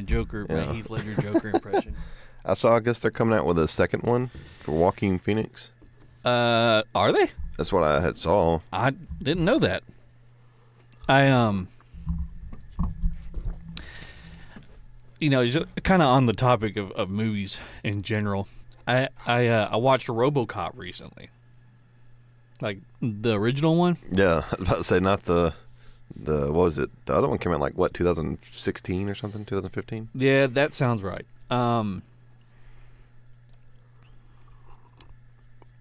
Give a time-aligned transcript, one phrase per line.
[0.00, 0.66] my Joker, yeah.
[0.66, 1.96] my Heath Ledger Joker impression.
[2.44, 2.76] I saw.
[2.76, 5.70] I guess they're coming out with a second one for Joaquin Phoenix.
[6.24, 7.30] Uh, are they?
[7.56, 8.60] That's what I had saw.
[8.72, 9.82] I didn't know that.
[11.08, 11.68] I um,
[15.20, 18.48] you know, just kind of on the topic of, of movies in general.
[18.86, 21.28] I I uh, I watched RoboCop recently,
[22.62, 23.98] like the original one.
[24.10, 25.52] Yeah, I was about to say not the
[26.16, 26.90] the what was it?
[27.06, 30.08] The other one came out like what 2016 or something, 2015.
[30.14, 31.26] Yeah, that sounds right.
[31.50, 32.02] Um,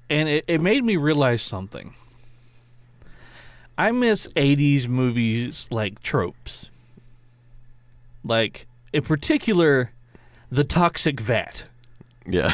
[0.09, 1.93] and it, it made me realize something.
[3.77, 6.69] I miss 80s movies like tropes.
[8.25, 9.91] Like, in particular,
[10.51, 11.68] the toxic vat.
[12.31, 12.47] Yeah,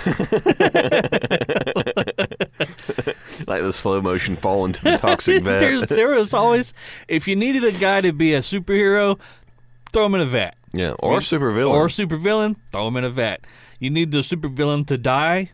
[3.47, 5.89] like the slow motion fall into the toxic vat.
[5.89, 6.73] there was always,
[7.07, 9.19] if you needed a guy to be a superhero,
[9.91, 10.55] throw him in a vat.
[10.73, 11.75] yeah, or super villain.
[11.77, 13.41] Or supervillain, throw him in a vat.
[13.79, 15.51] You need the supervillain to die,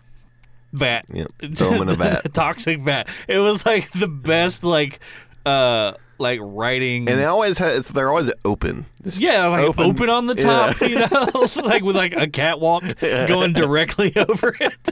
[0.73, 1.05] vat.
[1.11, 2.33] yeah, throw him in a vat.
[2.33, 3.07] Toxic vat.
[3.27, 4.99] It was like the best, like,
[5.45, 7.09] uh, like writing.
[7.09, 7.73] And they always have.
[7.77, 8.85] It's, they're always open.
[9.03, 12.83] Just yeah, like open, open- on the top, you know, like with like a catwalk
[13.01, 14.91] going directly over it.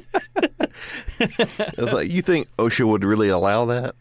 [1.19, 3.95] It's like you think OSHA would really allow that?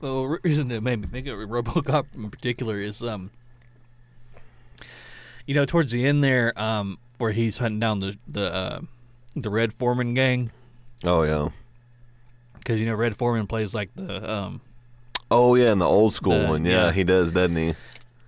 [0.00, 3.30] Well, the reason that made me think of RoboCop in particular is, um,
[5.46, 8.80] you know, towards the end there, um, where he's hunting down the the uh,
[9.34, 10.50] the Red Forman gang,
[11.04, 11.48] Oh yeah.
[12.58, 14.60] because you know Red Forman plays like the um,
[15.30, 16.64] Oh yeah, in the old school The- one.
[16.64, 16.92] Yeah, yeah.
[16.92, 17.74] he does, doesn't he?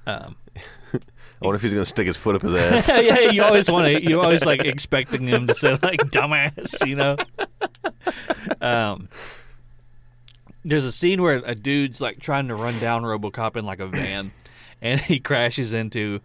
[0.06, 0.36] um
[1.40, 2.88] I wonder if he's gonna stick his foot up his ass.
[3.04, 4.02] yeah, you always want to.
[4.08, 7.16] You always like expecting him to say like "dumbass," you know.
[8.60, 9.08] Um,
[10.64, 13.86] there's a scene where a dude's like trying to run down RoboCop in like a
[13.86, 14.32] van,
[14.82, 16.20] and he crashes into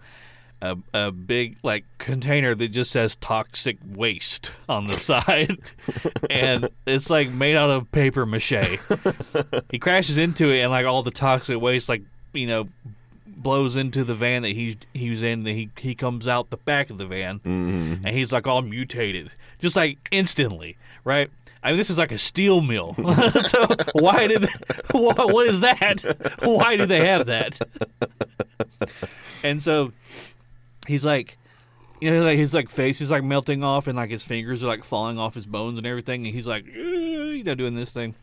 [0.63, 5.57] a a big like container that just says "toxic waste" on the side,
[6.29, 8.79] and it's like made out of paper mache.
[9.69, 12.01] he crashes into it, and like all the toxic waste, like
[12.31, 12.67] you know,
[13.27, 15.39] blows into the van that he's he was in.
[15.45, 18.05] And he he comes out the back of the van, Mm-hmm.
[18.05, 21.29] and he's like all mutated, just like instantly, right?
[21.65, 22.93] I mean, this is like a steel mill.
[23.45, 24.47] so why did
[24.91, 26.01] what, what is that?
[26.41, 27.57] Why do they have that?
[29.43, 29.93] and so
[30.87, 31.37] he's like.
[32.01, 34.67] You know, like his like face is like melting off, and like his fingers are
[34.67, 38.15] like falling off his bones and everything, and he's like, you know, doing this thing.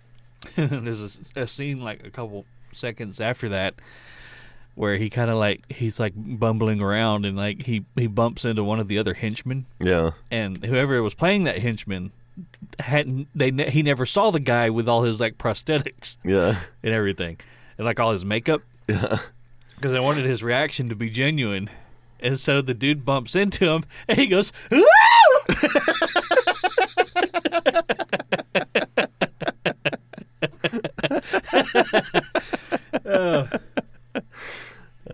[0.56, 3.74] There's a, a scene like a couple seconds after that
[4.76, 8.62] where he kind of like he's like bumbling around and like he he bumps into
[8.62, 10.12] one of the other henchmen yeah.
[10.30, 12.12] and whoever was playing that henchman
[12.78, 16.60] hadn't they ne- he never saw the guy with all his like prosthetics Yeah.
[16.84, 17.38] and everything
[17.76, 19.18] and like all his makeup Yeah.
[19.74, 21.68] because I wanted his reaction to be genuine
[22.22, 24.84] and so the dude bumps into him and he goes "Woo!"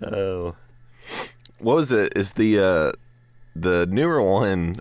[0.03, 0.55] Oh.
[1.59, 2.13] What was it?
[2.17, 2.93] Is the uh
[3.55, 4.79] the newer one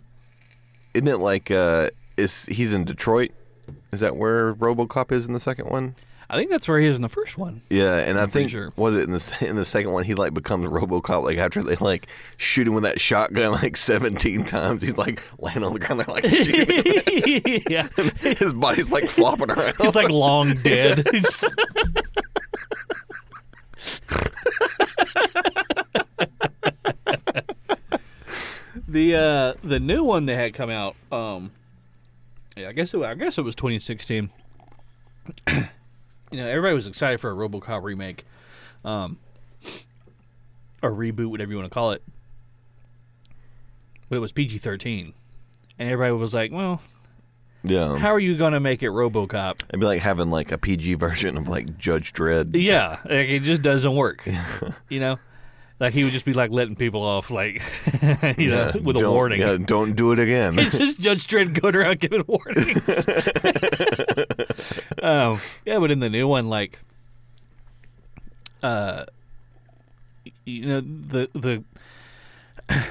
[0.94, 3.32] isn't it like uh is he's in Detroit?
[3.92, 5.96] Is that where RoboCop is in the second one?
[6.30, 7.62] I think that's where he is in the first one.
[7.70, 8.74] Yeah, and i I'm pretty think sure.
[8.76, 11.76] was it in the in the second one he like becomes RoboCop like after they
[11.76, 14.82] like shoot him with that shotgun like 17 times.
[14.82, 17.88] He's like laying on the ground they're like shooting yeah.
[18.38, 19.76] His body's like flopping around.
[19.80, 21.08] he's like long dead.
[28.88, 31.52] The uh the new one that had come out um
[32.56, 34.30] yeah i guess it, i guess it was 2016
[36.32, 38.26] you know everybody was excited for a robocop remake
[38.84, 39.18] um
[40.82, 42.04] or reboot whatever you want to call it
[44.10, 45.14] but it was pg-13
[45.80, 46.82] and everybody was like well
[47.64, 47.98] yeah.
[47.98, 51.36] how are you gonna make it robocop It'd be like having like a PG version
[51.38, 52.52] of like Judge Dredd.
[52.54, 54.28] Yeah, like it just doesn't work.
[54.90, 55.18] you know,
[55.80, 57.62] like he would just be like letting people off, like
[58.38, 59.42] you know, Yeah, with a warning.
[59.42, 60.58] Yeah, don't do it again.
[60.60, 63.08] It's just Judge Dredd going around giving warnings.
[65.02, 66.80] um, yeah, but in the new one, like,
[68.64, 69.06] uh,
[70.46, 71.64] you know, the the.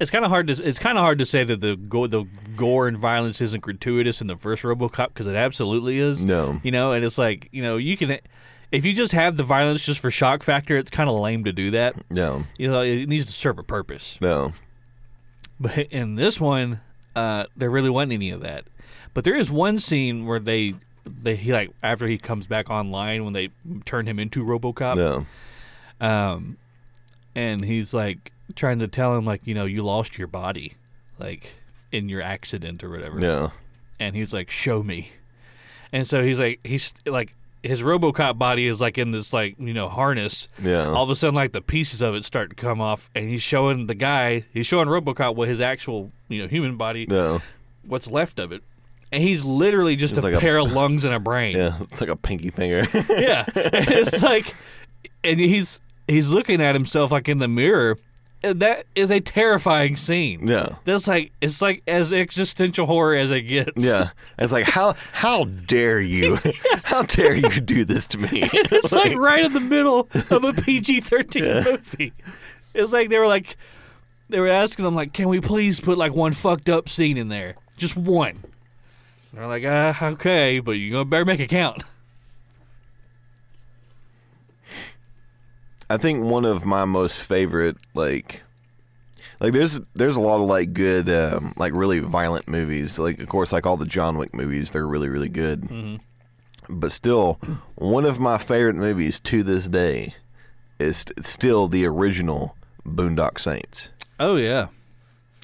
[0.00, 2.24] It's kind of hard to it's kind of hard to say that the go, the
[2.56, 6.24] gore and violence isn't gratuitous in the first RoboCop because it absolutely is.
[6.24, 6.60] No.
[6.64, 8.18] you know, and it's like you know you can
[8.74, 11.52] if you just have the violence just for shock factor, it's kind of lame to
[11.52, 11.94] do that.
[12.10, 12.44] no.
[12.58, 14.18] You know, it needs to serve a purpose.
[14.20, 14.52] No.
[15.60, 16.80] But in this one,
[17.14, 18.64] uh, there really wasn't any of that.
[19.14, 20.74] But there is one scene where they
[21.06, 23.50] they he like after he comes back online when they
[23.84, 24.96] turn him into RoboCop.
[24.96, 25.26] No.
[26.00, 26.56] Um,
[27.36, 30.74] and he's like trying to tell him like you know you lost your body,
[31.20, 31.52] like
[31.92, 33.20] in your accident or whatever.
[33.20, 33.50] Yeah.
[34.00, 35.10] And he's like, show me.
[35.92, 39.72] And so he's like, he's like, his RoboCop body is like in this like you
[39.74, 40.48] know harness.
[40.62, 40.88] Yeah.
[40.90, 43.42] All of a sudden, like the pieces of it start to come off, and he's
[43.42, 47.38] showing the guy, he's showing RoboCop what his actual you know human body, yeah.
[47.86, 48.62] what's left of it,
[49.10, 51.56] and he's literally just It's a like a- pair of lungs and a brain.
[51.56, 51.78] Yeah.
[51.80, 52.86] It's like a pinky finger.
[53.10, 53.44] yeah.
[53.54, 54.54] And it's like,
[55.24, 57.98] and he's he's looking at himself like in the mirror.
[58.52, 60.46] That is a terrifying scene.
[60.46, 60.76] yeah.
[60.84, 63.72] That's like it's like as existential horror as it gets.
[63.82, 64.10] Yeah.
[64.38, 66.38] It's like how how dare you?
[66.84, 68.28] how dare you do this to me?
[68.52, 72.12] It's like right in the middle of a PG thirteen movie.
[72.74, 73.56] It's like they were like
[74.28, 77.28] they were asking them like, Can we please put like one fucked up scene in
[77.28, 77.54] there?
[77.76, 78.42] Just one.
[79.30, 81.82] And they're like, uh, okay, but you gonna better make it count.
[85.90, 88.42] I think one of my most favorite like
[89.40, 93.28] like there's there's a lot of like good um, like really violent movies like of
[93.28, 96.00] course like all the John Wick movies they're really really good
[96.68, 97.38] but still
[97.74, 100.14] one of my favorite movies to this day
[100.78, 102.56] is st- still the original
[102.86, 104.68] Boondock Saints Oh yeah.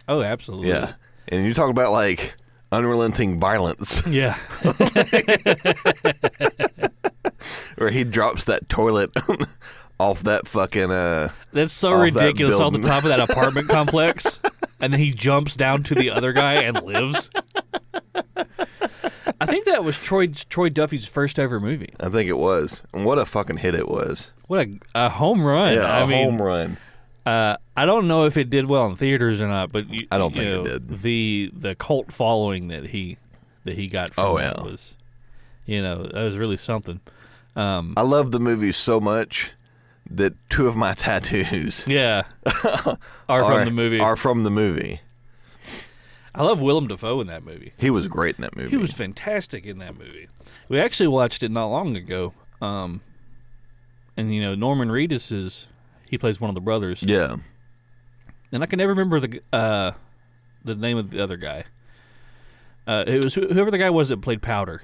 [0.09, 0.69] Oh absolutely.
[0.69, 0.95] yeah
[1.29, 2.35] and you talk about like
[2.73, 4.37] unrelenting violence Yeah.
[7.77, 9.11] where he drops that toilet
[10.01, 12.91] off that fucking uh That's so Off that ridiculous on the building.
[12.91, 14.41] top of that apartment complex.
[14.81, 17.29] And then he jumps down to the other guy and lives.
[19.43, 21.93] I think that was Troy Troy Duffy's first ever movie.
[21.99, 25.43] I think it was and what a fucking hit it was What a, a home
[25.43, 25.75] run!
[25.75, 26.77] yeah I a mean, home run
[27.27, 30.19] Uh, I don't know if it did well in theaters or not, but you, I
[30.19, 30.99] don't you think it did.
[31.03, 33.19] The the cult following that he
[33.65, 34.63] that he got from Oh, it yeah.
[34.63, 34.95] was,
[35.67, 37.01] you know, that was really something.
[37.57, 39.53] Um, I love the movie so much
[40.11, 42.25] that two of my tattoos yeah,
[43.29, 44.01] are from the movie.
[44.01, 45.01] Are from the movie.
[46.35, 47.73] I love Willem Dafoe in that movie.
[47.77, 48.71] He was great in that movie.
[48.71, 50.29] He was fantastic in that movie.
[50.69, 52.35] We actually watched it not long ago.
[52.63, 53.01] Um,
[54.17, 55.67] and you know Norman Reedus is
[56.09, 57.37] he plays one of the brothers, yeah.
[58.53, 59.93] and I can never remember the uh
[60.65, 61.65] the name of the other guy.
[62.87, 64.83] Uh, it was wh- whoever the guy was that played Powder.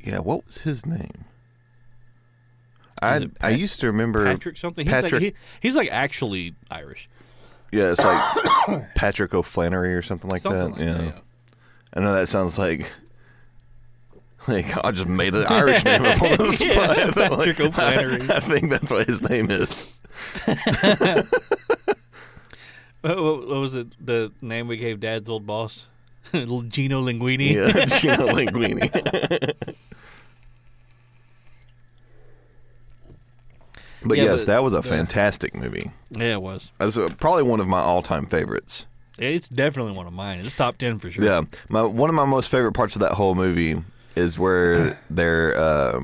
[0.00, 1.24] Yeah, what was his name?
[3.02, 4.86] I it I used to remember Patrick something.
[4.86, 7.08] He's like Patrick- he, he's like actually Irish.
[7.72, 10.78] Yeah, it's like Patrick O'Flannery or something like Something that.
[10.78, 10.92] like yeah.
[10.94, 11.14] that.
[11.14, 11.20] yeah.
[11.94, 12.90] I know that sounds like
[14.46, 16.96] like I just made an Irish name up on the spot.
[16.96, 18.30] Yeah, Patrick Like, O'Flannery.
[18.30, 19.86] I, think that's what his name is.
[23.00, 23.86] What, what, what was it?
[24.04, 25.86] The name we gave Dad's old boss,
[26.32, 27.54] Gino Linguini.
[27.54, 29.76] Yeah, Gino Linguini.
[34.08, 35.90] But Yeah, yes, but- that was a uh, fantastic movie.
[36.10, 36.72] Yeah, it was.
[36.78, 38.86] That's uh, probably one of my all-time favorites.
[39.18, 40.38] It's definitely one of mine.
[40.40, 41.24] It's top ten for sure.
[41.24, 43.82] Yeah, my one of my most favorite parts of that whole movie
[44.16, 46.00] is where they're uh,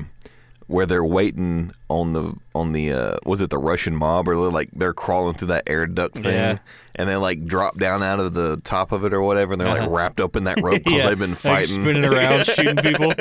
[0.67, 4.69] where they're waiting on the on the uh, was it the Russian mob or like
[4.73, 6.57] they're crawling through that air duct thing Yeah.
[6.95, 9.67] And they like drop down out of the top of it or whatever and they're
[9.67, 9.91] like Uh-huh.
[9.91, 13.13] wrapped up in that rope because yeah, they've been like fighting spinning around, shooting people.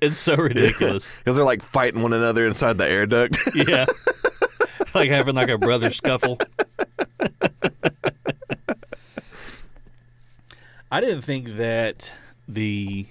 [0.00, 1.12] It's so ridiculous.
[1.18, 3.36] because they're like fighting one another inside the air duct.
[3.54, 3.86] Yeah,
[4.94, 6.38] like having like a brother scuffle.
[10.90, 12.12] I didn't think that
[12.48, 13.06] the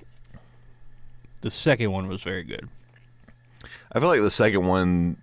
[1.42, 2.68] the second one was very good.
[3.92, 5.18] I feel like the second one,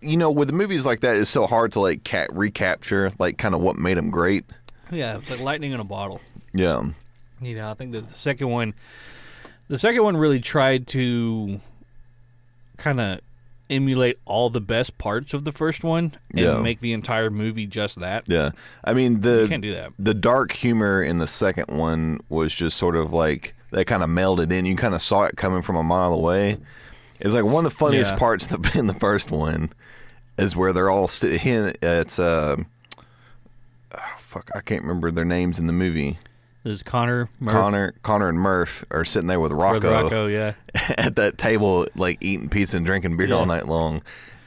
[0.00, 3.38] you know, with the movies like that, it's so hard to like ca- recapture like
[3.38, 4.44] kind of what made them great.
[4.90, 6.20] Yeah, it's like lightning in a bottle.
[6.52, 6.82] Yeah,
[7.40, 8.74] You know, I think that the second one,
[9.68, 11.60] the second one really tried to
[12.76, 13.20] kind of
[13.68, 16.60] emulate all the best parts of the first one and Yeah.
[16.60, 18.24] make the entire movie just that.
[18.26, 18.50] yeah.
[18.82, 19.92] I mean You the can't do that.
[19.96, 24.10] the dark humor in the second one was just sort of like that kind of
[24.10, 24.66] melded in.
[24.66, 26.58] You kind of saw it coming from a mile away.
[27.20, 28.18] It's like one of the funniest Yeah.
[28.18, 29.72] parts in the, in the first one
[30.38, 31.72] is where they're all sitting.
[31.82, 32.56] It's uh,
[33.92, 36.18] oh, fuck, I can't remember their names in the movie.
[36.62, 40.52] There's Connor, Murph, Connor, Connor, and Murph are sitting there with Rocco, with Rocco, yeah.
[40.98, 43.36] at that table, like eating pizza and drinking beer Yeah.
[43.36, 44.02] all night long.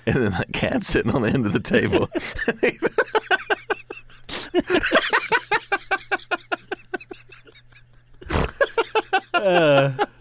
[0.06, 2.10] And then that cat sitting on the end of the table.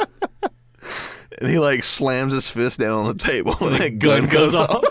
[1.43, 4.85] and he like slams his fist down on the table and that gun, goes off.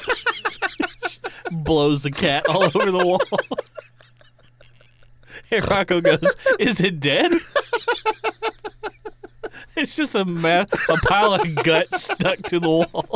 [1.51, 3.21] blows the cat all over the wall.
[5.51, 7.31] and Rocco goes, "Is it dead?"
[9.77, 13.15] it's just a ma- a pile of guts stuck to the wall.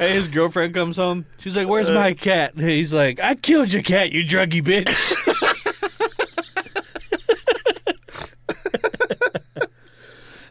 [0.00, 1.26] And his girlfriend comes home.
[1.38, 4.60] She's like, "Where's uh, my cat?" And he's like, "I killed your cat, you druggy
[4.60, 5.48] bitch."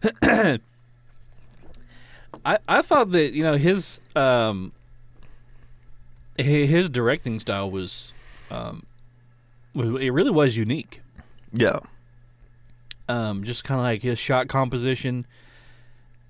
[0.24, 0.60] I
[2.68, 4.72] I thought that you know his um
[6.38, 8.14] his directing style was
[8.50, 8.86] um
[9.76, 11.02] it really was unique.
[11.54, 11.80] Yeah.
[13.08, 15.26] Um, just kind of like his shot composition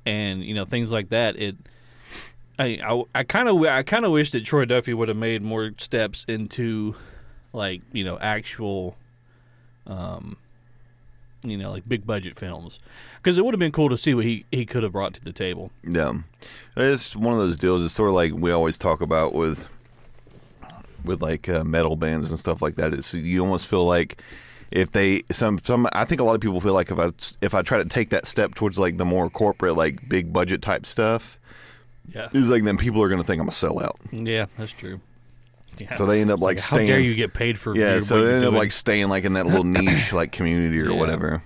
[0.06, 1.36] and you know things like that.
[1.38, 1.56] It
[2.60, 5.72] I I kind of I kind of wish that Troy Duffy would have made more
[5.78, 6.96] steps into
[7.54, 8.96] like you know actual
[9.88, 10.38] um
[11.44, 12.80] you know like big budget films
[13.18, 15.24] because it would have been cool to see what he he could have brought to
[15.24, 15.72] the table.
[15.84, 16.14] Yeah,
[16.78, 17.84] it's one of those deals.
[17.84, 19.68] It's sort of like we always talk about with
[21.04, 22.94] with like uh, metal bands and stuff like that.
[22.94, 24.22] It's you almost feel like
[24.70, 25.88] if they some some.
[25.94, 28.10] I think a lot of people feel like if I if I try to take
[28.12, 31.40] that step towards like the more corporate, like big budget type stuff,
[32.14, 33.96] Yeah, it's like then people are going to think I'm a sellout.
[34.12, 35.02] yeah, that's true.
[35.78, 35.96] Yeah.
[35.96, 36.88] So they end up like, how staying.
[36.88, 39.34] dare you get paid for Yeah, your- so they end up like staying like in
[39.34, 40.98] that little niche like community or Yeah.
[41.00, 41.42] whatever.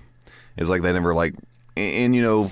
[0.56, 1.34] It's like they never like,
[1.76, 2.50] and, and, you know,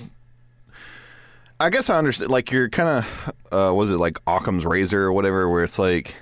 [1.60, 2.30] I guess I understand.
[2.30, 6.16] Like you're kind of, uh, was it like Occam's razor or whatever, where it's like,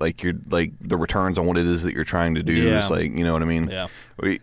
[0.00, 2.84] like you're like the returns on what it is that you're trying to do Yeah.
[2.84, 3.68] is like, you know what I mean?
[3.68, 3.88] yeah
[4.20, 4.40] We,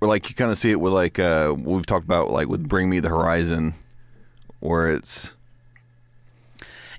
[0.00, 2.68] or like you kind of see it with like uh, we've talked about like with
[2.68, 3.74] Bring Me the Horizon,
[4.60, 5.34] where it's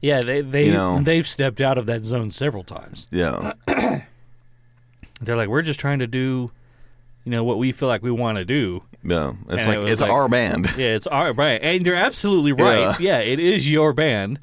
[0.01, 0.99] yeah they they You know.
[0.99, 3.07] they've stepped out of that zone several times.
[3.11, 3.53] yeah,
[5.21, 6.51] They're like we're just trying to do
[7.23, 8.83] you know what we feel like we want to do.
[9.03, 9.33] yeah.
[9.49, 10.69] It's And like was it's like- our band.
[10.77, 12.97] Yeah, it's all right, and you're absolutely right.
[12.99, 13.19] Yeah.
[13.19, 14.39] it is your band,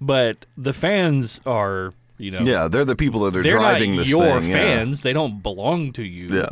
[0.00, 4.40] but the fans are, you know, Yeah, they're the people that are driving this your
[4.40, 4.50] thing.
[4.50, 4.54] yeah.
[4.56, 5.02] fans.
[5.02, 6.34] They don't belong to you.
[6.36, 6.50] Yeah.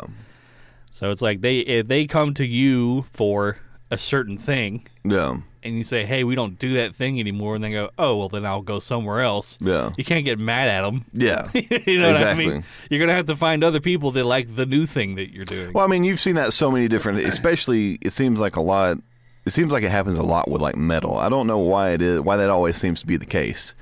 [0.91, 3.59] So it's like they if they come to you for
[3.91, 5.39] a certain thing, Yeah.
[5.65, 8.29] And you say, "Hey, we don't do that thing anymore," and they go, "Oh, well,
[8.29, 9.93] then I'll go somewhere else." Yeah.
[9.97, 11.05] You can't get mad at them.
[11.13, 11.49] Yeah.
[11.55, 12.65] you know what I mean.
[12.91, 15.73] You're gonna have to find other people that like the new thing that you're doing.
[15.73, 17.19] Well, I mean, you've seen that so many different.
[17.27, 18.99] Especially, it seems like a lot.
[19.47, 21.19] It seems like it happens a lot with like metal.
[21.19, 22.21] I don't know why it is.
[22.21, 23.75] Why that always seems to be the case.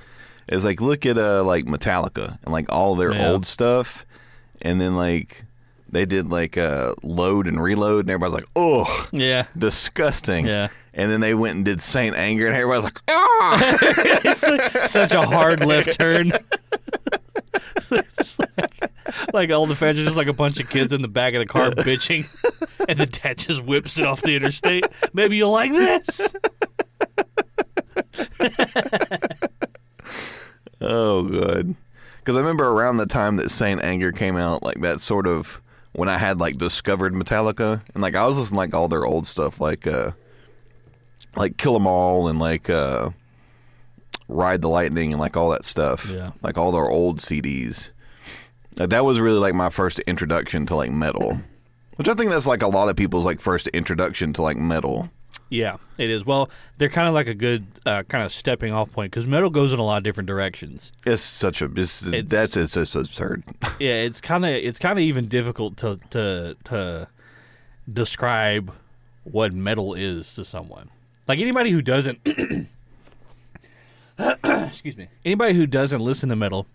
[0.49, 3.29] It's like look at uh like Metallica and like all their Yeah.
[3.29, 4.05] old stuff,
[4.61, 5.45] and then like
[5.89, 9.45] they did like uh load and reload, and everybody's like, oh, yeah.
[9.57, 10.45] disgusting.
[10.47, 10.67] Yeah.
[10.93, 13.77] And then they went and did Saint Anger, and everybody's like, ah.
[14.23, 16.31] it's su- such a hard left turn.
[17.89, 18.91] It's like,
[19.33, 21.39] like all the fans are just like a bunch of kids in the back of
[21.39, 22.27] the car bitching,
[22.89, 24.85] and the dad just whips it off the interstate.
[25.13, 26.33] Maybe you'll like this.
[30.83, 31.75] Oh, good.
[32.19, 35.61] Because I remember around the time that Saint Anger came out, like that sort of
[35.93, 39.05] when I had like discovered Metallica, and like I was listening to, like all their
[39.05, 40.11] old stuff, like uh,
[41.35, 43.09] like Kill 'Em All and like uh,
[44.27, 46.09] Ride the Lightning and like all that stuff.
[46.09, 46.31] Yeah.
[46.41, 47.89] like all their old CDs.
[48.77, 51.39] Like, that was really like my first introduction to like metal,
[51.97, 55.09] which I think that's like a lot of people's like first introduction to like metal.
[55.49, 56.25] Yeah, it is.
[56.25, 56.49] Well,
[56.79, 59.71] they're kind of like a good uh, kind of stepping off point because metal goes
[59.71, 60.91] in a lot of different directions.
[61.05, 63.43] It's such a it's, It's- that's it's just absurd.
[63.79, 67.07] Yeah, it's kind of it's kind of even difficult to to to
[67.91, 68.73] describe
[69.23, 70.89] what metal is to someone.
[71.27, 72.19] Like anybody who doesn't
[74.43, 75.07] excuse me.
[75.25, 76.65] Anybody who doesn't listen to metal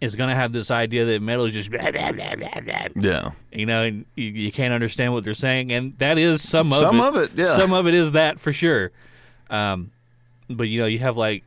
[0.00, 2.86] is going to have this idea that metal is just blah, blah, blah, blah, blah.
[2.96, 6.72] yeah, you know, and you, you can't understand what they're saying and that is some
[6.72, 7.04] of Some it.
[7.06, 7.44] of it, yeah.
[7.56, 8.90] Some of it is that for sure.
[9.50, 9.90] Um
[10.50, 11.44] but you know, you have like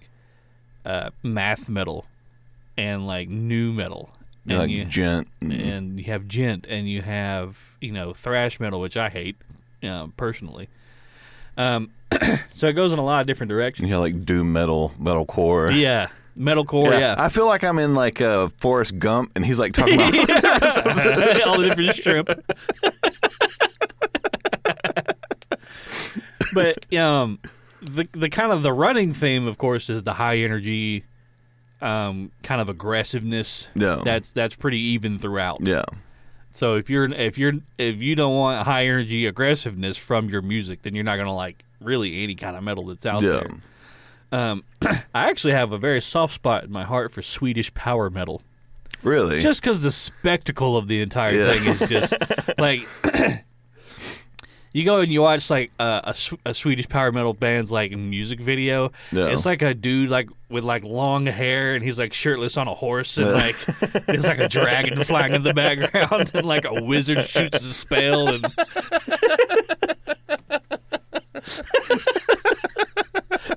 [0.86, 2.06] uh math metal
[2.78, 4.10] and like new metal.
[4.50, 5.28] And like you, djent.
[5.42, 9.36] and- you have djent and you have you know thrash metal which i hate
[9.84, 10.70] uh, personally
[11.58, 11.90] um,
[12.54, 13.90] so it goes in a lot of different directions.
[13.90, 15.78] You know, like doom metal, metalcore.
[15.78, 19.74] yeah metalcore yeah, I feel like I'm in like uh, Forrest Gump, and he's like
[19.74, 20.14] talking about
[21.48, 22.30] all the different shrimp.
[26.54, 27.40] But um
[27.82, 31.04] the the kind of the running theme of course is the high energy
[31.82, 33.68] um kind of aggressiveness.
[33.76, 34.02] Yeah.
[34.04, 35.60] that's that's pretty even throughout.
[35.62, 35.84] Yeah,
[36.58, 40.82] So if you're if you're if you don't want high energy aggressiveness from your music,
[40.82, 43.44] then you're not gonna like really any kind of metal that's out yeah,
[44.32, 44.40] there.
[44.40, 48.42] Um, I actually have a very soft spot in my heart for Swedish power metal,
[49.04, 49.40] really.
[49.40, 51.54] just because the spectacle of the entire Yeah.
[51.54, 52.16] thing is just
[52.58, 52.88] like.
[54.74, 57.92] You go and you watch like uh, a, Sw- a Swedish power metal band's like
[57.92, 58.92] music video.
[59.12, 62.74] It's like a dude like with like long hair and he's like shirtless on a
[62.74, 63.56] horse and like
[64.06, 68.30] there's like a dragon flying in the background and like a wizard shoots a spell
[68.30, 68.46] and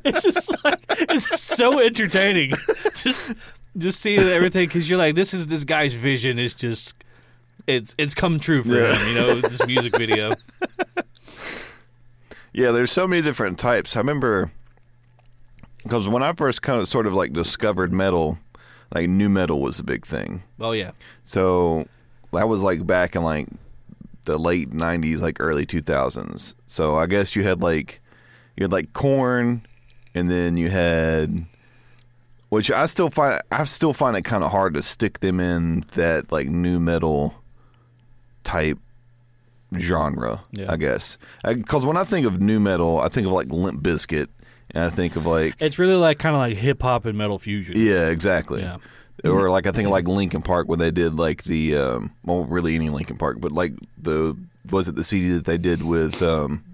[0.05, 2.53] it's just like it's so entertaining.
[2.97, 3.33] just
[3.77, 6.95] just seeing everything because you're like, this is this guy's vision is just
[7.77, 8.95] it's it's come true for Yeah.
[8.95, 9.09] him.
[9.09, 10.35] You know, this music video.
[12.53, 13.95] Yeah, there's so many different types.
[13.95, 14.51] I remember
[15.85, 18.39] because when I first kind of sort of like discovered metal,
[18.93, 20.43] like new metal was a big thing.
[20.59, 20.91] Oh yeah,
[21.23, 21.87] So
[22.33, 23.47] that was like back in like
[24.25, 26.57] the late '90s, like early 2000s.
[26.67, 28.01] So I guess you had like
[28.57, 29.65] you had like Korn,
[30.15, 31.47] and then you had
[32.49, 35.85] which I still find I still find it kind of hard to stick them in
[35.93, 37.37] that like new metal
[38.51, 38.79] type
[39.79, 40.43] genre.
[40.53, 40.73] Yeah.
[40.73, 44.27] I guess because when I think of new metal, I think of like Limp Bizkit,
[44.73, 47.39] and I think of like it's really like kind of like hip hop and metal
[47.39, 47.75] fusion.
[47.77, 48.63] yeah, exactly.
[48.63, 48.79] Yeah.
[49.23, 52.45] Or like I think of like Linkin Park when they did like the um, well,
[52.45, 54.37] really any Linkin Park, but like the
[54.71, 56.65] was it the CD that they did with um,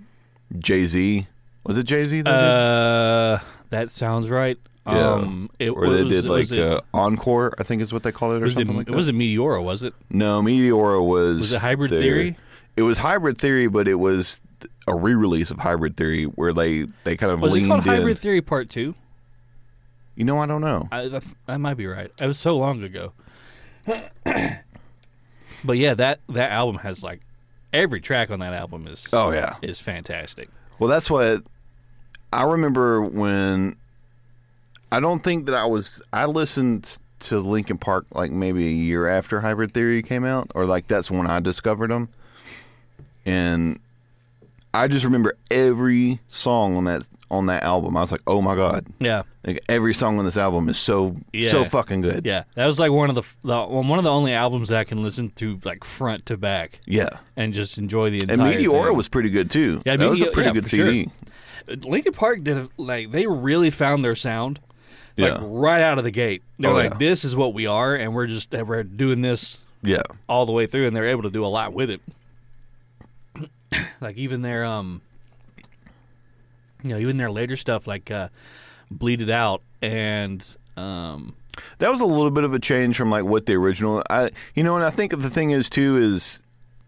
[0.59, 1.27] Jay Z?
[1.65, 2.23] Was it Jay Z?
[2.25, 3.39] Uh,
[3.71, 4.59] that sounds right.
[4.87, 5.13] Yeah.
[5.15, 8.35] Um, it Or they did like it, uh, Encore, I think is what they called
[8.35, 8.97] it, or was it, something like it that.
[8.97, 9.95] wasn't Meteora, was it?
[10.11, 11.41] no, Meteora was.
[11.41, 12.39] Was it Hybrid their- Theory?
[12.77, 14.41] It was Hybrid Theory, but it was
[14.87, 17.93] a re-release of Hybrid Theory where they they kind of Was it called in.
[17.93, 18.95] Hybrid Theory Part Two?
[20.15, 20.89] You know, I don't know.
[20.93, 21.09] I,
[21.47, 22.11] that might be right.
[22.21, 23.13] It was so long ago.
[25.65, 27.21] but yeah, that that album has like
[27.73, 29.57] every track on that album is Oh yeah.
[29.63, 30.49] is fantastic.
[30.79, 31.43] Well, that's what
[32.33, 33.77] I remember when
[34.93, 39.09] I don't think that I was I listened to Linkin Park like maybe a year
[39.09, 42.09] after Hybrid Theory came out or like that's when I discovered them.
[43.25, 43.81] And
[44.73, 47.97] I just remember every song on that on that album.
[47.97, 51.17] I was like, "Oh my god." Yeah, Like every song on this album is so
[51.49, 52.25] so fucking good.
[52.27, 52.45] yeah.
[52.55, 55.03] That was like one of the, the one of the only albums that I can
[55.03, 57.09] listen to like front to back Yeah.
[57.37, 58.61] and just enjoy the entire And.
[58.61, 58.97] Meteora thing.
[58.97, 59.81] was pretty good too.
[59.85, 60.91] Yeah, that was a pretty yeah, good for sure.
[60.91, 61.11] CD.
[61.85, 64.61] Linkin Park did like they really found their sound.
[65.19, 65.39] Like Yeah.
[65.43, 66.99] right out of the gate, they're Oh, like, yeah.
[66.99, 70.03] "This is what we are, and we're just we're doing this Yeah.
[70.29, 72.01] all the way through, and they're able to do a lot with it.
[74.01, 75.01] like even their um,
[76.83, 78.29] you know, even their later stuff like uh,
[78.91, 80.45] "Bleed It Out" and
[80.77, 81.35] um,
[81.79, 84.03] That was a little bit of a change from like what the original.
[84.11, 86.41] I you know, and I think the thing is too is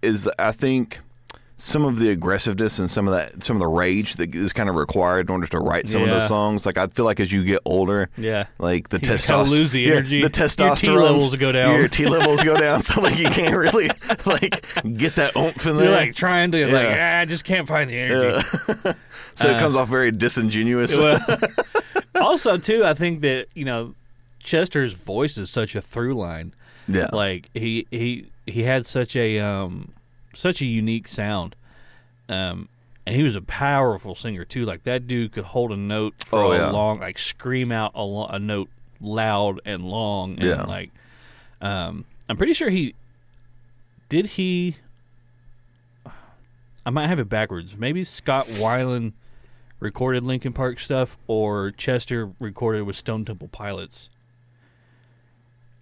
[0.03, 1.01] is I think
[1.61, 4.69] some of the aggressiveness and some of that some of the rage that is kind
[4.69, 6.65] of required in order to write some of those songs.
[6.65, 10.17] Like I feel like as you get older, yeah, like the testosterone, lose the energy.
[10.17, 11.75] the Your testosterone T levels go down.
[11.77, 13.89] Your T levels go down, so like you can't really
[14.25, 14.65] like
[14.97, 15.91] get that oomph in you're there.
[15.91, 17.17] like trying to like Yeah.
[17.19, 18.41] ah, I just can't find the energy.
[19.35, 20.97] so uh, it comes off very disingenuous.
[20.97, 21.19] Well,
[22.15, 23.95] also too, I think that you know
[24.41, 26.55] Chester's voice is such a through line.
[26.87, 29.91] yeah, Like he he he had such a um
[30.35, 31.55] such a unique sound.
[32.29, 32.69] Um
[33.07, 34.65] and he was a powerful singer too.
[34.67, 36.71] Like that dude could hold a note for Oh, a yeah.
[36.71, 38.69] long like scream out a, lo- a note
[39.01, 40.63] loud and long and Yeah.
[40.65, 40.91] like
[41.61, 42.95] um I'm pretty sure he
[44.11, 44.77] did he
[46.87, 47.77] I might have it backwards.
[47.77, 49.13] Maybe Scott Weiland
[49.81, 54.09] recorded Linkin Park stuff or Chester recorded with Stone Temple Pilots.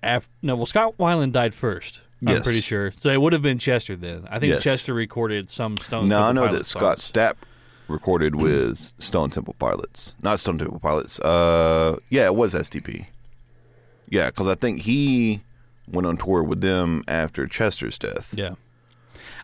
[0.02, 2.00] Af- no, well, Scott Weiland died first.
[2.26, 2.92] I'm pretty sure.
[2.96, 4.26] So it would have been Chester then.
[4.30, 4.62] I think Yes.
[4.62, 6.10] Chester recorded some Stone Temple pilots.
[6.10, 7.12] No, I know Pilots that Scott songs.
[7.12, 7.34] Stapp
[7.88, 10.14] recorded with Stone Temple Pilots.
[10.22, 11.20] Not Stone Temple Pilots.
[11.20, 13.06] Uh, yeah, it was STP.
[14.08, 15.40] Yeah, because I think he
[15.88, 18.34] went on tour with them after Chester's death.
[18.36, 18.54] Yeah.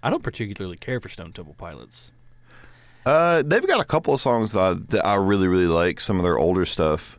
[0.02, 2.10] I don't particularly care for Stone Temple Pilots.
[3.04, 6.00] Uh, they've got a couple of songs that I, that I really really like.
[6.00, 7.18] Some of their older stuff,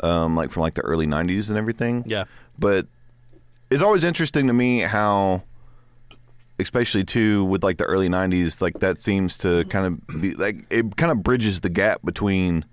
[0.00, 2.04] um, like from like the early '90s and everything.
[2.06, 2.24] Yeah.
[2.58, 2.86] but
[3.70, 5.42] it's always interesting to me how
[6.58, 10.64] especially too with like the early 90s like that seems to kind of be like
[10.70, 12.64] it kind of bridges the gap between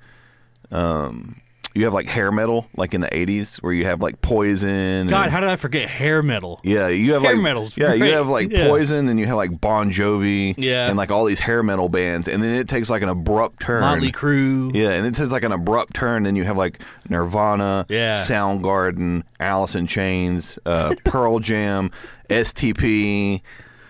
[0.71, 1.41] um
[1.75, 5.23] you have like hair metal like in the 80s where you have like poison God,
[5.23, 6.59] and- how did I forget hair metal?
[6.63, 8.67] yeah you have Hair like metal's yeah you have like Yeah.
[8.67, 10.87] poison and you have like bon jovi Yeah.
[10.87, 13.81] and like all these hair metal bands and then it takes like an abrupt turn
[13.81, 14.73] Motley Crue.
[14.75, 16.25] yeah, and it takes like an abrupt turn.
[16.25, 18.15] and you have like Nirvana, Yeah.
[18.15, 21.91] Soundgarden, Alice in Chains, uh, Pearl Jam,
[22.29, 23.41] STP.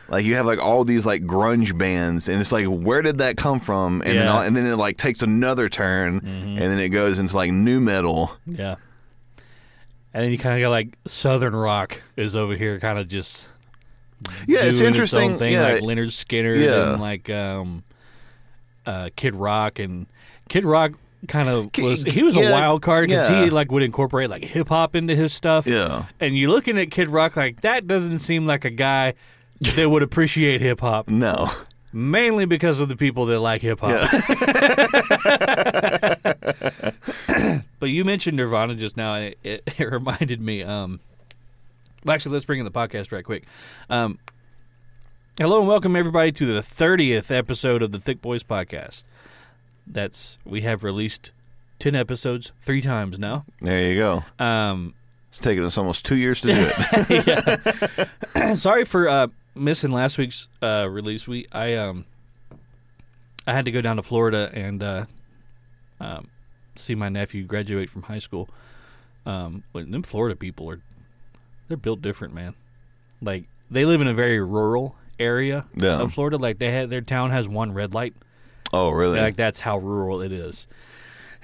[0.09, 3.37] Like you have like all these like grunge bands, and it's like where did that
[3.37, 4.01] come from?
[4.01, 4.21] And then Yeah.
[4.25, 4.35] Mm-hmm.
[4.35, 7.79] all, and then it like takes another turn, and then it goes into like new
[7.79, 8.35] metal.
[8.45, 8.75] Yeah.
[10.13, 13.47] And then you kind of got like Southern rock is over here, kind of just
[14.47, 15.31] Yeah, it's interesting.
[15.31, 16.91] Its thing, yeah, like Lynyrd Skynyrd Yeah.
[16.93, 17.83] and like um,
[18.85, 20.05] uh, Kid Rock and
[20.49, 20.91] Kid Rock
[21.27, 23.45] kind of was he was yeah, a wild card because yeah.
[23.45, 25.65] he like would incorporate like hip hop into his stuff.
[25.65, 26.05] yeah.
[26.19, 29.13] And you looking at Kid Rock like that doesn't seem like a guy
[29.61, 31.49] that would appreciate hip hop, No,
[31.91, 34.09] mainly because of the people that like hip hop.
[37.79, 40.63] but you mentioned Nirvana just now, and it, it, it reminded me.
[40.63, 40.99] Um,
[42.03, 43.45] well, actually, let's bring in the podcast right quick.
[43.89, 44.19] Um,
[45.39, 49.03] hello and welcome everybody to the thirtieth episode of the Thick Boys podcast.
[49.87, 51.31] That's we have released
[51.79, 53.45] ten episodes three times now.
[53.61, 54.25] There you go.
[54.43, 54.93] Um,
[55.29, 56.69] It's taken us almost two years to do
[57.09, 58.59] it.
[58.59, 61.27] sorry for uh, missing last week's uh, release.
[61.27, 62.05] We I um
[63.47, 65.05] I had to go down to Florida and uh,
[65.99, 66.27] um,
[66.75, 68.49] see my nephew graduate from high school.
[69.25, 70.81] Um, but them Florida people are
[71.67, 72.55] they're built different, man.
[73.21, 75.99] Like they live in a very rural area Yeah.
[76.01, 76.37] of Florida.
[76.37, 78.13] Like they had their town has one red light.
[78.73, 79.19] oh, really?
[79.19, 80.67] Like that's how rural it is.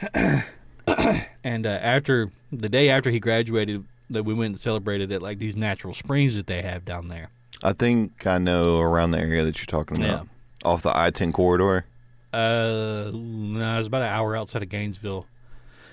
[0.13, 5.38] and uh, after the day after he graduated, that we went and celebrated at like
[5.38, 7.30] these natural springs that they have down there.
[7.63, 10.28] I think I know around the area that you're talking about.
[10.65, 11.86] Off the I-10 corridor.
[12.34, 15.26] Uh, no, it's about an hour outside of Gainesville,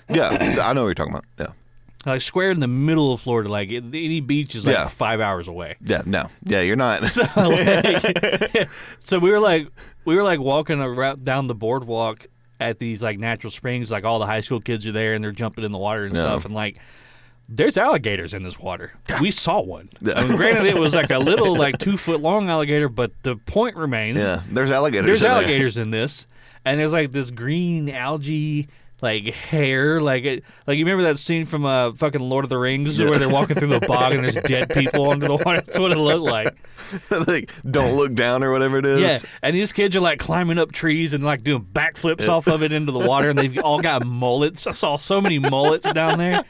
[0.09, 0.29] Yeah,
[0.61, 1.25] I know what you're talking about.
[1.39, 1.47] Yeah.
[2.05, 3.49] like square in the middle of Florida.
[3.49, 4.87] Like it, any beach is like Yeah.
[4.87, 5.75] five hours away.
[5.83, 6.29] Yeah, no.
[6.43, 7.01] Yeah, you're not.
[7.07, 9.67] So, like, so we were like,
[10.05, 12.27] we were like walking around down the boardwalk
[12.59, 13.89] at these like natural springs.
[13.91, 16.13] Like all the high school kids are there and they're jumping in the water and
[16.15, 16.21] Yeah.
[16.21, 16.45] stuff.
[16.45, 16.77] And like,
[17.49, 18.93] there's alligators in this water.
[19.21, 19.89] We saw one.
[20.15, 23.35] I mean, granted, it was like a little like two foot long alligator, but the
[23.37, 24.19] point remains.
[24.19, 25.05] yeah, there's alligators.
[25.05, 26.27] there's in alligators in this,
[26.65, 28.67] and there's like this green algae
[28.99, 32.57] like hair, like it, like you remember that scene from uh fucking Lord of the
[32.57, 33.09] Rings Yeah.
[33.09, 35.61] where they're walking through the bog and there's dead people under the water.
[35.61, 36.57] That's what it looked like.
[37.27, 39.01] like, don't look down or whatever it is.
[39.01, 42.63] Yeah, and these kids are like climbing up trees and like doing backflips off of
[42.63, 44.65] it into the water, and they've all got mullets.
[44.65, 46.43] I saw so many mullets down there.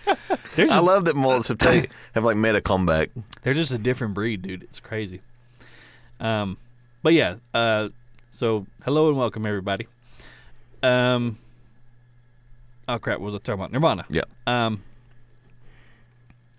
[0.56, 3.10] They're I love that mullets have take, have like made a comeback.
[3.42, 4.64] they're just a different breed, dude.
[4.64, 5.22] It's crazy.
[6.20, 6.58] Um,
[7.04, 7.36] but yeah.
[7.54, 7.90] Uh,
[8.32, 9.88] so hello and welcome everybody.
[10.82, 11.40] Um.
[12.88, 13.20] Oh crap!
[13.20, 13.72] What was I talking about?
[13.72, 14.06] Nirvana.
[14.10, 14.22] Yeah.
[14.46, 14.84] Um,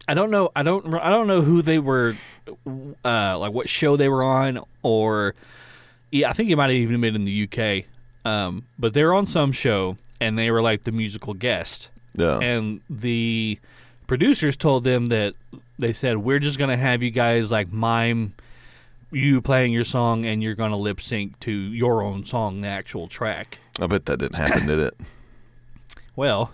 [0.07, 0.51] I don't know.
[0.57, 0.95] I don't.
[0.95, 2.14] I don't know who they were,
[3.05, 5.35] uh, like what show they were on, or
[6.11, 7.85] yeah, I think it might have even been in the UK.
[8.25, 12.38] Um, but they were on some show, and they were like the musical guest, Yeah.
[12.38, 13.59] and the
[14.07, 15.35] producers told them that
[15.79, 18.35] they said we're just gonna have you guys like mime
[19.11, 23.09] you playing your song, and you're gonna lip sync to your own song, the actual
[23.09, 23.59] track.
[23.81, 24.95] I bet that didn't happen, did it?
[26.19, 26.51] Well,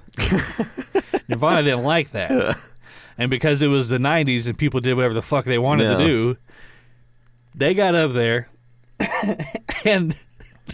[1.27, 2.57] Nirvana didn't like that.
[3.17, 5.99] And because it was the 90s and people did whatever the fuck they wanted Yeah.
[5.99, 6.37] to do,
[7.55, 8.49] they got up there
[9.85, 10.17] and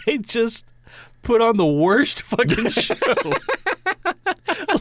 [0.06, 0.64] they just
[1.22, 2.94] put on the worst fucking show.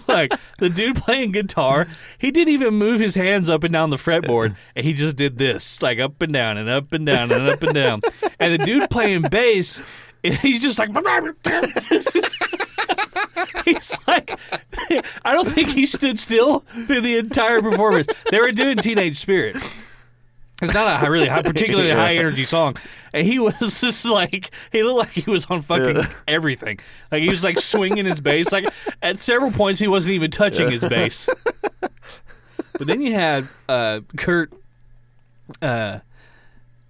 [0.07, 3.97] like the dude playing guitar, he didn't even move his hands up and down the
[3.97, 7.49] fretboard, and he just did this, like up and down and up and down and
[7.49, 8.01] up and down.
[8.39, 9.83] And the dude playing bass,
[10.23, 10.91] he's just like
[13.65, 14.39] he's like
[15.23, 18.07] I don't think he stood still through the entire performance.
[18.31, 19.57] They were doing Teenage Spirit.
[20.61, 22.75] It's not a really high, particularly high energy song,
[23.13, 26.79] and he was just like he looked like he was on fucking everything.
[27.11, 28.51] Like he was like swinging his bass.
[28.51, 28.67] Like
[29.01, 31.29] at several points, he wasn't even touching his bass.
[32.79, 34.53] But then you had uh, Kurt,
[35.61, 35.99] uh,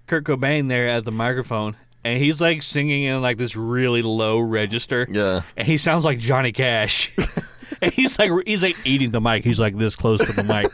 [0.08, 1.76] Kurt Cobain there at the microphone,
[2.10, 5.41] and he's like singing in like this really low register Yeah.
[5.56, 7.12] and he sounds like Johnny Cash.
[7.82, 9.43] and he's like he's like eating the mic.
[9.43, 10.67] He's like this close to the mic.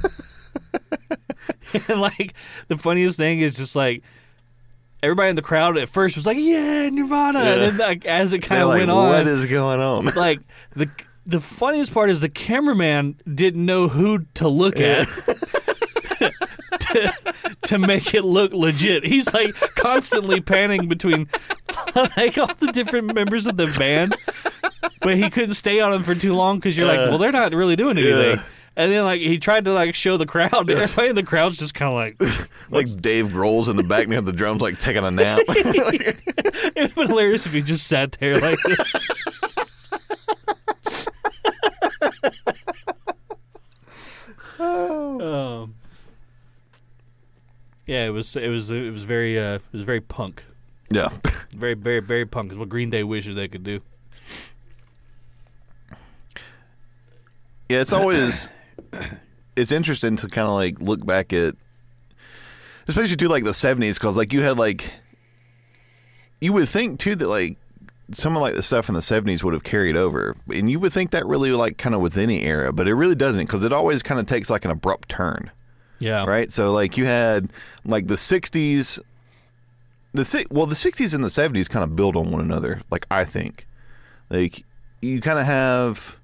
[1.89, 2.34] and like
[2.67, 4.04] the funniest thing is just like
[5.04, 7.54] everybody in the crowd at first was like, "Yeah, Nirvana," Yeah.
[7.54, 10.06] and then like as it kind of like, went on, what is going on?
[10.15, 10.39] like
[10.76, 10.89] the
[11.26, 15.08] the funniest part is the cameraman didn't know who to look at.
[16.96, 17.34] To,
[17.66, 19.06] to make it look legit.
[19.06, 21.28] He's like constantly panning between
[22.18, 24.16] like all the different members of the band,
[25.02, 27.54] but he couldn't stay on them for too long because you're like, well, they're not
[27.54, 28.38] really doing anything.
[28.38, 28.44] Yeah.
[28.78, 30.70] And then like he tried to like show the crowd.
[30.70, 34.22] Everybody in the crowd's just kind of like, like Dave Grohl's in the back near
[34.22, 35.40] the drums, like taking a nap.
[35.48, 38.96] it would been hilarious if he just sat there like this.
[44.60, 45.76] um,
[47.86, 50.43] yeah, it was it was it was very uh, it was very punk,
[50.91, 51.10] yeah.
[51.54, 52.52] very very very punk.
[52.52, 53.82] Is what Green Day wishes they could do.
[57.69, 58.50] Yeah, it's always
[59.56, 61.56] it's interesting to kind of like look back at,
[62.88, 64.91] especially to like the seventies, because like you had like
[66.41, 67.58] you would think too that like
[68.12, 70.93] some of like the stuff in the seventies would have carried over, and you would
[70.93, 73.74] think that really like kind of with any era, but it really doesn't because it
[73.74, 75.50] always kind of takes like an abrupt turn,
[76.00, 76.52] Yeah, right?
[76.52, 77.50] So like you had
[77.86, 79.00] like the sixties.
[80.14, 82.82] The well, the '60s and the '70s kind of build on one another.
[82.90, 83.68] Like I think,
[84.30, 84.64] like
[85.02, 86.16] you kind of have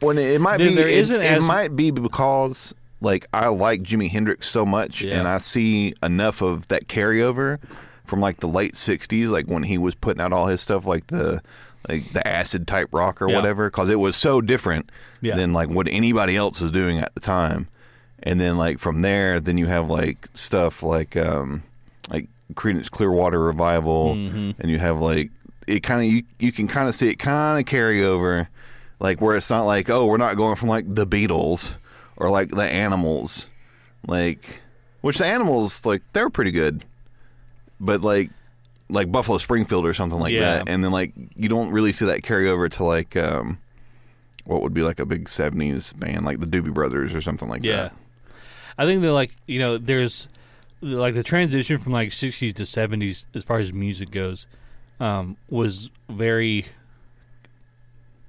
[0.00, 3.48] When it, it might There- be, there it, isn't it might be because like I
[3.48, 5.18] like Jimi Hendrix so much, Yeah.
[5.18, 7.58] and I see enough of that carryover
[8.04, 11.06] from like the late '60s, like when he was putting out all his stuff, like
[11.08, 11.42] the
[11.88, 13.36] like the acid type rock or Yeah.
[13.36, 15.36] whatever, because it was so different Yeah.
[15.36, 17.68] than like what anybody else was doing at the time.
[18.22, 21.62] And then like from there, then you have like stuff like um
[22.10, 24.50] like Creedence Clearwater Revival, Mm-hmm.
[24.60, 25.30] and you have like
[25.66, 28.48] it kind of you you can kind of see it kind of carry over,
[29.00, 31.74] like where it's not like oh we're not going from like the Beatles
[32.16, 33.46] or like the Animals,
[34.06, 34.60] like
[35.02, 36.84] which the Animals like they're pretty good,
[37.78, 38.30] but like
[38.88, 40.40] like Buffalo Springfield or something like Yeah.
[40.58, 43.58] that, and then like you don't really see that carry over to like um
[44.44, 47.62] what would be like a big '70s band like the Doobie Brothers or something like
[47.64, 47.76] Yeah.
[47.76, 47.94] that.
[48.78, 50.28] I think that like you know, there's
[50.82, 54.46] like the transition from like '60s to '70s as far as music goes
[55.00, 56.66] um, was very.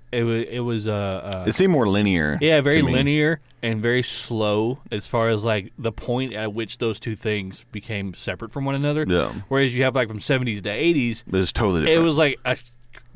[0.10, 2.38] It was it was uh, uh It seemed more linear.
[2.40, 6.98] yeah very linear and very slow as far as like the point at which those
[6.98, 9.04] two things became separate from one another.
[9.08, 12.00] Yeah, Whereas you have like from '70s to '80s, but it's totally different.
[12.00, 12.56] it was like a,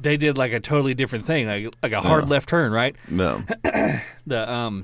[0.01, 2.29] they did like a totally different thing, like like a hard Yeah.
[2.31, 2.93] left turn, right?
[3.07, 3.41] no,
[4.27, 4.83] The um,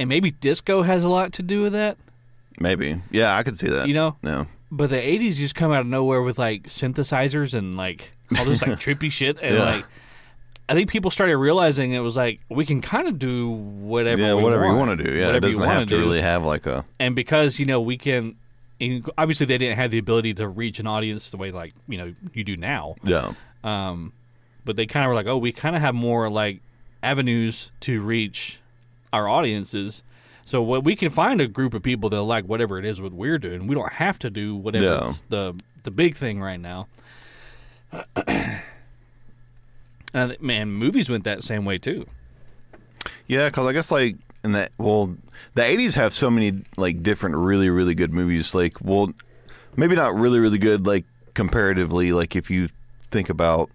[0.00, 1.96] and maybe disco has a lot to do with that,
[2.58, 3.00] maybe.
[3.12, 3.86] Yeah, I could see that.
[3.86, 4.16] you know.
[4.22, 8.44] no, But the '80s just come out of nowhere with like synthesizers and like all
[8.44, 9.62] this like trippy shit, and Yeah.
[9.64, 9.84] like
[10.68, 14.34] I think people started realizing it was like we can kind of do whatever, yeah,
[14.34, 15.12] whatever want, you want to do.
[15.12, 15.98] Yeah, whatever it doesn't have to do.
[16.00, 16.84] really have like a.
[16.98, 18.36] and because you know we can.
[19.18, 22.14] Obviously, they didn't have the ability to reach an audience the way like you know
[22.32, 22.94] you do now.
[23.02, 23.32] Yeah,
[23.64, 24.12] Um,
[24.64, 26.60] but they kind of were like, oh, we kind of have more like
[27.02, 28.59] avenues to reach
[29.12, 30.02] our audiences.
[30.44, 33.12] So what we can find a group of people that like whatever it is what
[33.12, 33.66] we're doing.
[33.66, 35.12] We don't have to do whatever Yeah.
[35.28, 36.88] the the big thing right now.
[40.14, 42.06] and man, movies went that same way too.
[43.26, 45.16] yeah, because I guess like in that well,
[45.54, 48.54] the '80s have so many like different really really good movies.
[48.54, 49.12] Like, well,
[49.76, 52.12] maybe not really really good like comparatively.
[52.12, 52.68] Like if you
[53.10, 53.70] think about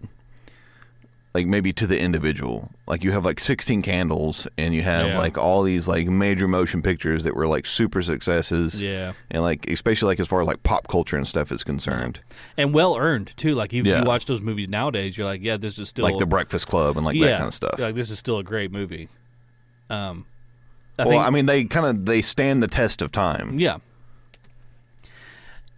[1.33, 2.71] like maybe to the individual.
[2.87, 5.17] Like you have like 16 candles and you have Yeah.
[5.17, 8.79] like all these like major motion pictures that were like super successes.
[8.79, 12.19] Yeah, And like especially like as far as like pop culture and stuff is concerned.
[12.57, 13.55] and well earned too.
[13.55, 13.99] Like if Yeah.
[13.99, 16.95] you watch those movies nowadays, you're like, yeah, this is still Like The Breakfast Club
[16.95, 17.79] and like yeah, that kind of stuff.
[17.79, 19.09] Like this is still a great movie.
[19.89, 20.25] Um,
[20.99, 23.57] I well, think I mean they kind of they stand the test of time.
[23.59, 23.77] Yeah.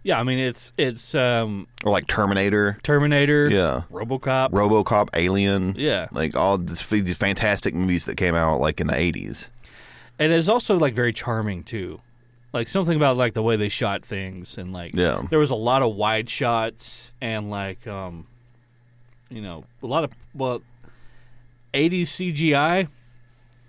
[0.08, 3.82] Yeah, I mean it's it's um Or like Terminator, Terminator, Yeah.
[3.92, 4.52] RoboCop.
[4.52, 5.74] RoboCop, Alien.
[5.76, 6.08] yeah.
[6.12, 9.50] Like all this, these fantastic movies that came out like in the 80s.
[10.18, 12.00] And it's also like very charming too.
[12.54, 15.26] Like something about like the way they shot things and like Yeah.
[15.28, 18.26] there was a lot of wide shots and like um
[19.28, 20.62] you know, a lot of well
[21.74, 22.88] 80s CGI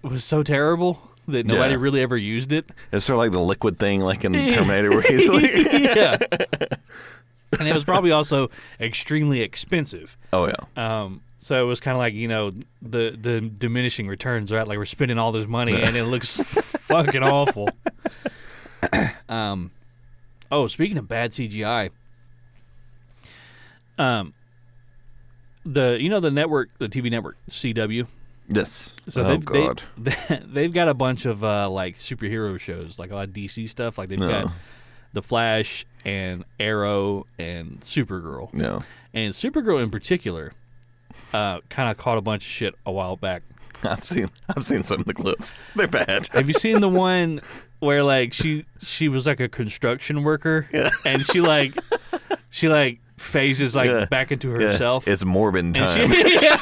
[0.03, 1.79] was so terrible that nobody Yeah.
[1.79, 2.69] really ever used it.
[2.91, 6.17] It's sort of like the liquid thing like in Terminator where he's like yeah.
[7.59, 10.17] and it was probably also extremely expensive.
[10.33, 10.55] Oh yeah.
[11.03, 14.67] Um, so it was kind of like you know the the diminishing returns, right?
[14.67, 17.69] Like we're spending all this money and it looks fucking awful.
[19.29, 19.71] um,
[20.51, 21.91] oh, speaking of bad CGI,
[23.97, 24.33] um,
[25.65, 28.07] the you know the network, the TV network CW.
[28.51, 28.95] Yes.
[29.07, 29.83] So oh they've god.
[29.97, 33.69] They, they've got a bunch of uh, like superhero shows, like a lot of DC
[33.69, 33.97] stuff.
[33.97, 34.27] Like they've No.
[34.29, 34.51] got
[35.13, 38.53] the Flash and Arrow and Supergirl.
[38.53, 38.83] no.
[39.13, 40.53] And Supergirl in particular
[41.33, 43.41] uh, kind of caught a bunch of shit a while back.
[43.83, 45.53] I've seen I've seen some of the clips.
[45.75, 46.27] They're bad.
[46.33, 47.41] Have you seen the one
[47.79, 50.67] where like she she was like a construction worker
[51.05, 51.73] and she like
[52.49, 54.05] she like phases like Yeah.
[54.05, 55.07] back into Yeah, herself?
[55.07, 56.11] It's Morbin and time.
[56.11, 56.57] she, Yeah.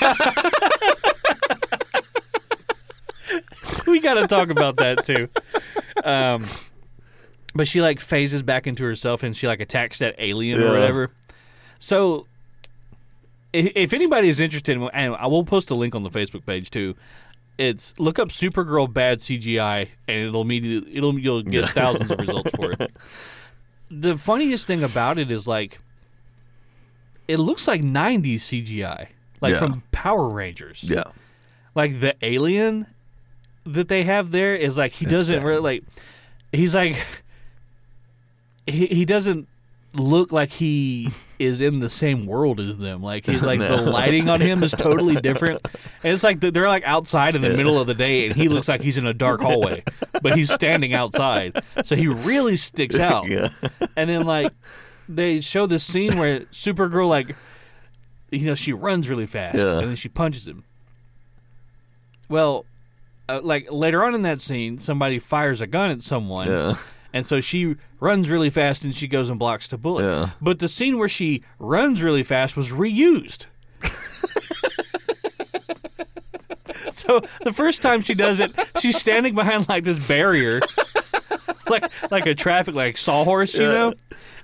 [3.92, 5.30] we got to talk about that too.
[6.04, 6.46] Um,
[7.54, 11.12] but she like phases back into herself and she like attacks that alien or whatever.
[11.80, 12.28] So,
[13.54, 16.46] if, if anybody is interested, in, and I will post a link on the Facebook
[16.46, 16.96] page too.
[17.58, 22.52] It's look up Supergirl bad CGI and it'll immediately it'll you'll get thousands of results
[22.52, 22.92] for it.
[23.90, 25.80] The funniest thing about it is like
[27.26, 29.08] it looks like 90s CGI,
[29.40, 29.60] like Yeah.
[29.60, 31.06] from Power Rangers yeah.
[31.74, 32.88] like the alien
[33.74, 35.84] that they have there is like he doesn't really like
[36.52, 36.96] he's like
[38.66, 39.48] he, he doesn't
[39.94, 43.02] look like he is in the same world as them.
[43.02, 45.62] Like he's like the lighting on him is totally different.
[46.04, 48.68] And it's like they're like outside in the middle of the day and he looks
[48.68, 49.84] like he's in a dark hallway
[50.22, 51.62] but he's standing outside.
[51.84, 53.28] So he really sticks out.
[53.28, 53.50] Yeah.
[53.96, 54.52] and then like
[55.08, 57.36] they show this scene where Supergirl like
[58.32, 59.80] you know she runs really fast Yeah.
[59.80, 60.64] and then she punches him.
[62.30, 62.66] Well,
[63.30, 66.76] uh, like later on in that scene, somebody fires a gun at someone, Yeah.
[67.14, 70.04] and so she runs really fast and she goes and blocks the bullet.
[70.04, 70.30] Yeah.
[70.42, 73.46] But the scene where she runs really fast was reused.
[76.92, 80.62] so the first time she does it, she's standing behind like this barrier,
[81.70, 83.72] like like a traffic like sawhorse, you Yeah.
[83.72, 83.94] know,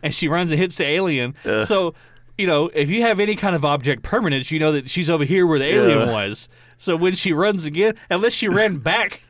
[0.01, 1.35] and she runs and hits the alien.
[1.43, 1.93] So.
[2.35, 5.23] You know, if you have any kind of object permanence, you know that she's over
[5.23, 6.11] here where the alien Yeah.
[6.11, 6.49] was.
[6.83, 9.21] So when she runs again, unless she ran back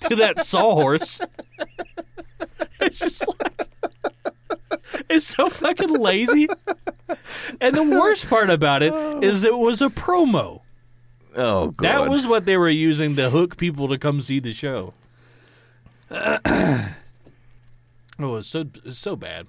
[0.00, 1.20] to that sawhorse,
[2.80, 3.68] it's just like
[5.10, 6.48] it's so fucking lazy.
[7.60, 10.62] And the worst part about it is it was a promo.
[11.36, 11.84] Oh god.
[11.84, 14.94] That was what they were using to hook people to come see the show.
[16.10, 16.86] oh,
[18.18, 19.48] it's so it's so bad.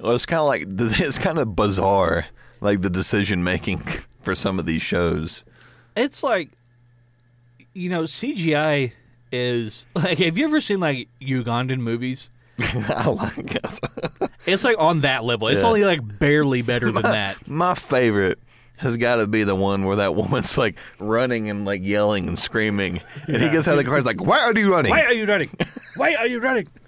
[0.00, 0.64] Well, it's kind of like
[1.00, 2.28] it's kind of bizarre,
[2.62, 3.80] like the decision making
[4.22, 5.44] for some of these shows.
[5.96, 6.50] It's like
[7.72, 8.92] you know, CGI
[9.32, 12.30] is like have you ever seen like Ugandan movies?
[12.58, 14.30] It.
[14.46, 15.48] It's like on that level.
[15.48, 15.68] It's Yeah.
[15.68, 17.48] only like barely better than that.
[17.48, 18.38] My favorite
[18.76, 22.38] has got to be the one where that woman's like running and like yelling and
[22.38, 23.96] screaming, and he gets out of the car.
[23.96, 25.48] He's like, "Why are you running?" Why are you running?
[25.96, 26.68] Why are you running?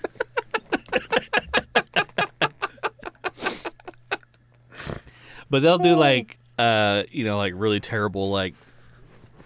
[5.50, 8.54] but they'll do like uh you know like really terrible like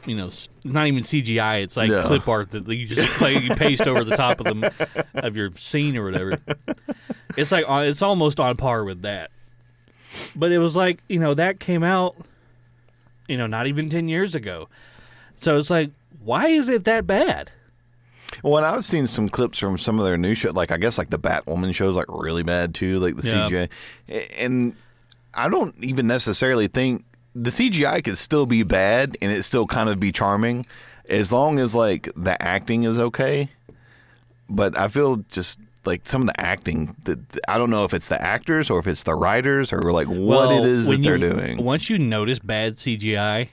[0.07, 0.31] you know
[0.65, 4.17] not even CGI it's like clip art that you just play you paste over the
[4.17, 4.65] top of them
[5.15, 6.39] of your scene or whatever.
[7.37, 9.31] It's like uh, it's almost on par with that.
[10.35, 12.17] But it was like, you know, that came out
[13.29, 14.69] you know not even 10 years ago.
[15.37, 15.91] So it's like
[16.23, 17.51] why is it that bad?
[18.43, 20.99] Well, and I've seen some clips from some of their new show, like I guess
[20.99, 23.67] like the Batwoman shows, like really bad too, like the Yeah.
[24.09, 24.75] CGI, and
[25.35, 29.89] I don't even necessarily think the CGI could still be bad and it still kind
[29.89, 30.67] of be charming,
[31.09, 33.51] as long as like the acting is okay.
[34.49, 38.09] But I feel just like some of the acting that I don't know if it's
[38.09, 41.17] the actors or if it's the writers or like what well, it is that they're
[41.17, 41.65] you- doing.
[41.65, 43.49] Once you notice bad CGI,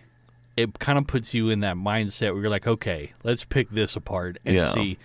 [0.58, 3.96] it kind of puts you in that mindset where you're like, okay, let's pick this
[3.96, 4.70] apart and Yeah.
[4.70, 4.98] see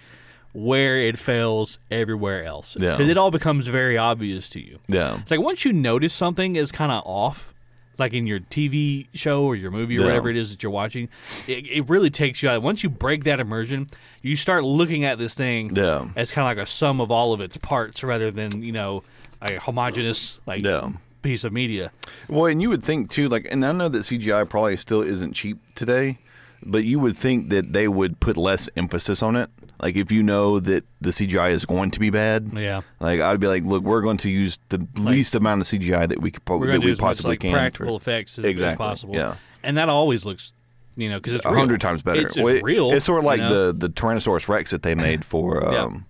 [0.55, 2.77] where it fails everywhere else.
[2.81, 2.93] Yeah.
[2.93, 4.79] Because it all becomes very obvious to you.
[4.89, 7.55] yeah, It's like once you notice something is kind of off,
[8.03, 10.07] like in your TV show or your movie or Yeah.
[10.09, 11.09] whatever it is that you're watching,
[11.47, 12.61] it, it really takes you out.
[12.63, 13.89] Once you break that immersion,
[14.21, 16.09] you start looking at this thing Yeah.
[16.17, 19.03] as kind of like a sum of all of its parts rather than, you know,
[19.41, 20.91] a homogenous like Yeah.
[21.23, 21.93] piece of media.
[22.29, 25.33] Well, and you would think too, like, and I know that CGI probably still isn't
[25.35, 26.19] cheap today,
[26.65, 29.49] but you would think that they would put less emphasis on it.
[29.83, 32.83] Like, if you know that the CGI is going to be bad, Yeah.
[33.01, 36.23] like I'd be like, look, we're going to use the least amount of CGI that
[36.23, 37.53] we could probably that do we as much possibly like can.
[37.53, 39.15] practical for effects as, Exactly, as possible.
[39.17, 39.35] yeah.
[39.65, 40.53] And that always looks,
[40.97, 42.27] you know, because it's a hundred times better.
[42.29, 42.93] It's, Well, it- real.
[42.93, 43.73] It's sort of like you know?
[43.73, 46.01] the the Tyrannosaurus Rex that they made for um, Yeah.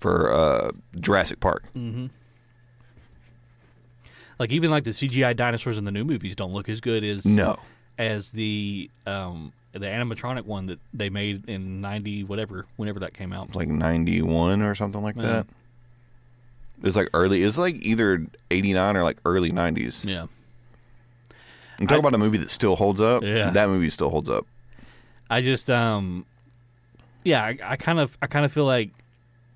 [0.00, 1.64] for uh, Jurassic Park.
[4.38, 7.24] like even like the CGI dinosaurs in the new movies don't look as good as
[7.24, 7.58] No,
[7.98, 13.32] as the um the animatronic one that they made in 90 whatever whenever that came
[13.32, 13.48] out.
[13.48, 15.22] it's like ninety one or something like Yeah.
[15.22, 15.46] that.
[16.82, 17.42] It's like early.
[17.42, 20.04] It's like either eighty nine or like early nineties.
[20.04, 20.26] Yeah.
[21.78, 23.22] I'm talking I- about a movie that still holds up.
[23.22, 23.50] Yeah.
[23.50, 24.46] That movie still holds up.
[25.28, 26.24] I just um
[27.24, 28.90] yeah, I, I kind of I kind of feel like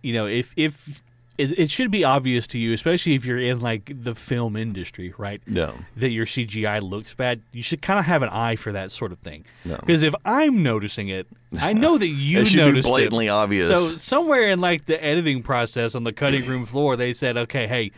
[0.03, 1.03] you know, if if
[1.41, 5.15] it, it should be obvious to you, especially if you're in like the film industry,
[5.17, 5.41] right?
[5.47, 5.73] Yeah.
[5.97, 9.11] that your CGI looks bad, you should kind of have an eye for that sort
[9.11, 9.45] of thing.
[9.65, 9.77] No.
[9.77, 11.27] Because if I'm noticing it,
[11.59, 13.31] I know that you it should be blatantly it.
[13.31, 13.69] obvious.
[13.69, 17.67] So somewhere in like the editing process on the cutting room floor, they said, "Okay,
[17.67, 17.91] hey,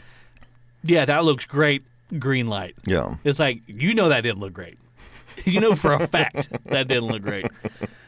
[0.84, 1.82] yeah, that looks great.
[2.18, 3.16] Green light." yeah.
[3.24, 4.78] It's like you know that didn't look great.
[5.45, 7.47] you know for a fact that didn't look great.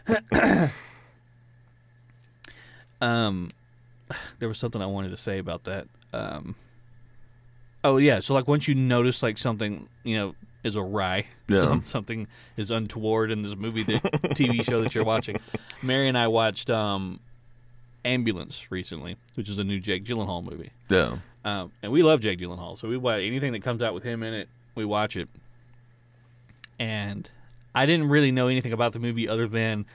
[3.00, 3.50] um,
[4.38, 5.86] there was something I wanted to say about that.
[6.12, 6.54] Um,
[7.82, 11.60] oh yeah, so like once you notice like something, you know, is awry, Yeah.
[11.60, 12.26] some- something
[12.56, 13.94] is untoward in this movie, the
[14.34, 15.36] TV show that you're watching.
[15.82, 17.20] Mary and I watched um,
[18.04, 20.70] Ambulance recently, which is a new Jake Gyllenhaal movie.
[20.88, 21.18] Yeah.
[21.44, 24.22] Um, and we love Jake Gyllenhaal, so we watch anything that comes out with him
[24.22, 25.28] in it, we watch it.
[26.78, 27.28] And
[27.74, 29.86] I didn't really know anything about the movie other than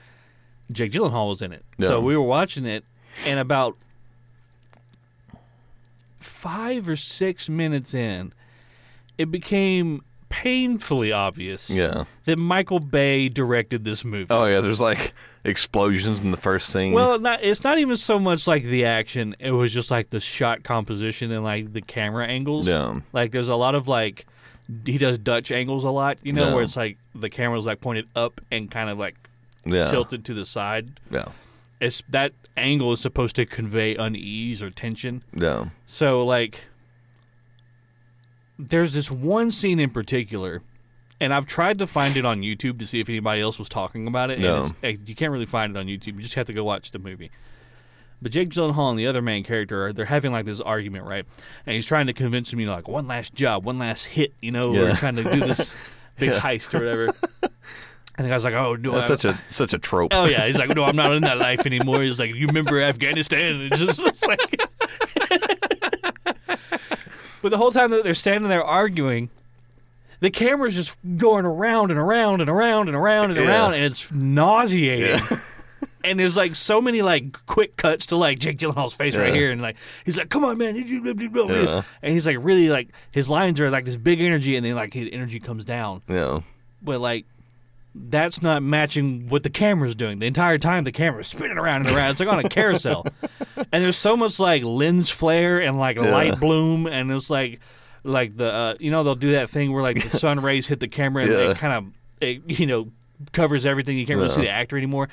[0.72, 1.66] Jake Gyllenhaal was in it.
[1.78, 1.88] Yeah.
[1.90, 2.84] So we were watching it,
[3.26, 3.78] and about
[6.30, 8.34] five or six minutes in,
[9.18, 12.04] it became painfully obvious Yeah.
[12.26, 14.28] that Michael Bay directed this movie.
[14.30, 14.62] Oh yeah.
[14.62, 15.14] There's like
[15.44, 16.94] explosions in the first scene.
[16.94, 19.36] Well, not, it's not even so much like the action.
[19.40, 22.68] It was just like the shot composition and like the camera angles.
[22.68, 23.00] Yeah.
[23.12, 24.28] Like there's a lot of like
[24.86, 26.54] he does Dutch angles a lot, you know, Yeah.
[26.54, 29.16] where it's like the camera's like pointed up and kind of like
[29.66, 29.90] Yeah.
[29.90, 31.00] tilted to the side.
[31.10, 31.26] Yeah.
[31.80, 35.24] It's that angle is supposed to convey unease or tension.
[35.34, 35.70] Yeah.
[35.86, 36.62] So like
[38.58, 40.62] there's this one scene in particular
[41.22, 44.08] and I've tried to find it on YouTube to see if anybody else was talking
[44.08, 44.40] about it.
[44.40, 44.58] No.
[44.58, 46.16] And it's, eh, you can't really find it on YouTube.
[46.16, 47.30] You just have to go watch the movie.
[48.22, 51.26] But Jake Gyllenhaal and the other main character, are- they're having like this argument, right?
[51.66, 54.34] And he's trying to convince him, you know, like one last job, one last hit,
[54.42, 54.82] you know, Yeah.
[54.82, 55.74] or trying to do this
[56.18, 57.14] big heist or whatever.
[58.20, 60.14] And the guy's like, "Oh, no, That's I- such a such a trope.
[60.14, 62.02] Oh yeah, he's like, no, I'm not in that life anymore.
[62.04, 63.56] He's like, you remember Afghanistan?
[63.56, 64.40] And It's just it's like,
[67.42, 69.30] but the whole time that they're standing there arguing,
[70.20, 73.48] the camera's just going around and around and around and around and Yeah.
[73.48, 75.22] around, and it's nauseating.
[76.04, 79.50] and there's like so many like quick cuts to like Jake Gyllenhaal's face right here,
[79.52, 81.84] and like he's like, "Come on, man!" Yeah.
[82.02, 84.94] And he's like really like his lines are like this big energy, and then like
[84.94, 86.42] his energy comes down Yeah.
[86.82, 87.26] but like
[88.02, 90.20] that's not matching what the camera's doing.
[90.20, 92.12] The entire time the camera's spinning around and around.
[92.12, 93.06] It's like on a carousel.
[93.58, 97.60] and there's so much like lens flare and like light bloom and it's like
[98.04, 100.80] like the uh, you know they'll do that thing where like the sun rays hit
[100.80, 101.52] the camera and Yeah.
[101.52, 102.88] it kind of it, you know
[103.34, 103.98] covers everything.
[103.98, 105.10] You can't really see the actor anymore.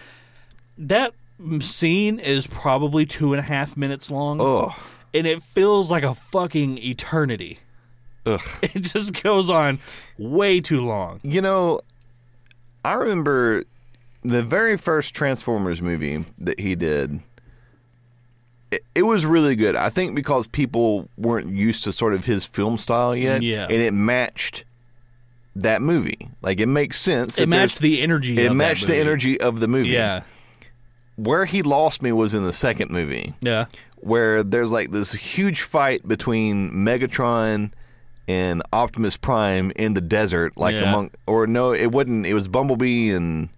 [0.78, 1.12] That
[1.60, 4.74] scene is probably two and a half minutes long Oh.
[5.12, 7.58] and it feels like a fucking eternity.
[8.24, 8.40] Ugh.
[8.62, 9.78] It just goes on
[10.18, 11.20] way too long.
[11.22, 11.80] You know,
[12.86, 13.64] I remember
[14.22, 17.20] the very first Transformers movie that he did.
[18.70, 19.76] It, it was really good.
[19.76, 23.64] I think because people weren't used to sort of his film style yet, Yeah.
[23.64, 24.64] and it matched
[25.54, 26.28] that movie.
[26.42, 27.38] Like it makes sense.
[27.38, 28.38] It matched the energy.
[28.38, 29.00] It matched the movie.
[29.00, 29.88] energy of the movie.
[29.90, 30.22] Yeah,
[31.16, 33.34] Where he lost me was in the second movie.
[33.40, 33.66] yeah,
[33.96, 37.72] where there's like this huge fight between Megatron
[38.28, 40.88] and Optimus Prime in the desert, like Yeah.
[40.88, 42.26] among or no, it wasn't.
[42.26, 43.48] It was Bumblebee and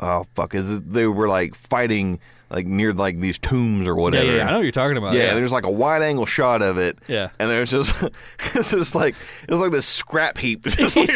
[0.00, 2.18] oh fuck, is it, they were like fighting
[2.50, 4.24] like near like these tombs or whatever.
[4.36, 4.46] yeah.
[4.46, 5.12] I know what you're talking about.
[5.14, 6.98] Yeah, Yeah, there's like a wide angle shot of it.
[7.06, 7.28] Yeah.
[7.38, 7.94] and there's just
[8.54, 9.14] it's just like
[9.48, 10.62] it's like this scrap heap.
[10.64, 11.08] Just like-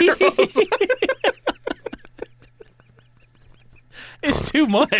[4.24, 4.90] it's too much.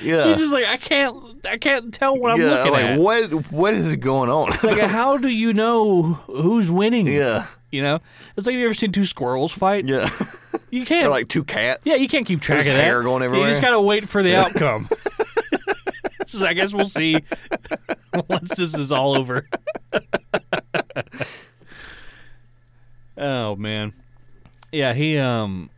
[0.00, 0.26] Yeah.
[0.28, 1.16] he's just like I can't,
[1.46, 2.98] I can't tell what I'm yeah, looking like at.
[2.98, 4.52] what what is going on?
[4.62, 7.06] Like, how do you know who's winning?
[7.06, 8.00] yeah, you know,
[8.36, 9.86] it's like have you ever seen two squirrels fight?
[9.88, 10.08] yeah,
[10.70, 11.06] you can't.
[11.06, 11.82] or like two cats.
[11.84, 12.84] yeah, you can't keep track There's of that.
[12.84, 13.46] hair going everywhere.
[13.48, 14.88] You just gotta wait for the outcome.
[16.24, 17.18] So I guess we'll see
[18.28, 19.46] once this is all over.
[23.18, 23.92] oh man,
[24.70, 25.68] yeah, he um.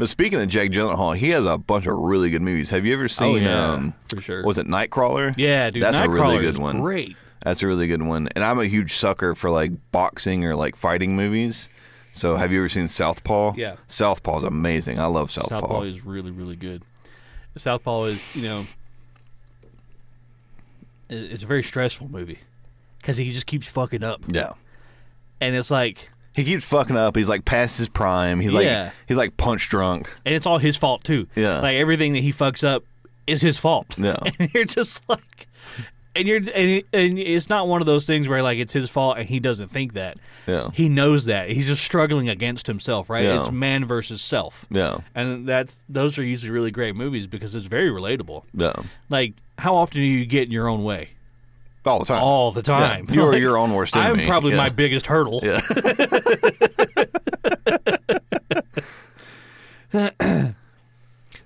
[0.00, 2.70] But speaking of Jake Gyllenhaal, he has a bunch of really good movies.
[2.70, 3.34] Have you ever seen?
[3.34, 4.42] Oh yeah, um, for sure.
[4.42, 5.34] was it Nightcrawler?
[5.36, 6.80] Yeah, dude, that's a really good one.
[6.80, 7.18] Great.
[7.42, 8.26] That's a really good one.
[8.34, 11.68] And I'm a huge sucker for like boxing or like fighting movies.
[12.12, 13.56] So have you ever seen Southpaw?
[13.56, 13.76] Yeah.
[13.88, 14.98] Southpaw is amazing.
[14.98, 15.60] I love Southpaw.
[15.60, 16.82] Southpaw is really, really good.
[17.56, 18.66] Southpaw is, you know,
[21.10, 22.38] it's a very stressful movie
[23.02, 24.54] because he just keeps fucking up, yeah.
[25.42, 27.16] and it's like, He keeps fucking up.
[27.16, 28.40] He's like past his prime.
[28.40, 28.90] He's like Yeah.
[29.08, 30.08] he's like punch drunk.
[30.24, 31.26] and it's all his fault too.
[31.34, 31.60] Yeah.
[31.60, 32.84] like everything that he fucks up
[33.26, 33.86] is his fault.
[33.98, 34.16] Yeah.
[34.38, 35.46] and you're just like,
[36.16, 39.18] and you're, and, and it's not one of those things where like it's his fault
[39.18, 40.16] and he doesn't think that.
[40.46, 40.70] Yeah.
[40.72, 43.24] He knows that he's just struggling against himself, right?
[43.24, 43.38] Yeah.
[43.38, 44.66] It's man versus self.
[44.70, 44.98] Yeah.
[45.14, 48.44] And that's those are usually really great movies because it's very relatable.
[48.54, 48.72] Yeah.
[49.08, 51.10] Like, how often do you get in your own way?
[51.90, 52.22] All the time.
[52.22, 53.06] All the time.
[53.08, 53.14] Yeah.
[53.14, 54.22] You're Like, your own worst enemy.
[54.22, 54.56] I'm probably yeah.
[54.58, 55.40] my biggest hurdle.
[55.42, 55.60] Yeah.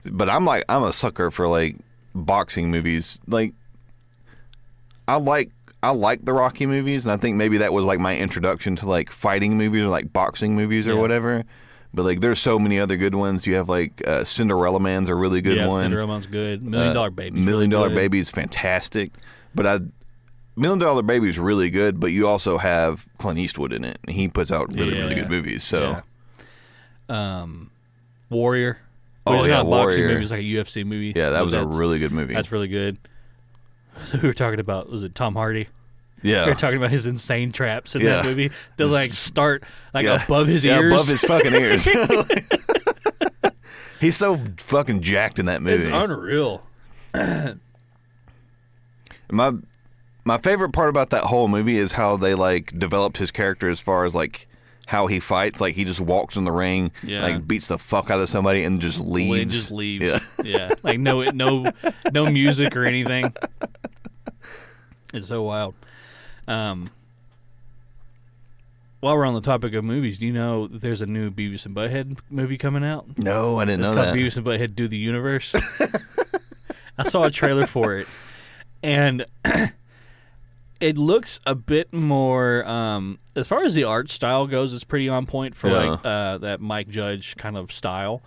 [0.06, 1.76] but I'm like I'm a sucker for like
[2.14, 3.18] boxing movies.
[3.26, 3.54] Like
[5.08, 5.50] I like
[5.82, 8.88] I like the Rocky movies and I think maybe that was like my introduction to
[8.88, 11.00] like fighting movies or like boxing movies or Yeah.
[11.00, 11.44] whatever.
[11.92, 13.46] But like there's so many other good ones.
[13.46, 15.84] You have like uh, Cinderella Man's a really good yeah, one.
[15.84, 16.62] Cinderella Man's good.
[16.62, 17.40] Million Uh, Dollar Baby.
[17.40, 19.12] Million Dollar Baby is fantastic.
[19.54, 19.78] But I
[20.56, 24.14] Million Dollar Baby is really good, but you also have Clint Eastwood in it, and
[24.14, 25.64] he puts out really, really good movies.
[25.64, 26.02] So
[27.08, 27.40] Yeah.
[27.42, 27.70] Um,
[28.30, 28.78] Warrior.
[29.26, 30.08] Oh, Which is yeah, not a boxing Warrior.
[30.08, 30.22] movie.
[30.22, 31.12] It's like a UFC movie.
[31.16, 32.34] yeah, that was a really good movie.
[32.34, 32.98] That's really good.
[34.06, 35.68] So we were talking about was it Tom Hardy?
[36.22, 38.16] Yeah, we yeah, were talking about his insane traps in Yeah.
[38.16, 38.50] that movie.
[38.76, 40.24] They like start like yeah.
[40.24, 40.92] above his yeah, ears.
[40.92, 41.88] above his fucking ears.
[44.00, 45.84] He's so fucking jacked in that movie.
[45.84, 46.62] it's unreal.
[49.30, 49.52] my
[50.24, 53.80] my favorite part about that whole movie is how they like developed his character as
[53.80, 54.46] far as like
[54.86, 55.60] how he fights.
[55.60, 57.22] Like he just walks in the ring, Yeah.
[57.22, 59.30] like beats the fuck out of somebody, and just leaves.
[59.30, 60.04] Well, just leaves.
[60.04, 60.18] Yeah.
[60.44, 60.74] Yeah.
[60.82, 61.64] Like no no
[62.12, 63.34] no music or anything.
[65.12, 65.74] It's so wild.
[66.48, 66.88] Um
[69.00, 71.76] while we're on the topic of movies, do you know there's a new Beavis and
[71.76, 73.18] Butthead movie coming out?
[73.18, 74.14] No, I didn't It's know called that.
[74.16, 75.54] Beavis and Butthead Do the Universe.
[76.98, 78.06] I saw a trailer for it,
[78.82, 79.26] and
[80.80, 82.64] it looks a bit more.
[82.66, 85.76] Um, as far as the art style goes, it's pretty on point for Yeah.
[85.90, 88.22] like uh, that Mike Judge kind of style,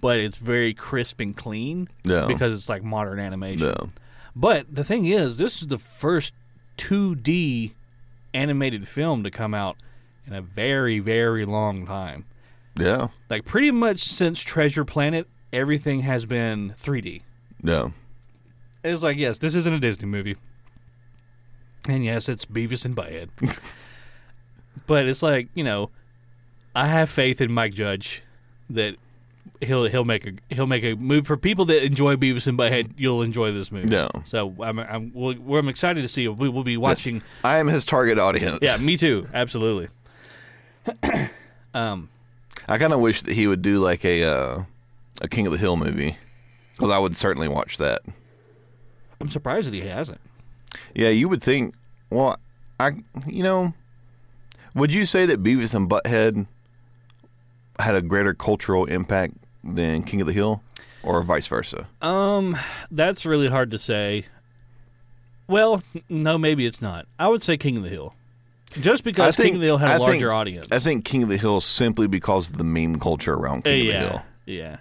[0.00, 2.26] but it's very crisp and clean Yeah.
[2.26, 3.66] because it's like modern animation.
[3.68, 3.90] No.
[4.36, 6.32] But the thing is, this is the first
[6.76, 7.72] 2D
[8.34, 9.76] animated film to come out
[10.26, 12.24] in a very, very long time.
[12.78, 13.08] Yeah.
[13.28, 17.22] Like pretty much since Treasure Planet, everything has been 3D.
[17.62, 17.92] No.
[18.84, 20.36] It's like, yes, this isn't a Disney movie.
[21.88, 23.30] And yes, it's Beavis and Butthead.
[24.86, 25.90] but it's like, you know,
[26.74, 28.22] I have faith in Mike Judge
[28.70, 28.96] that
[29.60, 32.92] he'll he'll make a he'll make a move for people that enjoy Beavis and Butthead.
[32.98, 33.88] You'll enjoy this movie.
[33.88, 34.08] No.
[34.26, 36.28] So I'm I'm we'll, we're, I'm excited to see.
[36.28, 37.22] We will be watching.
[37.42, 38.58] I am his target audience.
[38.60, 39.26] Yeah, me too.
[39.32, 39.88] Absolutely.
[41.74, 42.10] um,
[42.68, 44.62] I kind of wish that he would do like a uh,
[45.22, 46.18] a King of the Hill movie,
[46.74, 48.02] because I would certainly watch that.
[49.20, 50.20] I'm surprised that he hasn't.
[50.94, 51.74] Yeah, you would think.
[52.10, 52.38] Well,
[52.80, 52.92] I
[53.26, 53.74] you know,
[54.74, 56.46] would you say that Beavis and Butthead
[57.78, 60.62] had a greater cultural impact than King of the Hill,
[61.02, 61.86] or vice versa?
[62.02, 62.56] Um,
[62.90, 64.26] that's really hard to say.
[65.46, 67.06] Well, no, maybe it's not.
[67.18, 68.14] I would say King of the Hill,
[68.80, 70.68] just because King of the Hill had a larger think- audience.
[70.70, 73.92] I think King of the Hill simply because of the meme culture around King of
[73.92, 74.22] the Hill.
[74.46, 74.76] yeah.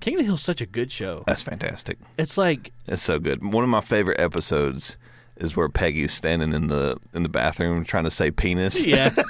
[0.00, 1.24] King of the Hill's such a good show.
[1.26, 1.98] That's fantastic.
[2.18, 3.42] It's like It's so good.
[3.42, 4.96] One of my favorite episodes
[5.36, 8.84] is where Peggy's standing in the in the bathroom trying to say penis.
[8.86, 9.10] yeah.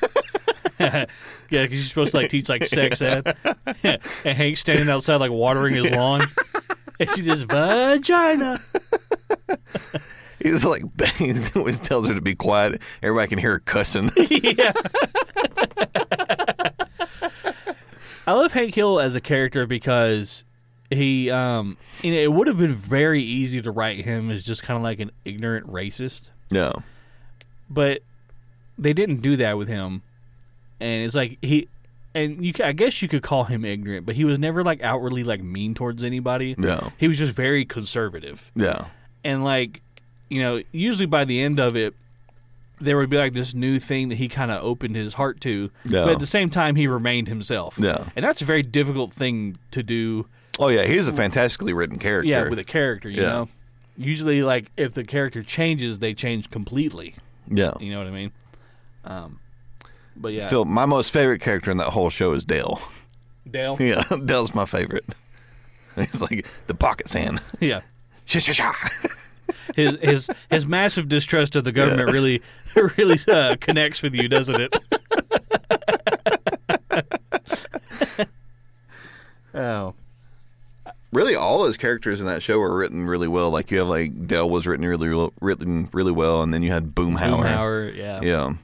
[0.79, 1.07] yeah,
[1.49, 3.35] because you're supposed to like teach like sex ed,
[3.83, 6.27] and Hank's standing outside like watering his lawn,
[7.01, 8.61] and she just vagina.
[10.43, 10.83] He's like
[11.17, 12.83] he always tells her to be quiet.
[13.03, 14.11] Everybody can hear her cussing.
[14.29, 14.73] yeah.
[18.27, 20.45] I love Hank Hill as a character because
[20.91, 24.63] he, um, you know, it would have been very easy to write him as just
[24.63, 26.83] kind of like an ignorant racist, no.
[27.69, 28.03] but
[28.79, 30.03] they didn't do that with him,
[30.81, 31.69] and it's like he,
[32.15, 35.25] and you, I guess you could call him ignorant, but he was never like outwardly
[35.25, 36.55] like mean towards anybody.
[36.59, 36.93] No.
[36.99, 38.87] He was just very conservative Yeah.
[39.25, 39.81] and like
[40.29, 41.95] you know usually by the end of it
[42.81, 45.71] there would be like this new thing that he kind of opened his heart to
[45.85, 46.05] Yeah.
[46.05, 48.09] but at the same time he remained himself Yeah.
[48.17, 50.27] and that's a very difficult thing to do
[50.59, 52.29] Oh yeah, he's a fantastically written character.
[52.29, 53.29] yeah with a character you Yeah.
[53.29, 53.49] know
[53.99, 57.15] usually like if the character changes they change completely
[57.49, 57.73] yeah.
[57.81, 58.31] you know what i mean
[59.05, 59.39] um
[60.17, 62.79] but yeah Still, my most favorite character in that whole show is Dale.
[63.51, 65.05] dale Yeah, Dale's my favorite.
[65.97, 67.41] He's like the pocket sand.
[67.61, 67.81] yeah
[68.27, 68.73] Sha sha sha.
[69.75, 72.43] his his his massive distrust of the government really
[72.99, 74.75] really uh, connects with you doesn't it
[79.55, 79.95] oh
[81.13, 83.51] Really, all those characters in that show were written really well.
[83.51, 86.73] Like you have like Dale was written really well- written really well, and then you
[86.73, 87.43] had Boomhauer.
[87.45, 88.21] Boomhauer, yeah.
[88.23, 88.55] Yeah.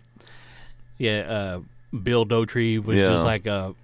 [0.99, 1.61] Yeah, uh,
[1.97, 3.11] Bill Dauterive was Yeah.
[3.11, 3.74] just like a,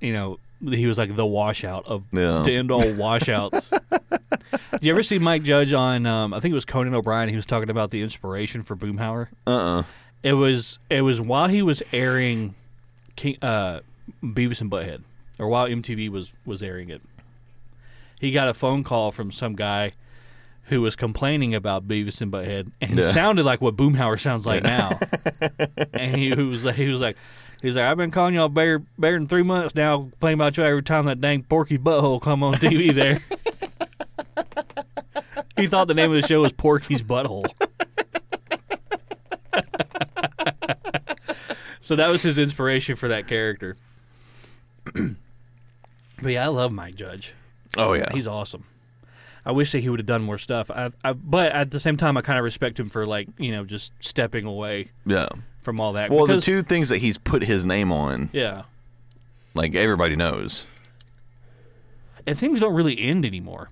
[0.00, 0.38] you know,
[0.68, 2.42] he was like the washout of Yeah.
[2.44, 3.70] to end all washouts.
[3.70, 6.06] Did you ever see Mike Judge on?
[6.06, 7.28] Um, I think it was Conan O'Brien.
[7.28, 9.28] He was talking about the inspiration for Boomhauer.
[9.46, 9.82] Uh uh
[10.22, 12.54] It was it was while he was airing
[13.16, 13.80] King, uh,
[14.22, 15.02] Beavis and Butthead,
[15.38, 17.02] or while MTV was was airing it.
[18.18, 19.92] He got a phone call from some guy
[20.64, 24.64] who was complaining about Beavis and Butthead, and it sounded like what Boomhauer sounds like
[24.64, 24.98] now.
[25.92, 27.16] and he was like, he was like,
[27.62, 30.64] he's like, I've been calling y'all bear bear than three months now, complaining about you
[30.64, 33.20] every time that dang Porky Butthole come on TV there.
[35.56, 37.46] he thought the name of the show was Porky's Butthole.
[41.80, 43.76] so that was his inspiration for that character.
[44.94, 45.14] but
[46.24, 47.34] yeah, I love Mike Judge.
[47.76, 48.08] Oh yeah.
[48.12, 48.64] He's awesome.
[49.44, 50.72] I wish that he would have done more stuff.
[50.72, 53.52] I, I, but at the same time, I kind of respect him for like you
[53.52, 55.28] know just stepping away yeah.
[55.62, 56.10] from all that.
[56.10, 58.62] Well, because- the two things that he's put his name on, yeah,
[59.54, 60.66] like everybody knows.
[62.26, 63.70] and things don't really end anymore.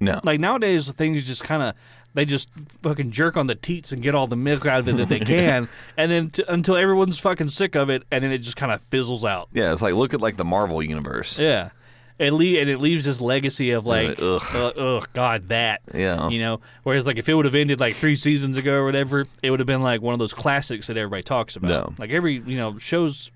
[0.00, 0.20] No.
[0.24, 1.74] Like nowadays, things just kind of
[2.14, 2.48] they just
[2.82, 5.20] fucking jerk on the teats and get all the milk out of it that they
[5.34, 8.72] can, and then t- until everyone's fucking sick of it, and then it just kind
[8.72, 9.48] of fizzles out.
[9.52, 11.38] yeah, it's like look at like the Marvel universe.
[11.38, 11.70] Yeah,
[12.18, 14.42] it le- and it leaves this legacy of like, ugh.
[14.54, 15.82] uh, ugh, God, that.
[15.94, 16.28] Yeah.
[16.28, 19.26] You know, whereas like if it would have ended like three seasons ago or whatever,
[19.42, 21.68] it would have been like one of those classics that everybody talks about.
[21.68, 21.94] No.
[21.98, 23.30] Like every you know shows.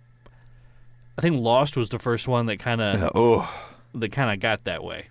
[1.18, 3.52] I think Lost was the first one that kind of Yeah, Oh.
[3.94, 5.06] that kind of got that way.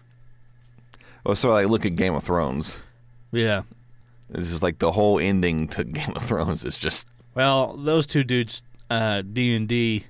[1.24, 2.82] Well, so like look at Game of Thrones.
[3.32, 3.62] Yeah.
[4.34, 8.24] It's just like the whole ending to Game of Thrones is just Well, those two
[8.24, 10.06] dudes, uh, D and D.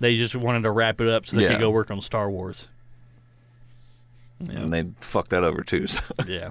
[0.00, 1.50] They just wanted to wrap it up so they Yeah.
[1.52, 2.68] could go work on Star Wars.
[4.40, 5.86] And they fucked that over too.
[5.88, 6.00] So.
[6.26, 6.50] Yeah.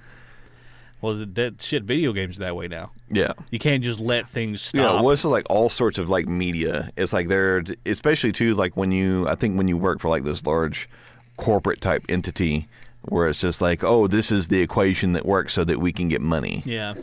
[1.01, 2.91] Well, that shit, video games are that way now.
[3.09, 3.31] yeah.
[3.51, 4.79] You can't just let things stop.
[4.79, 6.91] Yeah, well, it's like all sorts of like media.
[6.97, 10.23] It's like they're especially too like when you I think when you work for like
[10.23, 10.89] this large
[11.37, 12.67] corporate type entity
[13.03, 16.09] where it's just like oh this is the equation that works so that we can
[16.09, 16.61] get money.
[16.65, 16.95] yeah,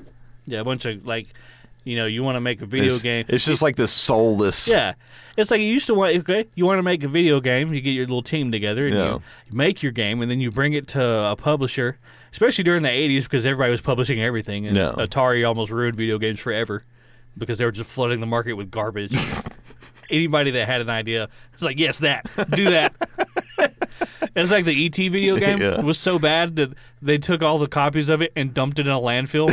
[0.44, 1.28] yeah, a bunch of like,
[1.86, 3.24] you know, you want to make a video it's, game.
[3.28, 4.66] It's just like this soulless.
[4.66, 4.94] Yeah,
[5.36, 6.16] it's like you used to want.
[6.16, 8.94] Okay, you want to make a video game, you get your little team together and
[8.94, 9.18] Yeah.
[9.48, 11.98] you make your game, and then you bring it to a publisher.
[12.32, 14.76] Especially during the '80s, because everybody was publishing everything, and.
[14.76, 16.82] Atari almost ruined video games forever
[17.38, 19.16] because they were just flooding the market with garbage.
[20.10, 22.94] Anybody that had an idea was like, "Yes, that, do that."
[24.36, 25.80] it's like the ET video game Yeah.
[25.80, 26.70] was so bad that
[27.02, 29.48] they took all the copies of it and dumped it in a landfill.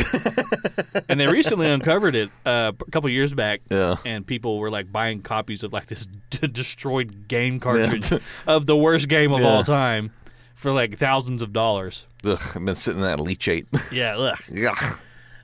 [1.08, 3.96] and they recently uncovered it uh, a couple years back Yeah.
[4.04, 8.12] and people were like buying copies of like this d- destroyed game cartridge
[8.46, 9.46] of the worst game of Yeah.
[9.48, 10.10] all time
[10.54, 12.06] for like thousands of dollars.
[12.24, 13.66] Ugh, I've been sitting in that leachate.
[13.92, 14.38] Yeah, ugh.
[14.50, 14.74] yeah.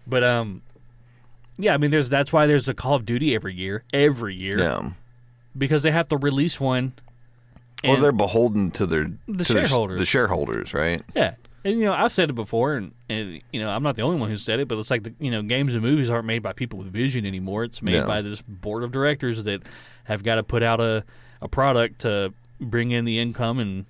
[0.07, 0.63] but um,
[1.59, 4.59] yeah, I mean, there's that's why there's a Call of Duty every year, every year,
[4.59, 4.91] Yeah.
[5.57, 6.95] because they have to release one.
[7.85, 9.99] Well, they're beholden to their The to their- shareholders.
[10.01, 11.03] the shareholders, right?
[11.15, 11.35] Yeah.
[11.65, 14.19] And you know, I've said it before, and, and you know, I'm not the only
[14.19, 16.43] one who said it, but it's like the, you know, games and movies aren't made
[16.43, 17.65] by people with vision anymore.
[17.65, 18.07] It's made Yeah.
[18.07, 19.63] by this board of directors that
[20.05, 21.05] have got to put out a,
[21.43, 23.85] a product to bring in the income and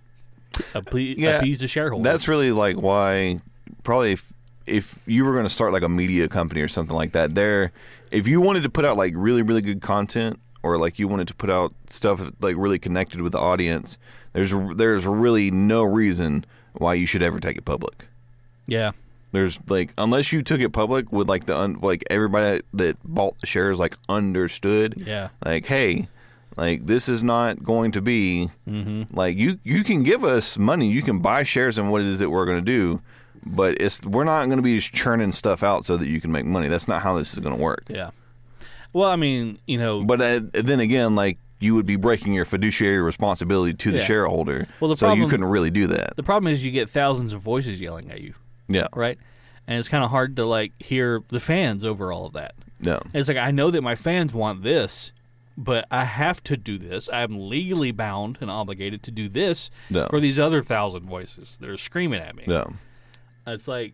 [0.75, 2.05] appe- Yeah, appease the shareholders.
[2.11, 3.41] That's really like why
[3.85, 4.33] probably if,
[4.67, 7.71] if you were going to start like a media company or something like that, there,
[8.11, 11.29] if you wanted to put out like really really good content or like you wanted
[11.29, 13.99] to put out stuff like really connected with the audience,
[14.33, 16.45] there's there's really no reason
[16.75, 18.07] why you should ever take it public.
[18.67, 18.93] yeah,
[19.33, 23.39] There's like unless you took it public with like the un, like everybody that bought
[23.39, 26.09] the shares like understood yeah, like hey
[26.57, 29.03] like this is not going to be mm-hmm.
[29.17, 32.19] like you you can give us money you can buy shares in what it is
[32.19, 33.01] that we're going to do
[33.45, 36.31] but it's we're not going to be just churning stuff out so that you can
[36.31, 38.11] make money that's not how this is going to work yeah.
[38.93, 42.45] Well, I mean, you know, but uh, then again like you would be breaking your
[42.47, 44.05] fiduciary responsibility to the Yeah.
[44.05, 46.89] shareholder Well, the so you problem- couldn't really do that the problem is you get
[46.91, 48.35] thousands of voices yelling at you,
[48.69, 49.19] yeah right?
[49.67, 52.55] And it's kind of hard to like hear the fans over all of that.
[52.81, 55.13] no It's like I know that my fans want this,
[55.57, 57.11] but I have to do this.
[57.13, 60.07] I'm legally bound and obligated to do this No.
[60.09, 62.45] for these other thousand voices that are screaming at me.
[62.47, 62.65] no
[63.47, 63.93] It's like,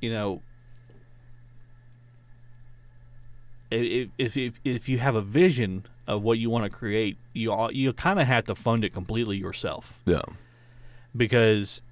[0.00, 0.42] you know,
[3.70, 7.52] if if if, if you have a vision of what you want to create, you
[7.52, 10.22] all, you kind of have to fund it completely yourself no
[11.16, 11.82] because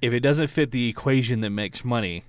[0.00, 2.24] if it doesn't fit the equation that makes money,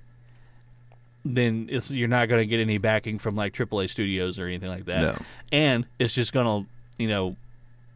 [1.25, 4.69] then it's, you're not going to get any backing from like AAA studios or anything
[4.69, 5.01] like that.
[5.01, 5.17] No.
[5.51, 7.35] And it's just going to, you know,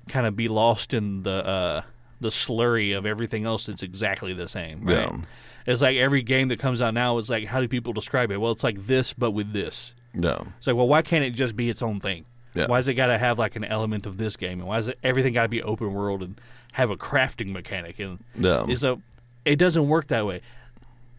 [0.07, 1.81] kind of be lost in the uh,
[2.19, 4.85] the slurry of everything else that's exactly the same.
[4.85, 4.97] Right?
[4.97, 5.21] Yeah.
[5.67, 8.37] It's like every game that comes out now is like, how do people describe it?
[8.37, 9.93] Well, it's like this, but with this.
[10.13, 12.25] No It's like, well, why can't it just be its own thing?
[12.53, 12.67] Yeah.
[12.67, 14.59] Why does it got to have like an element of this game?
[14.59, 16.39] And why is it everything got to be open world and
[16.73, 17.99] have a crafting mechanic?
[17.99, 18.99] And no is a
[19.45, 20.41] it doesn't work that way.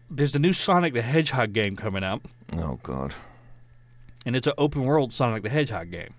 [0.09, 2.23] There's a new Sonic the Hedgehog game coming out,
[2.53, 3.13] oh god
[4.25, 6.13] and it's an open world Sonic the Hedgehog game.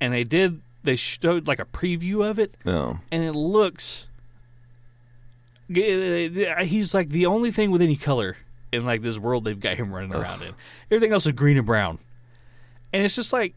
[0.00, 4.06] And they did they showed like a preview of it, no and it looks.
[5.68, 8.36] He's like the only thing with any color
[8.72, 10.54] in like this world they've got him running around in.
[10.90, 11.98] Everything else is green and brown,
[12.92, 13.54] and it's just like,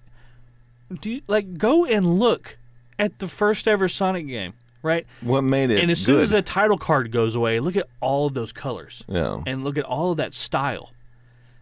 [1.02, 2.58] do you, like go and look
[3.00, 4.54] at the first ever Sonic game,
[4.84, 5.06] right?
[5.22, 6.24] what made it and as soon good?
[6.24, 9.78] as the title card goes away, look at all of those colors yeah and look
[9.78, 10.92] at all of that style.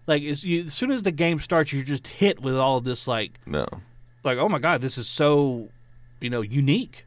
[0.05, 2.83] Like as, you, as soon as the game starts, you're just hit with all of
[2.83, 3.65] this like no
[4.23, 5.69] like oh my god, this is so
[6.19, 7.05] you know unique.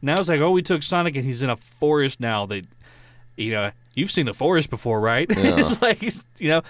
[0.00, 2.46] Now it's like oh we took Sonic and he's in a forest now.
[2.46, 2.62] They,
[3.36, 5.28] you know you've seen the forest before, right?
[5.36, 5.58] Yeah.
[5.58, 6.02] it's like
[6.38, 6.62] you know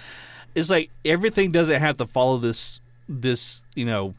[0.55, 4.13] it's like everything doesn't have to follow this this you know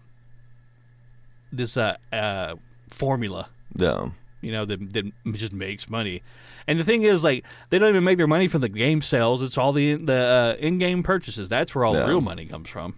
[1.52, 2.54] this uh, uh
[2.88, 4.12] formula no
[4.44, 6.22] you know, that, that just makes money.
[6.68, 9.42] And the thing is, like, they don't even make their money from the game sales.
[9.42, 11.48] It's all the the uh, in-game purchases.
[11.48, 12.02] That's where all Yeah.
[12.02, 12.96] the real money comes from.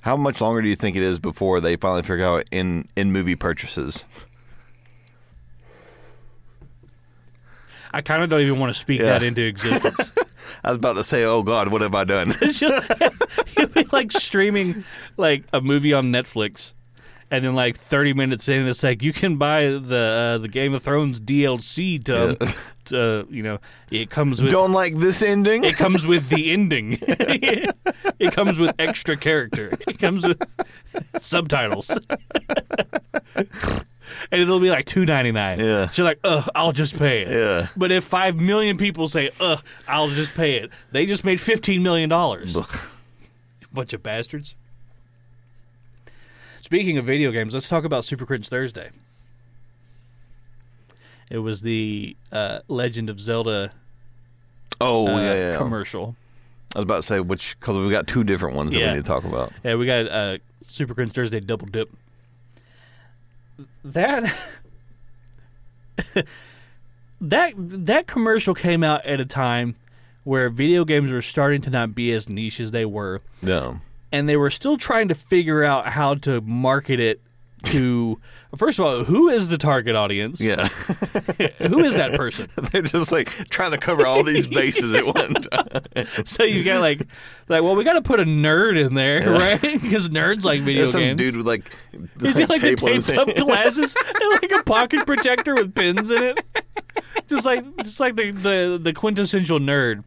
[0.00, 3.12] How much longer do you think it is before they finally figure out in in
[3.12, 4.04] movie purchases?
[7.92, 9.06] I kind of don't even want to speak Yeah.
[9.06, 10.12] that into existence.
[10.64, 14.84] I was about to say, "Oh God, what have I done?" You'll be like streaming
[15.16, 16.72] like a movie on Netflix,
[17.30, 20.74] And then like 30 minutes in, it's like you can buy the uh, the Game
[20.74, 22.52] of Thrones DLC to, Yeah.
[22.86, 23.58] to you know
[23.90, 25.64] it comes with Don't like this ending.
[25.64, 26.98] it comes with the ending.
[27.00, 29.72] it comes with extra character.
[29.86, 30.40] It comes with
[31.20, 31.96] subtitles.
[34.30, 35.58] And it'll be like two ninety nine.
[35.60, 35.88] Yeah.
[35.88, 37.28] So you're like, ugh, I'll just pay it.
[37.28, 37.68] Yeah.
[37.76, 41.82] But if five million people say, ugh, I'll just pay it, they just made fifteen
[41.82, 42.56] million dollars.
[43.72, 44.54] Bunch of bastards.
[46.60, 48.90] Speaking of video games, let's talk about Super Cringe Thursday.
[51.30, 53.72] It was the uh, Legend of Zelda
[54.80, 55.56] oh uh, yeah, yeah.
[55.56, 56.16] commercial.
[56.74, 58.90] I was about to say which because we got two different ones that Yeah.
[58.90, 59.52] we need to talk about.
[59.64, 61.88] Yeah, we got uh, Super Cringe Thursday double dip.
[63.84, 64.34] That
[67.20, 69.76] that that commercial came out at a time
[70.24, 73.76] where video games were starting to not be as niche as they were, Yeah.
[74.10, 77.20] and they were still trying to figure out how to market it
[77.64, 78.20] to.
[78.56, 80.40] First of all, who is the target audience?
[80.40, 80.66] Yeah.
[81.58, 82.48] Who is that person?
[82.72, 86.06] They're just like trying to cover all these bases at one time.
[86.24, 87.00] so you got like,
[87.48, 89.60] like, well, we got to put a nerd in there, right?
[89.60, 91.18] Because nerds like video There's some games.
[91.18, 91.70] dude with like,
[92.22, 95.74] Is he like the tape on taped up glasses and like a pocket protector with
[95.74, 96.42] pins in it?
[97.26, 100.02] Just like just like the, the, the quintessential nerd.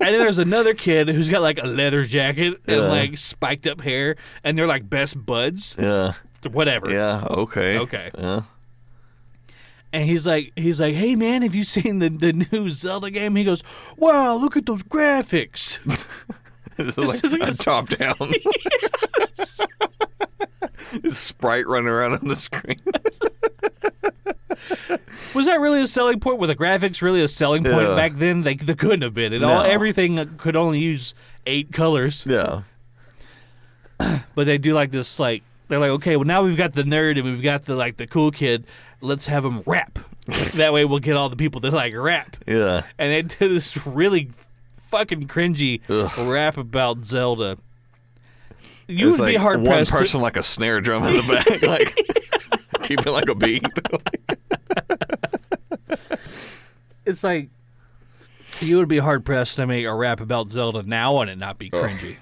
[0.00, 2.88] And then there's another kid who's got like a leather jacket and Yeah.
[2.88, 5.76] like spiked up hair and they're like best buds.
[5.78, 6.12] Yeah.
[6.52, 6.90] Whatever.
[6.90, 7.24] Yeah.
[7.28, 7.78] Okay.
[7.78, 8.10] Okay.
[8.16, 8.42] Yeah.
[9.92, 13.36] And he's like he's like, Hey man, have you seen the, the new Zelda game?
[13.36, 13.62] He goes,
[13.96, 15.78] Wow, look at those graphics.
[16.78, 18.16] This is like a top down.
[21.10, 22.80] Sprite running around on the screen.
[25.34, 26.38] Was that really a selling point?
[26.38, 27.94] Were the graphics really a selling point Yeah.
[27.94, 28.42] back then?
[28.42, 29.32] They, they couldn't have been.
[29.32, 31.14] It all everything could only use
[31.46, 32.24] eight colors.
[32.28, 32.62] Yeah.
[33.98, 37.16] but they do like this like they're like okay well now we've got the nerd
[37.18, 38.64] and we've got the like the cool kid
[39.00, 39.98] let's have him rap
[40.54, 42.82] that way we'll get all the people that like rap Yeah.
[42.98, 44.30] and they did this really
[44.72, 46.28] fucking cringy Ugh.
[46.28, 47.58] rap about zelda
[48.88, 51.22] you it's would like be hard one pressed person like a snare drum in the
[51.32, 53.64] back, like keeping like a beat.
[57.04, 57.48] it's like
[58.60, 61.58] you would be hard pressed to make a rap about zelda now and it not
[61.58, 62.16] be cringy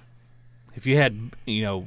[0.77, 1.87] if you had you know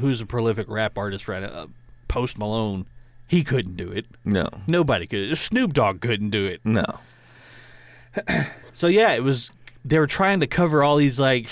[0.00, 1.66] who's a prolific rap artist right uh,
[2.08, 2.86] post malone
[3.26, 4.48] he couldn't do it no.
[4.66, 6.84] nobody could snoop dogg couldn't do it No.
[8.74, 9.50] So yeah, it was.
[9.84, 11.46] They were trying to cover all these like,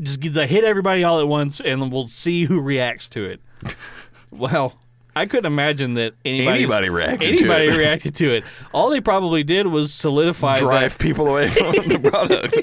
[0.00, 3.40] just get- they hit everybody all at once, and we'll see who reacts to it.
[4.30, 4.78] well,
[5.16, 7.76] I couldn't imagine that anybody Anybody reacted to it.
[7.76, 8.44] reacted to it.
[8.74, 11.02] All they probably did was solidify Drive that.
[11.02, 12.54] people away from the product.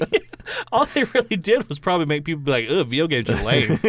[0.72, 3.78] All they really did was probably make people be like, "Ugh, video games are lame."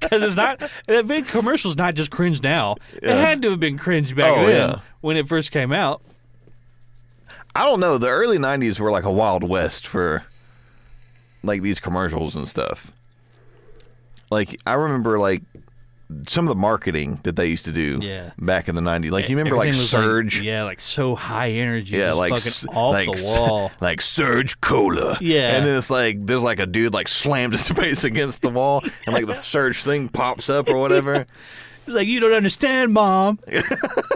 [0.00, 2.74] Because it's not that big commercial's not just cringe now.
[2.94, 4.80] It had to have been cringe back Oh, then yeah.
[5.02, 6.02] when it first came out.
[7.54, 7.96] I don't know.
[7.96, 10.24] The early '90s were like a wild west for
[11.44, 12.90] like these commercials and stuff.
[14.32, 15.42] Like I remember like
[16.26, 18.30] some of the marketing that they used to do Yeah.
[18.38, 19.10] back in the '90s.
[19.10, 20.40] Like you remember like Everything Surge.
[20.40, 23.72] yeah, like so high energy, Yeah, just like fucking off like the wall.
[23.80, 25.18] like Surge Cola.
[25.20, 25.56] Yeah.
[25.56, 28.82] and then it's like there's like a dude like slammed his face against the wall,
[29.06, 31.26] and like the Surge thing pops up or whatever.
[31.86, 33.38] He's like, you don't understand, mom.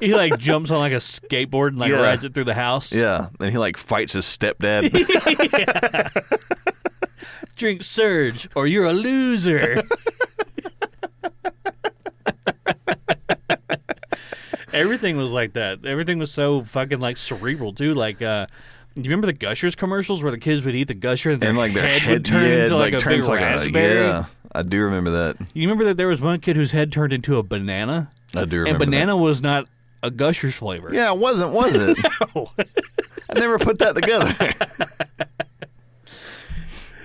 [0.01, 2.03] he like jumps on like a skateboard and like Yeah.
[2.03, 2.93] rides it through the house.
[2.95, 4.91] Yeah, and he like fights his stepdad.
[7.57, 9.83] Drink Surge or you're a loser.
[14.75, 15.85] Everything was like that.
[15.85, 17.95] Everything was so fucking like cerebral too.
[17.95, 18.47] Like, uh,
[18.95, 21.59] you remember the Gushers commercials where the kids would eat the Gusher and their, and
[21.59, 23.97] like their head, head, would turn yeah, into like, a turns big like raspberry?
[23.97, 25.37] A, yeah, I do remember that.
[25.55, 28.59] You remember that there was one kid whose head turned into a banana, I do
[28.59, 28.71] remember.
[28.71, 28.85] and that.
[28.85, 29.67] banana was not
[30.03, 30.93] a Gushers flavor.
[30.93, 31.97] Yeah, it wasn't, was it?
[32.35, 32.51] no.
[33.31, 34.35] I never put that together.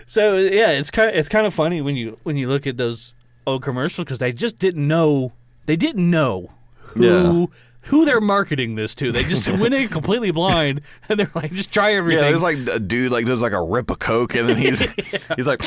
[0.10, 2.78] So yeah, it's kind of, it's kind of funny when you when you look at
[2.78, 3.14] those
[3.46, 5.34] old commercials because they just didn't know
[5.68, 6.50] they didn't know
[6.96, 7.46] who Yeah.
[7.90, 9.12] who they're marketing this to.
[9.12, 12.24] They just went in completely blind and they're like, just try everything.
[12.24, 14.80] yeah, there's like a dude like does like a rip of coke, and then he's
[15.36, 15.62] he's like,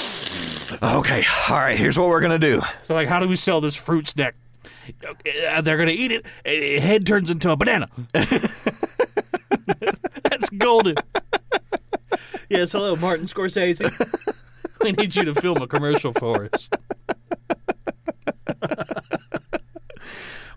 [0.82, 2.60] okay, all right, here's what we're gonna do.
[2.84, 4.34] so like, how do we sell this fruit snack?
[5.48, 6.26] Uh, they're gonna eat it.
[6.46, 7.88] uh, Head turns into a banana.
[8.12, 8.60] That's
[10.58, 10.96] golden.
[12.48, 13.90] Yes, hello, Martin Scorsese.
[14.82, 16.68] we need you to film a commercial for us.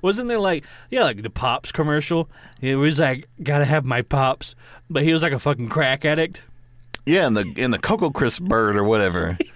[0.05, 2.29] Wasn't there like yeah, like the pops commercial?
[2.61, 4.53] It was like gotta have my pops,
[4.87, 6.43] but he was like a fucking crack addict.
[7.07, 9.37] Yeah, and the and the Cocoa Crisp bird or whatever.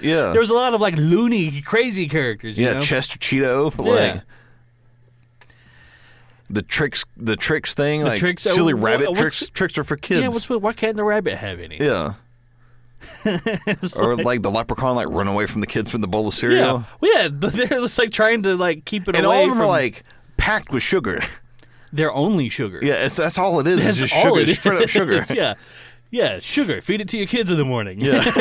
[0.00, 2.56] Yeah, There was a lot of like loony, crazy characters.
[2.56, 2.80] You yeah, know?
[2.80, 3.74] Chester Cheeto.
[3.84, 4.12] Yeah.
[4.12, 4.22] Like,
[6.48, 9.48] the Trix, the Trix thing, like Trix- silly uh, rabbit Trix.
[9.48, 10.20] Trix are for kids.
[10.20, 11.78] Yeah, what's with, why can't the rabbit have any?
[11.78, 12.14] Yeah.
[13.96, 16.34] Or like- like the leprechaun, like run away from the kids from the bowl of
[16.34, 16.58] cereal.
[16.60, 19.42] yeah, well, yeah, but they're just like trying to like keep it And away all
[19.44, 20.02] of them from are like
[20.36, 21.20] packed with sugar.
[21.92, 22.80] They're only sugar.
[22.82, 23.84] Yeah, it's, that's all it is.
[23.84, 25.24] That's It's just all sugar, straight up sugar.
[25.34, 25.54] Yeah,
[26.10, 26.80] yeah, sugar.
[26.80, 28.00] Feed it to your kids in the morning.
[28.00, 28.22] Yeah.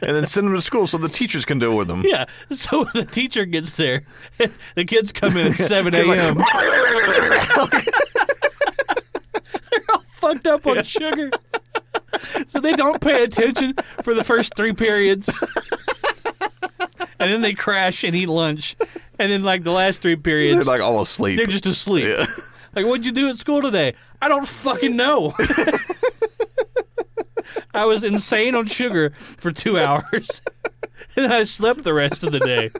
[0.00, 2.02] and then send them to school so the teachers can deal with them.
[2.04, 2.26] Yeah.
[2.50, 4.02] So when the teacher gets there,
[4.74, 6.36] the kids come in at 7 It's like- a.m.
[9.70, 11.30] They're all fucked up on sugar.
[12.48, 15.28] So they don't pay attention for the first three periods.
[17.18, 18.76] And then they crash and eat lunch.
[19.18, 21.36] And then, like, the last three periods, They're like all asleep.
[21.36, 22.06] they're just asleep.
[22.06, 22.26] Yeah.
[22.74, 23.94] Like, what'd you do at school today?
[24.20, 25.34] I don't fucking know.
[27.74, 30.40] I was insane on sugar for two hours.
[31.16, 32.72] And I slept the rest of the day.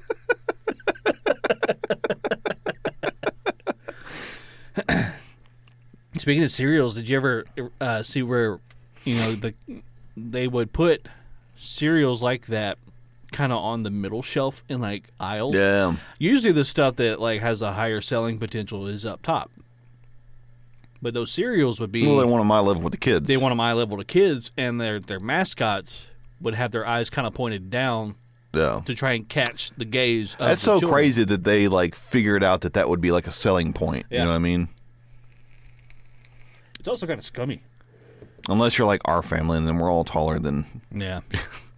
[6.19, 7.45] Speaking of cereals, did you ever
[7.81, 8.59] uh, see where,
[9.05, 9.55] you know, the
[10.17, 11.07] they would put
[11.57, 12.79] cereals like that
[13.33, 15.55] kind of on the middle shelf in like aisles?
[15.55, 15.97] yeah.
[16.19, 19.51] Usually the stuff that like has a higher selling potential is up top.
[21.03, 23.29] But those cereals would be Well, they want them eye level with the kids.
[23.29, 26.07] they want them eye level to kids, and their their mascots
[26.41, 28.15] would have their eyes kind of pointed down
[28.55, 28.81] yeah.
[28.87, 30.35] to try and catch the gaze.
[30.35, 30.93] Of That's the so children.
[30.93, 34.07] crazy that they like figured out that that would be like a selling point.
[34.11, 34.21] Yeah.
[34.21, 34.69] You know what I mean?
[36.79, 37.63] It's also kind of scummy.
[38.49, 40.67] Unless you're like our family, and then we're all taller than.
[40.95, 41.21] Yeah,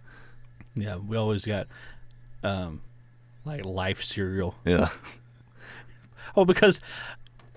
[0.75, 0.97] yeah.
[0.97, 1.67] We always got
[2.43, 2.81] um,
[3.45, 4.55] like life cereal.
[4.65, 4.89] Yeah.
[6.35, 6.81] Oh, because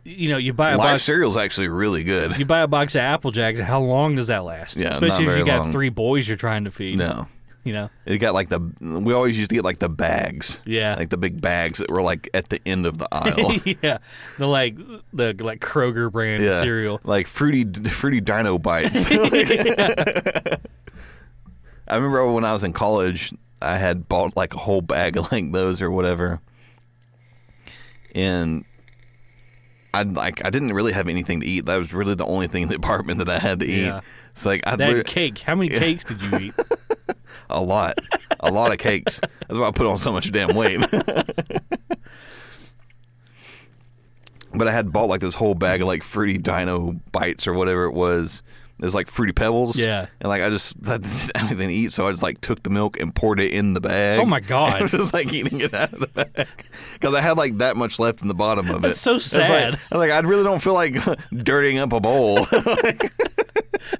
[0.04, 1.02] you know you buy a Live box.
[1.02, 2.38] cereal's actually really good.
[2.38, 3.60] You buy a box of Apple Jacks.
[3.60, 4.76] How long does that last?
[4.76, 5.72] Yeah, especially if you got long.
[5.72, 6.98] three boys you're trying to feed.
[6.98, 7.26] No.
[7.70, 7.88] You know.
[8.04, 8.58] It got like the.
[8.80, 10.60] We always used to get like the bags.
[10.66, 10.96] Yeah.
[10.96, 13.52] Like the big bags that were like at the end of the aisle.
[13.82, 13.98] yeah,
[14.38, 14.76] the like
[15.12, 16.60] the like Kroger brand yeah.
[16.60, 17.00] cereal.
[17.04, 19.06] Like fruity, fruity Dino bites.
[19.12, 20.58] I
[21.94, 25.52] remember when I was in college, I had bought like a whole bag of like
[25.52, 26.40] those or whatever,
[28.16, 28.64] and
[29.94, 31.66] I like I didn't really have anything to eat.
[31.66, 33.98] That was really the only thing in the apartment that I had to Yeah.
[33.98, 34.02] eat.
[34.32, 35.38] It's like I That cake.
[35.40, 36.54] How many cakes did you eat?
[37.50, 37.98] a lot,
[38.40, 39.20] a lot of cakes.
[39.20, 40.80] That's why I put on so much damn weight.
[44.54, 47.84] but I had bought like this whole bag of like fruity Dino bites or whatever
[47.84, 48.42] it was.
[48.78, 49.76] It was like fruity pebbles.
[49.76, 50.06] Yeah.
[50.20, 51.06] and like I just I didn't
[51.36, 53.74] have anything to eat, so I just like took the milk and poured it in
[53.74, 54.18] the bag.
[54.20, 54.72] Oh, my God.
[54.74, 56.48] I was just like eating it out of the bag
[56.94, 58.88] because I had like that much left in the bottom of it.
[58.88, 59.74] That's so It's like- sad.
[59.74, 60.96] I was like, I really don't feel like
[61.30, 62.46] dirtying up a bowl.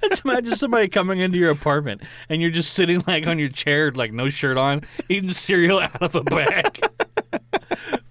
[0.03, 3.91] Let's imagine somebody coming into your apartment and you're just sitting like on your chair,
[3.91, 6.81] like no shirt on, eating cereal out of a bag.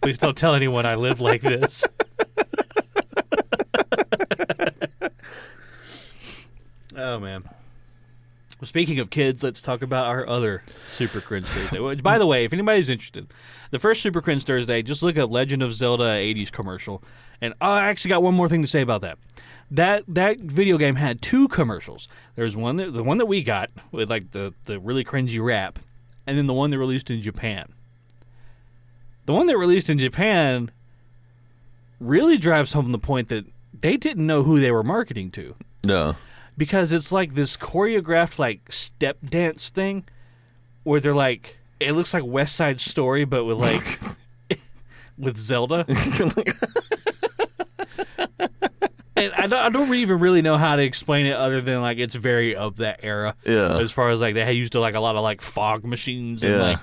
[0.02, 1.84] Please don't tell anyone I live like this.
[6.96, 7.44] oh man.
[8.60, 11.80] Well, speaking of kids, let's talk about our other Super Cringe Thursday.
[11.80, 13.28] Which, by the way, if anybody's interested,
[13.72, 17.02] the first Super Cringe Thursday, just look up Legend of Zelda '80s commercial.
[17.42, 19.18] And I actually got one more thing to say about that.
[19.72, 22.08] That that video game had two commercials.
[22.36, 25.80] There's one that, the one that we got with like the the really cringy rap,
[26.26, 27.74] and then the one that released in Japan.
[29.26, 30.72] The one that released in Japan
[32.00, 33.46] really drives home the point that
[33.80, 36.16] they didn't know who they were marketing to no.
[36.58, 40.06] because it's like this choreographed like step dance thing
[40.84, 44.00] where they're like it looks like West Side Story but with like
[45.20, 45.86] with Zelda.
[49.24, 51.98] and I don't, I don't even really know how to explain it other than like
[51.98, 53.36] it's very of that era.
[53.46, 53.80] Yeah.
[53.80, 56.54] As far as like they used to like a lot of like fog machines and
[56.54, 56.62] Yeah.
[56.62, 56.80] like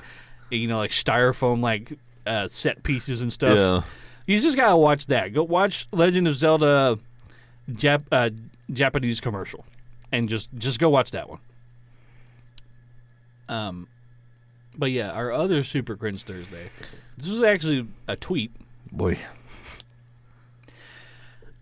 [0.50, 3.56] you know like styrofoam like uh, set pieces and stuff.
[3.56, 3.82] Yeah.
[4.26, 5.32] You just gotta watch that.
[5.32, 6.98] Go watch Legend of Zelda
[7.70, 8.30] Jap- uh,
[8.72, 9.64] Japanese commercial,
[10.10, 11.38] and just just go watch that one.
[13.48, 13.88] Um,
[14.76, 16.70] but yeah, our other Super Cringe Thursday.
[17.16, 18.50] This was actually a tweet.
[18.92, 19.18] Boy.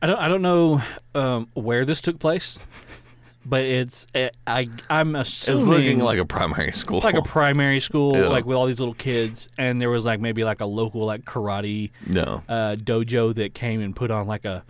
[0.04, 0.82] I don't I don't know
[1.14, 2.58] um, where this took place,
[3.46, 7.00] but it's uh, I I'm assuming It's looking like a primary school.
[7.00, 8.26] like a primary school, Yeah.
[8.28, 11.24] like with all these little kids, and there was like maybe like a local like
[11.24, 12.42] karate no.
[12.50, 14.62] uh, dojo that came and put on like a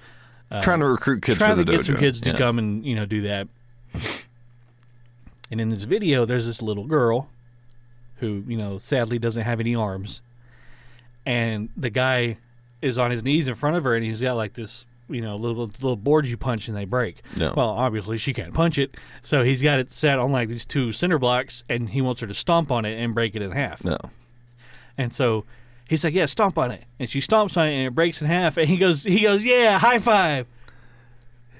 [0.62, 2.38] trying to recruit kids trying for to the get some kids to Yeah.
[2.38, 3.48] come and you know do that.
[5.50, 7.28] And in this video, there's this little girl
[8.18, 10.20] who you know sadly doesn't have any arms,
[11.26, 12.38] and the guy
[12.80, 15.36] is on his knees in front of her, and he's got like this you know
[15.36, 17.22] little little board you punch and they break.
[17.36, 17.54] No.
[17.56, 20.92] Well, obviously she can't punch it, so he's got it set on like these two
[20.92, 23.84] cinder blocks, and he wants her to stomp on it and break it in half.
[23.84, 23.98] No.
[24.96, 25.44] And so
[25.88, 28.26] He's like, yeah, stomp on it, and she stomps on it, and it breaks in
[28.26, 28.56] half.
[28.56, 30.46] And he goes, he goes, yeah, high five.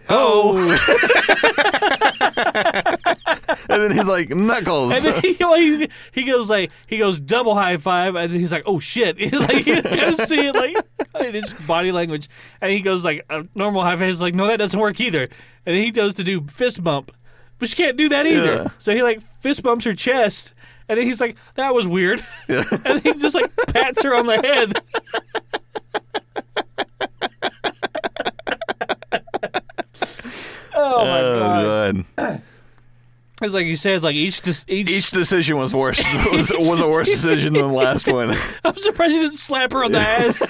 [0.09, 0.55] Oh,
[3.75, 4.95] and then he's like Knuckles.
[4.95, 8.53] and then he, he, he goes like he goes double high five, and then he's
[8.53, 10.77] like, oh shit, like you of see it like
[11.21, 12.29] in his body language,
[12.61, 14.09] and he goes like a normal high five.
[14.09, 17.11] He's like, no, that doesn't work either, and then he goes to do fist bump,
[17.59, 18.55] but she can't do that either.
[18.55, 18.69] Yeah.
[18.79, 20.55] So he like fist bumps her chest,
[20.89, 24.27] and then he's like, that was weird, and then he just like pats her on
[24.27, 24.81] the head.
[30.77, 32.43] oh my oh god!
[33.43, 36.03] It's like you said, like each dis- each, Each decision was worse.
[36.33, 38.31] Was, was a worse decision than the last one.
[38.65, 40.41] I'm surprised you didn't slap her on the ass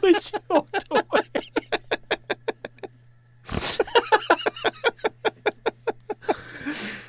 [0.00, 1.22] when she walked away.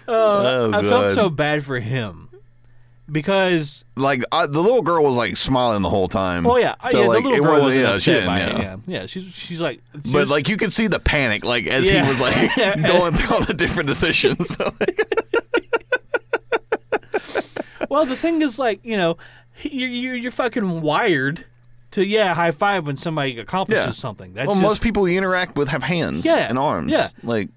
[0.08, 1.16] Oh, I felt God.
[1.16, 2.25] so bad for him
[3.16, 6.46] because, Like the little girl was like smiling the whole time.
[6.46, 8.38] oh yeah, So yeah, like the little it girl wasn't, wasn't yeah, she upset by
[8.40, 8.46] yeah.
[8.46, 8.60] it.
[8.62, 11.66] Yeah, yeah, she's she's like, she But was- like you could see the panic, like
[11.68, 12.04] as Yeah.
[12.04, 12.56] he was like
[12.86, 14.58] going through all the different decisions.
[17.90, 19.18] well, the thing is, like, you know,
[19.62, 21.46] you're you're, you're fucking wired
[21.92, 23.92] to yeah, high five when somebody accomplishes Yeah.
[23.92, 24.34] something.
[24.34, 26.92] That's well, just, most people you interact with have hands Yeah, and arms.
[26.92, 27.10] yeah.
[27.24, 27.50] like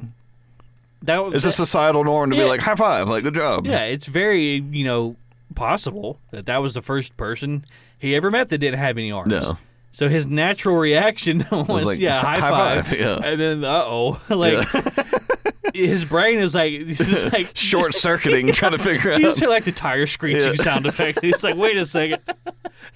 [1.03, 2.43] that, it's a societal norm to Yeah.
[2.45, 3.67] be like high five, like good job.
[3.67, 5.17] Yeah, it's very, you know,
[5.55, 7.65] possible that that was the first person
[7.99, 9.29] he ever met that didn't have any arms.
[9.31, 9.59] No.
[9.91, 12.87] So his natural reaction was, like, yeah, high, high five.
[12.89, 13.19] five, yeah.
[13.25, 14.21] And then, uh oh.
[14.29, 14.67] Like,
[15.75, 19.21] his brain is like, just like, Short circuiting, trying to figure out.
[19.21, 20.63] He's like the tire screeching Yeah.
[20.63, 21.21] sound effect.
[21.23, 22.23] He's like, wait a second.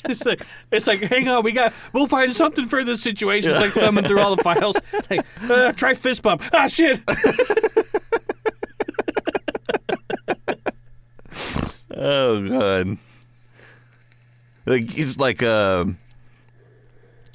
[0.05, 3.51] It's like, it's like, hang on, we got, we'll find something for this situation.
[3.53, 4.77] It's like thumbing through all the files.
[5.11, 6.43] Like, uh, try fist bump.
[6.53, 7.01] Ah, shit.
[12.05, 12.99] Oh god.
[14.67, 15.85] Like he's like uh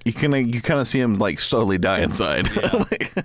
[0.05, 2.47] you kind of you kind of see him like slowly die inside.
[2.74, 3.13] Like,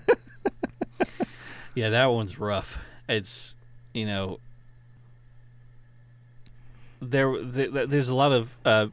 [1.75, 2.79] Yeah, that one's rough.
[3.09, 3.55] It's
[3.95, 4.39] you know
[7.01, 8.87] there, there there's a lot of uh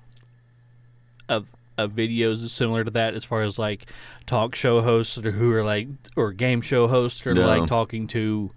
[1.28, 1.48] of
[1.78, 3.86] of videos similar to that as far as like
[4.26, 7.46] talk show hosts or who are like or game show hosts or Yeah.
[7.46, 8.52] like talking to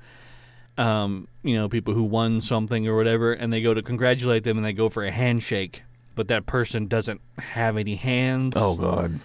[0.78, 4.56] um you know people who won something or whatever and they go to congratulate them
[4.56, 5.82] and they go for a handshake
[6.14, 9.20] but that person doesn't have any hands oh god.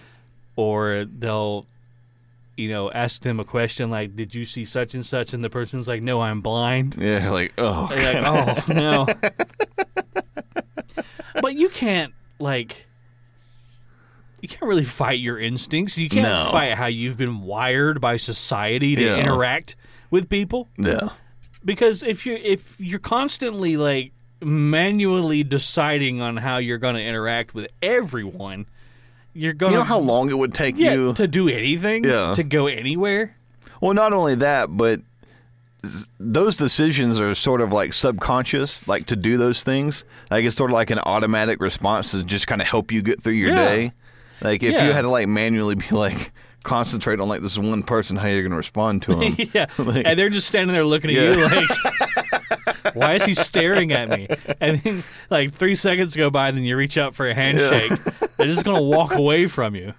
[0.56, 1.66] or they'll
[2.56, 5.48] you know ask them a question like did you see such and such and the
[5.48, 7.88] person's like no i'm blind Yeah, like oh.
[7.90, 9.06] Like oh no
[11.40, 12.86] but you can't like
[14.40, 16.50] you can't really fight your instincts you can't No.
[16.50, 19.16] fight how you've been wired by society to Yeah.
[19.18, 19.76] interact
[20.10, 21.08] with people Yeah.
[21.64, 27.54] Because if you if you're constantly like manually deciding on how you're going to interact
[27.54, 28.66] with everyone
[29.34, 32.34] you're going You know how long it would take yeah, you to do anything, Yeah.
[32.34, 33.36] to go anywhere.
[33.80, 35.00] Well, not only that, but
[36.18, 40.04] those decisions are sort of like subconscious, like to do those things.
[40.30, 43.22] Like it's sort of like an automatic response to just kind of help you get
[43.22, 43.68] through your Yeah.
[43.68, 43.92] day.
[44.40, 44.86] Like if Yeah.
[44.86, 46.32] you had to like manually be like
[46.64, 49.36] concentrate on like this one person, how you're going to respond to them.
[49.54, 51.34] yeah, and they're just standing there looking at Yeah.
[51.34, 54.28] you like, "Why is he staring at me?"
[54.60, 57.92] And then, like three seconds go by, and then you reach out for a handshake.
[58.36, 59.94] They're just gonna walk away from you.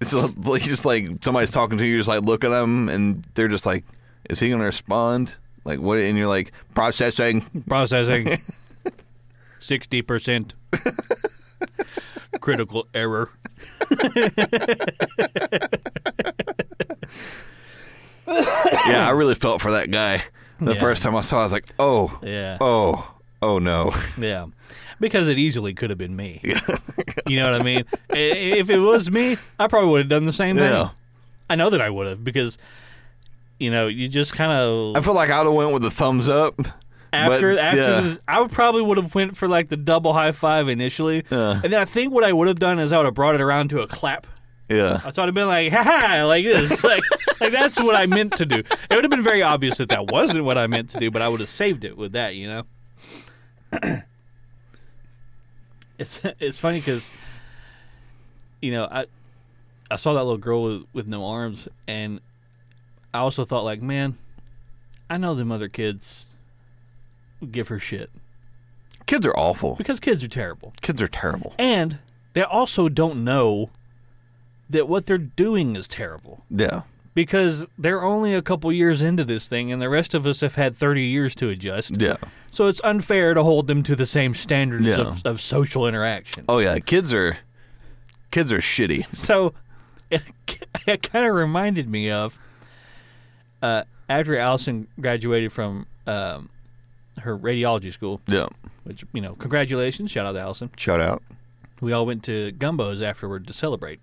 [0.00, 3.24] It's like just like somebody's talking to you, you just like look at them, and
[3.34, 3.84] they're just like,
[4.28, 5.98] "Is he going to respond?" Like what?
[5.98, 7.64] And you're like processing.
[7.68, 8.42] Processing
[9.60, 10.54] sixty percent.
[12.40, 13.30] Critical error.
[18.26, 20.22] yeah, I really felt for that guy.
[20.60, 20.80] The Yeah.
[20.80, 22.58] first time I saw, it, I was like, "Oh, Yeah.
[22.60, 23.10] oh,
[23.40, 24.46] oh no." Yeah,
[25.00, 26.40] because it easily could have been me.
[27.28, 27.84] you know what I mean?
[28.10, 30.70] If it was me, I probably would have done the same thing.
[30.72, 30.90] Yeah.
[31.50, 32.58] I know that I would have because,
[33.58, 36.28] you know, you just kind of I feel like I'd have went with the thumbs
[36.28, 36.54] up.
[37.12, 38.00] After but, after yeah.
[38.00, 41.60] the, I would probably would have went for like the double high five initially, Yeah.
[41.62, 43.40] and then I think what I would have done is I would have brought it
[43.40, 44.26] around to a clap.
[44.68, 44.98] Yeah.
[45.10, 46.82] So I'd have been like, ha ha, like this.
[46.92, 47.02] Like,
[47.40, 48.56] like that's what I meant to do.
[48.56, 51.20] It would have been very obvious that that wasn't what I meant to do, but
[51.20, 52.62] I would have saved it with that, you know?
[55.98, 57.10] it's it's funny because,
[58.60, 59.04] you know, I
[59.90, 62.20] I saw that little girl with, with no arms, and
[63.12, 64.16] I also thought, like, man,
[65.10, 66.31] I know them other kids
[67.50, 68.10] give her shit
[69.06, 69.74] Kids are awful.
[69.76, 70.72] because kids are terrible.
[70.80, 71.54] Kids are terrible.
[71.58, 71.98] And
[72.34, 73.70] they also don't know
[74.70, 76.44] that what they're doing is terrible.
[76.48, 76.82] Yeah.
[77.14, 80.54] because they're only a couple years into this thing, and the rest of us have
[80.54, 82.00] had 30 years to adjust.
[82.00, 82.16] Yeah.
[82.50, 85.00] So it's unfair to hold them to the same standards Yeah.
[85.00, 86.44] of, of social interaction.
[86.48, 87.38] Oh yeah, kids are
[88.30, 89.14] kids are shitty.
[89.14, 89.52] So
[90.10, 90.22] it,
[90.86, 92.38] it kind of reminded me of
[93.60, 96.48] uh, after Allison graduated from um,
[97.20, 98.46] her radiology school, Yeah.
[98.84, 100.10] which, you know, congratulations.
[100.10, 100.70] Shout out to Allison.
[100.76, 101.22] Shout out.
[101.80, 104.00] we all went to Gumbo's afterward to celebrate.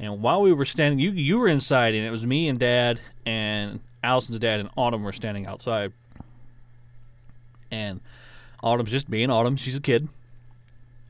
[0.00, 3.00] And while we were standing, you you were inside, and it was me and Dad
[3.26, 5.92] and Allison's dad and Autumn were standing outside.
[7.70, 8.00] And
[8.62, 10.08] Autumn's just being Autumn; she's a kid.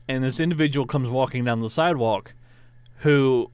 [0.07, 2.33] And this individual comes walking down the sidewalk,
[3.01, 3.51] who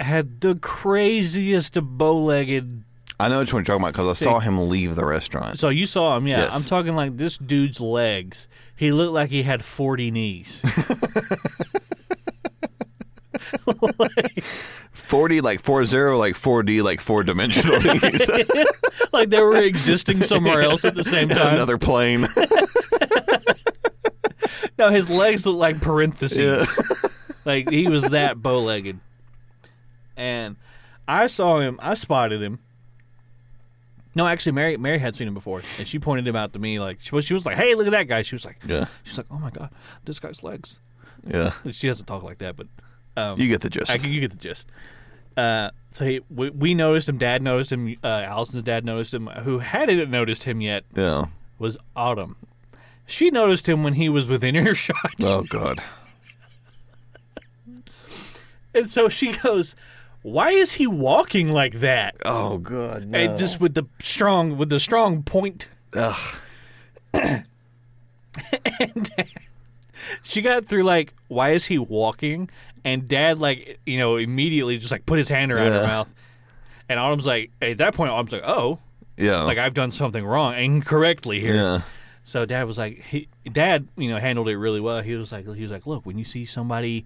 [0.00, 2.84] had the craziest bow-legged.
[3.20, 5.58] I know which one you're talking about because I saw him leave the restaurant.
[5.58, 6.44] So you saw him, yeah.
[6.44, 6.54] Yes.
[6.54, 8.48] I'm talking like this dude's legs.
[8.74, 10.60] He looked like he had 40 knees.
[14.92, 18.30] Forty like four zero like four D like four dimensional knees.
[19.12, 21.54] like they were existing somewhere else at the same time.
[21.54, 22.26] Another plane.
[24.78, 26.38] No, his legs look like parentheses.
[26.78, 27.08] Yeah.
[27.44, 28.98] like he was that bow legged.
[30.16, 30.56] And
[31.06, 31.78] I saw him.
[31.82, 32.60] I spotted him.
[34.14, 36.78] No, actually, Mary Mary had seen him before, and she pointed him out to me.
[36.78, 38.86] Like she was, she was like, "Hey, look at that guy." She was like, Yeah.
[39.02, 39.70] She's like, "Oh my god,
[40.04, 40.80] this guy's legs."
[41.26, 41.52] Yeah.
[41.72, 42.66] She doesn't talk like that, but
[43.16, 43.90] um, You get the gist.
[43.90, 44.68] I, you get the gist.
[45.36, 47.18] Uh, so he, we, we noticed him.
[47.18, 47.96] Dad noticed him.
[48.04, 49.26] Uh, Allison's dad noticed him.
[49.26, 51.26] Who hadn't noticed him yet yeah.
[51.58, 52.36] was Autumn.
[53.06, 55.14] She noticed him when he was within earshot.
[55.22, 55.82] Oh god.
[58.74, 59.76] And so she goes,
[60.24, 63.06] "Why is he walking like that?" Oh god.
[63.06, 63.18] No.
[63.18, 65.68] And just with the strong with the strong point.
[65.94, 66.36] Ugh.
[67.14, 67.44] and
[70.22, 72.50] She got through like, "Why is he walking?"
[72.84, 76.14] And Dad like, you know, immediately just like put his hand around her mouth.
[76.88, 78.78] And Autumn's like, at that point, Autumn's like, "Oh,
[79.16, 79.42] Yeah.
[79.44, 81.82] like I've done something wrong and incorrectly here." Yeah.
[82.24, 85.00] So Dad was like, he, Dad, you know, handled it really well.
[85.02, 87.04] He was like, he was like, look, when you see somebody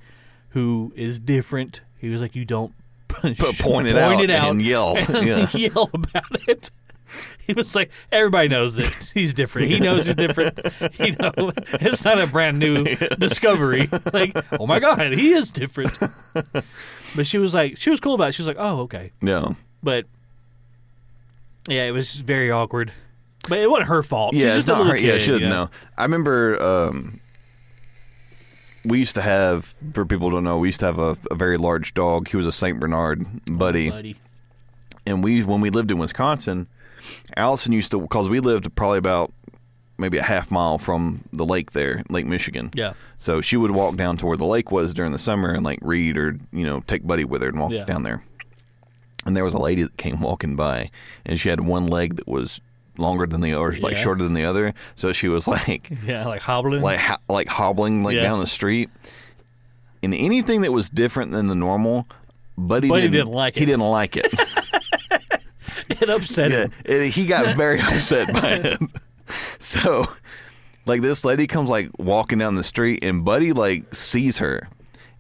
[0.50, 2.72] who is different, he was like, you don't
[3.08, 4.96] But point it out and yell.
[5.24, 5.48] Yeah.
[5.52, 6.70] yell about it.
[7.46, 9.68] He was like, everybody knows that he's different.
[9.70, 10.58] He knows he's different.
[11.00, 12.84] You know, it's not a brand new
[13.18, 13.88] discovery.
[14.12, 15.96] Like, oh my god, he is different.
[17.16, 18.32] But she was like, she was cool about it.
[18.34, 19.12] She was like, oh okay.
[19.22, 19.52] Yeah.
[19.82, 20.04] But
[21.66, 22.92] yeah, it was very awkward.
[23.48, 24.34] But it wasn't her fault.
[24.34, 24.96] Yeah, She's it's just a not her.
[24.98, 25.04] kid.
[25.06, 25.70] yeah, she didn't you know.
[25.96, 27.20] I remember um,
[28.84, 31.34] we used to have, for people who don't know, we used to have a, a
[31.34, 32.28] very large dog.
[32.28, 34.16] He was a Saint Bernard buddy, oh, buddy.
[35.06, 36.66] and we when we lived in Wisconsin,
[37.36, 39.32] Allison used to because we lived probably about
[40.00, 42.70] maybe a half mile from the lake there, Lake Michigan.
[42.74, 42.92] Yeah.
[43.18, 45.80] So she would walk down to where the lake was during the summer and like
[45.82, 47.84] read or you know take Buddy with her and walk Yeah.
[47.84, 48.22] down there.
[49.26, 50.90] And there was a lady that came walking by,
[51.26, 52.60] and she had one leg that was
[52.98, 54.02] longer than the or like Yeah.
[54.02, 54.74] shorter than the other.
[54.96, 56.82] So she was like Yeah, like hobbling.
[56.82, 58.22] like ho- like hobbling like Yeah.
[58.22, 58.90] down the street.
[60.02, 62.06] And anything that was different than the normal,
[62.56, 63.60] Buddy, Buddy didn't, didn't like it.
[63.60, 64.26] He didn't like it.
[65.90, 66.72] it upset yeah, him.
[66.84, 68.78] it- he got very upset by it.
[69.58, 70.06] So,
[70.86, 74.68] like this lady comes like walking down the street, and Buddy like sees her,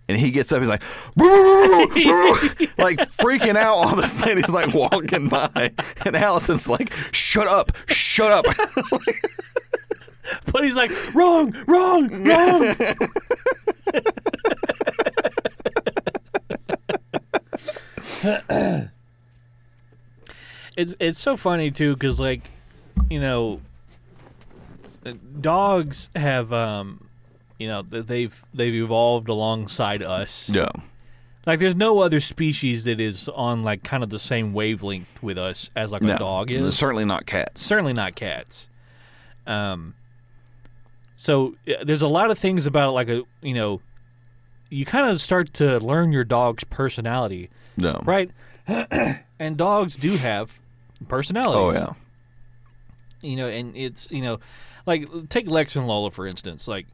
[0.08, 0.60] and he gets up.
[0.60, 0.82] He's like,
[1.16, 5.72] like freaking out while this lady's like walking by,
[6.04, 8.46] and Allison's like, "Shut up, shut up."
[10.52, 12.76] But he's like, wrong, wrong, wrong.
[20.76, 22.50] it's it's so funny too because like
[23.08, 23.60] you know
[25.40, 27.07] dogs have um
[27.58, 30.68] you know th- they've they've evolved alongside us yeah,
[31.46, 35.38] like there's no other species that is on like kind of the same wavelength with
[35.38, 37.62] us as like a dog is certainly not cats.
[37.62, 38.68] certainly not cats.
[39.46, 39.94] Um,
[41.16, 43.80] so there's a lot of things about like a you know,
[44.68, 48.30] you kind of start to learn your dog's personality, No, right?
[49.38, 50.60] and dogs do have
[51.08, 51.80] personalities.
[51.80, 51.94] Oh
[53.22, 54.38] yeah, you know, and it's you know,
[54.86, 56.68] like take Lex and Lola for instance.
[56.68, 56.86] Like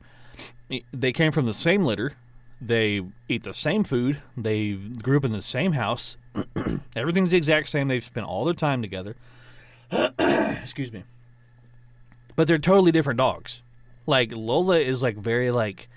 [0.93, 2.15] they came from the same litter,
[2.61, 6.16] they eat the same food, they grew up in the same house.
[6.97, 7.89] Everything's the exact same.
[7.89, 9.16] They've spent all their time together.
[10.19, 11.05] Excuse me.
[12.36, 13.62] But they're totally different dogs.
[14.06, 15.89] Like Lola is like very like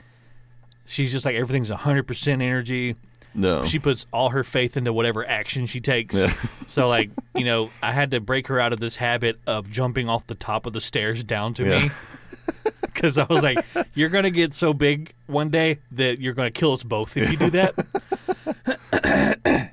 [0.85, 2.95] she's just like everything's 100% energy
[3.37, 3.63] no.
[3.63, 6.17] she puts all her faith into whatever action she takes.
[6.67, 10.09] so like, you know, I had to break her out of this habit of jumping
[10.09, 11.79] off the top of the stairs down to Yeah.
[12.65, 12.71] me.
[12.93, 16.51] Cuz I was like, you're going to get so big one day that you're going
[16.51, 17.73] to kill us both if you do that.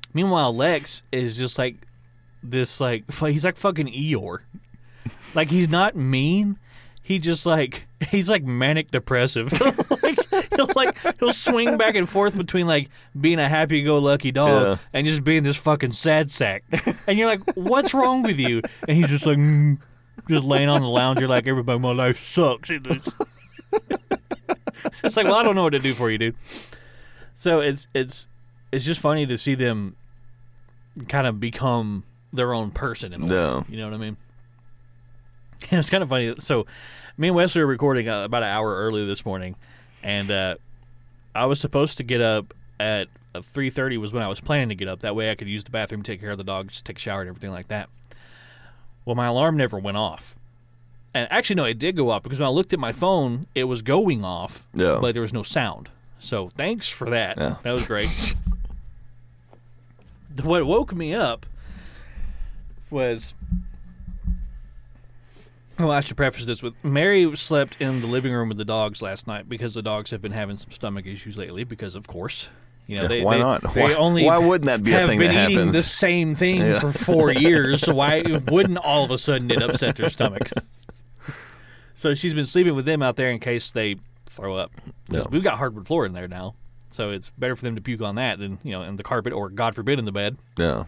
[0.14, 1.76] Meanwhile, Lex is just like
[2.42, 4.40] this, like he's like fucking Eeyore.
[5.34, 6.58] Like he's not mean.
[7.02, 9.52] He just like he's like manic depressive.
[10.02, 10.18] like
[10.66, 14.62] he'll like he'll swing back and forth between like being a happy go lucky dog
[14.62, 14.76] Yeah.
[14.92, 16.64] and just being this fucking sad sack.
[17.06, 18.62] And you're like, what's wrong with you?
[18.88, 19.78] And he's just like, mm,
[20.28, 21.20] just laying on the lounge.
[21.20, 22.70] You're like, everybody, my life sucks.
[22.70, 23.08] It is.
[25.02, 26.36] it's like, well, I don't know what to do for you, dude.
[27.34, 28.28] So it's it's
[28.72, 29.96] it's just funny to see them
[31.08, 33.30] kind of become their own person in a way.
[33.30, 33.64] No.
[33.68, 34.16] You know what I mean?
[35.70, 36.34] And it's kind of funny.
[36.38, 36.66] So,
[37.18, 39.56] me and Wesley were recording uh, about an hour early this morning,
[40.02, 40.54] and uh,
[41.34, 43.96] I was supposed to get up at uh, three thirty.
[43.96, 45.00] Was when I was planning to get up.
[45.00, 47.00] That way, I could use the bathroom, take care of the dog, just take a
[47.00, 47.88] shower and everything like that.
[49.04, 50.34] Well, my alarm never went off,
[51.14, 53.64] and actually, no, it did go off because when I looked at my phone, it
[53.64, 54.98] was going off, Yeah.
[55.00, 55.88] but there was no sound.
[56.18, 57.38] So, thanks for that.
[57.38, 57.56] Yeah.
[57.62, 58.34] That was great.
[60.42, 61.46] what woke me up
[62.90, 63.32] was
[65.80, 69.02] well, I should preface this with Mary slept in the living room with the dogs
[69.02, 71.64] last night because the dogs have been having some stomach issues lately.
[71.64, 72.48] Because of course,
[72.86, 73.74] you know Yeah, they why they, not?
[73.74, 75.72] They Why- only why wouldn't that be a thing been that eating happens?
[75.74, 76.80] the same thing Yeah.
[76.80, 77.82] for four years.
[77.82, 80.52] So why wouldn't all of a sudden it upset their stomachs?
[81.94, 83.96] So she's been sleeping with them out there in case they
[84.26, 84.72] throw up.
[85.08, 85.24] Yeah.
[85.30, 86.54] We've got hardwood floor in there now,
[86.90, 89.32] so it's better for them to puke on that than you know in the carpet
[89.32, 90.36] or God forbid in the bed.
[90.56, 90.84] Yeah.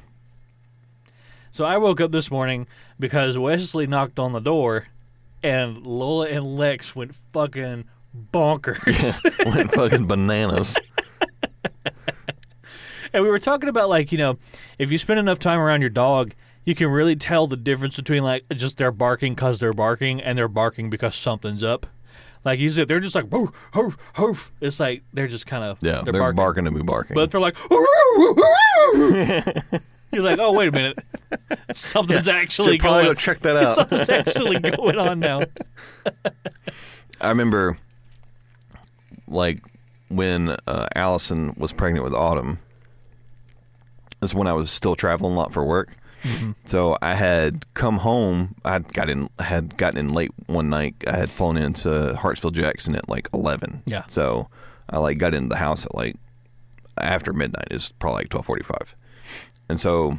[1.53, 2.67] So I woke up this morning
[2.99, 4.87] because Wesley knocked on the door,
[5.43, 7.85] and Lola and Lex went fucking
[8.33, 9.21] bonkers.
[9.55, 10.77] Went fucking bananas.
[13.13, 14.39] and we were talking about like you know,
[14.79, 16.33] if you spend enough time around your dog,
[16.65, 20.39] you can really tell the difference between like just they're barking because they're barking and
[20.39, 21.87] they're barking because something's up.
[22.45, 24.53] Like you said, they're just like woof, woof, woof.
[24.61, 26.37] It's like they're just kind of Yeah, they're, barking.
[26.37, 27.15] barking to be barking.
[27.15, 27.57] but they're like
[30.13, 30.99] you're like, oh wait a minute,
[31.75, 32.79] something's actually going.
[32.79, 33.15] Should probably going.
[33.15, 33.75] go check that out.
[33.91, 35.41] Something's actually going on now.
[37.21, 37.79] I remember,
[39.29, 39.61] like,
[40.09, 42.59] when uh, Allison was pregnant with Autumn.
[44.21, 45.97] That's when I was still traveling a lot for work.
[46.23, 46.53] Mm-hmm.
[46.67, 48.55] So I had come home.
[48.65, 50.95] I got in, had gotten in late one night.
[51.07, 53.83] I had flown into Hartsfield Jackson at like eleven.
[53.87, 54.05] Yeah.
[54.07, 54.49] So
[54.89, 56.17] I like got into the house at like
[56.99, 57.69] after midnight.
[57.73, 58.95] Is probably like twelve forty five.
[59.73, 60.19] And so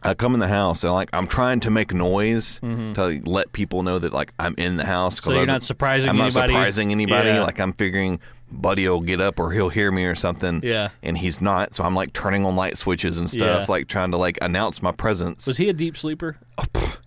[0.00, 3.50] I come in the house and like I'm trying to make noise to like, let
[3.52, 5.16] people know that like I'm in the house.
[5.18, 5.30] Mm-hmm.
[5.30, 7.30] So you're I- not surprising I'm not surprising anybody.
[7.30, 7.42] Yeah.
[7.42, 8.20] Like I'm figuring
[8.50, 10.60] Buddy will get up or he'll hear me or something.
[10.62, 10.90] Yeah.
[11.02, 13.66] And he's not, so I'm like turning on light switches and stuff, Yeah.
[13.68, 15.48] like trying to like announce my presence.
[15.48, 16.38] Was he a deep sleeper?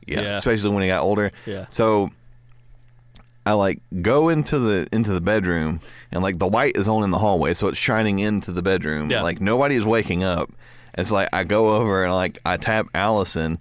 [0.06, 0.38] yeah, Yeah.
[0.38, 1.32] Especially when he got older.
[1.46, 1.66] Yeah.
[1.70, 2.12] So
[3.46, 5.80] I like go into the into the bedroom
[6.12, 9.10] and like the light is on in the hallway, so it's shining into the bedroom.
[9.10, 9.24] Yeah.
[9.24, 10.52] Like nobody is waking up.
[11.04, 13.60] So like I go over and like I tap Allison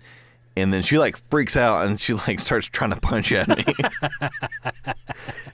[0.56, 3.64] and then she like freaks out and she like starts trying to punch at me.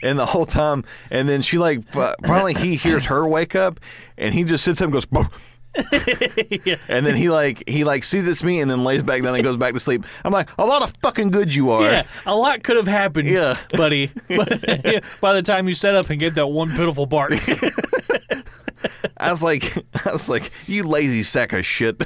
[0.02, 1.82] and the whole time and then she like
[2.24, 3.78] finally he hears her wake up
[4.18, 5.28] and he just sits up and goes "Bah."
[6.88, 9.44] and then he like he like sees it's me and then lays back down and
[9.44, 10.06] goes back to sleep.
[10.24, 11.82] I'm like, a lot of fucking good you are.
[11.82, 13.58] Yeah, a lot could have happened, Yeah.
[13.72, 14.10] buddy.
[14.28, 17.32] But, yeah, by the time you set up and get that one pitiful bark,
[19.16, 19.76] I was like,
[20.06, 22.02] I was like, you lazy sack of shit.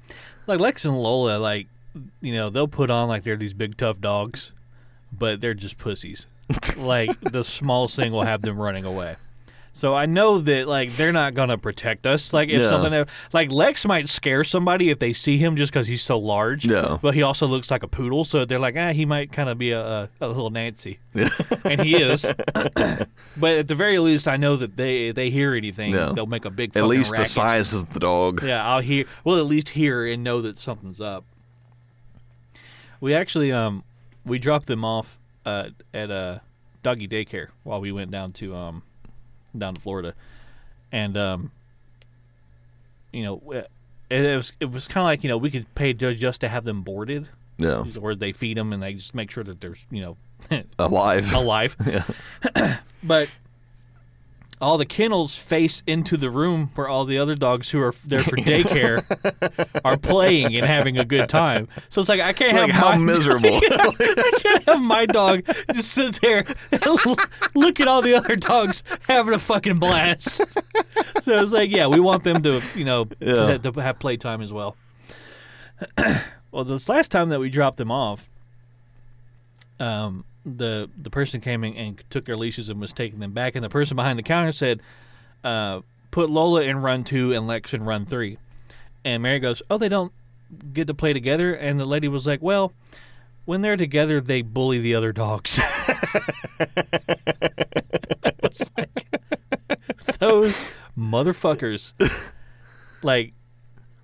[0.46, 1.68] like Lex and Lola, like
[2.20, 4.52] you know, they'll put on like they're these big tough dogs,
[5.12, 6.26] but they're just pussies.
[6.76, 9.16] like the smallest thing will have them running away.
[9.76, 12.32] So I know that like they're not gonna protect us.
[12.32, 12.70] Like if Yeah.
[12.70, 16.64] something like Lex might scare somebody if they see him just because he's so large.
[16.64, 16.98] Yeah.
[17.02, 19.58] But he also looks like a poodle, so they're like, ah, he might kind of
[19.58, 21.00] be a, a, a little Nancy,
[21.64, 22.22] and he is.
[22.54, 26.12] but at the very least, I know that they they hear anything, Yeah.
[26.14, 26.76] they'll make a big.
[26.76, 27.26] At least racket.
[27.26, 28.44] the size of the dog.
[28.44, 29.06] Yeah, I'll hear.
[29.24, 31.24] We'll at least hear and know that something's up.
[33.00, 33.82] We actually um
[34.24, 36.42] we dropped them off uh, at a
[36.84, 38.82] doggy daycare while we went down to um
[39.56, 40.14] down to Florida,
[40.92, 41.50] and um
[43.12, 43.70] you know it,
[44.10, 46.64] it was it was kind of like you know we could pay just to have
[46.64, 47.28] them boarded,
[47.58, 47.82] Yeah.
[47.84, 50.02] where they feed them and they just make sure that there's you
[50.50, 51.32] know Alive.
[51.32, 51.76] alive.
[52.54, 52.78] yeah.
[53.02, 53.30] but
[54.60, 58.22] all the kennels face into the room where all the other dogs who are there
[58.22, 59.02] for daycare
[59.84, 61.68] are playing and having a good time.
[61.88, 63.56] So it's like I can't Like have how my miserable.
[63.62, 66.82] I can't have my dog just sit there and
[67.54, 70.36] look at all the other dogs having a fucking blast.
[71.22, 73.58] So it's like, yeah, we want them to, you know, Yeah.
[73.58, 74.76] to, to have playtime as well.
[76.52, 78.30] well, this last time that we dropped them off,
[79.80, 83.54] um, the the person came in and took their leashes and was taking them back,
[83.54, 84.80] and the person behind the counter said,
[85.42, 85.80] uh,
[86.10, 88.38] "Put Lola in run two and Lex in run three.
[89.04, 90.12] And Mary goes, "Oh, they don't
[90.72, 92.72] get to play together." And the lady was like, "Well,
[93.44, 95.58] when they're together, they bully the other dogs."
[98.42, 99.06] it's like
[100.18, 101.92] those motherfuckers.
[103.02, 103.32] Like,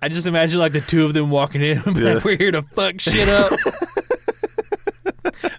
[0.01, 2.51] I just imagine like the two of them walking in and be like, "We're here
[2.51, 3.51] to fuck shit up."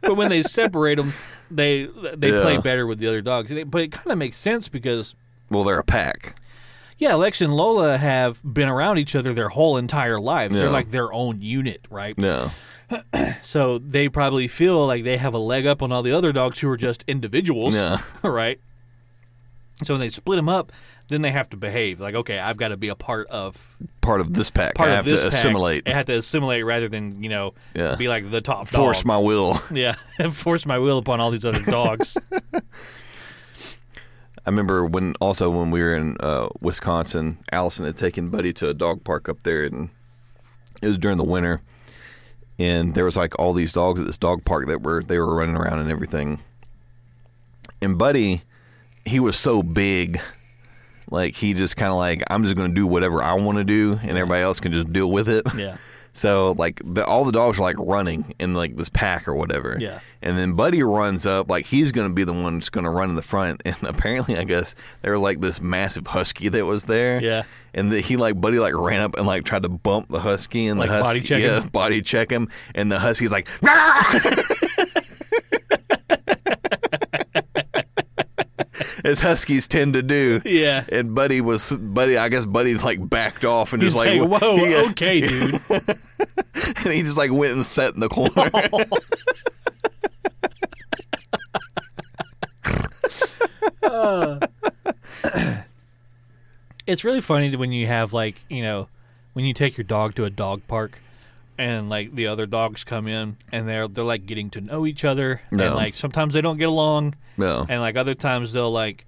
[0.03, 1.13] But when they separate them,
[1.51, 3.51] they they play better with the other dogs.
[3.51, 5.15] It- But it kind of makes sense because
[5.51, 6.37] Well, they're a pack.
[6.99, 10.55] yeah, Lex and Lola have been around each other their whole entire lives.
[10.55, 12.17] They're like their own unit, right?
[12.19, 12.51] No.
[13.43, 16.61] So they probably feel like they have a leg up on all the other dogs
[16.61, 17.99] who are just individuals, Yeah.
[18.23, 18.61] right?
[19.85, 20.71] So when they split them up,
[21.09, 24.21] then they have to behave like, okay, I've got to be a part of Part
[24.21, 24.75] of this pack.
[24.75, 25.39] part I of have this to pack.
[25.39, 25.89] assimilate.
[25.89, 27.95] I have to assimilate rather than you know Yeah.
[27.97, 29.07] be like the top Force dog.
[29.07, 29.61] my will.
[29.73, 29.93] yeah,
[30.33, 32.17] force my will upon all these other dogs.
[34.45, 38.69] I remember when also when we were in uh, Wisconsin, Allison had taken Buddy to
[38.69, 39.89] a dog park up there, and
[40.81, 41.63] it was during the winter,
[42.59, 45.33] and there was like all these dogs at this dog park that were they were
[45.37, 46.41] running around and everything.
[47.81, 48.43] And Buddy,
[49.05, 50.21] he was so big,
[51.11, 53.99] like he just kind of like I'm just gonna do whatever I want to do,
[54.03, 55.43] and everybody else can just deal with it.
[55.57, 55.77] yeah,
[56.15, 59.77] So like the, all the dogs are like running in like this pack or whatever.
[59.81, 60.01] Yeah.
[60.21, 63.17] And then Buddy runs up like he's gonna be the one that's gonna run in
[63.17, 63.63] the front.
[63.67, 67.21] And apparently, I guess there was like this massive husky that was there.
[67.23, 67.45] Yeah.
[67.75, 70.67] And the, he like Buddy like ran up and like tried to bump the husky
[70.67, 71.69] and Like the husky body check yeah, him?
[71.69, 73.49] body check him and the husky's like.
[79.05, 80.41] As huskies tend to do.
[80.45, 80.85] yeah.
[80.91, 82.17] And Buddy was Buddy.
[82.17, 85.21] I guess Buddy like backed off and He's just like, like, whoa, he- uh, okay,
[85.21, 85.61] dude.
[86.85, 88.51] and he just like went and sat in the corner.
[93.85, 94.39] Oh.
[95.25, 95.63] Uh,
[96.87, 98.89] it's really funny when you have like you know
[99.33, 100.99] when you take your dog to a dog park
[101.63, 105.05] and like the other dogs come in and they're they're like getting to know each
[105.05, 105.67] other No.
[105.67, 107.65] and like sometimes they don't get along no.
[107.69, 109.07] and like other times they'll like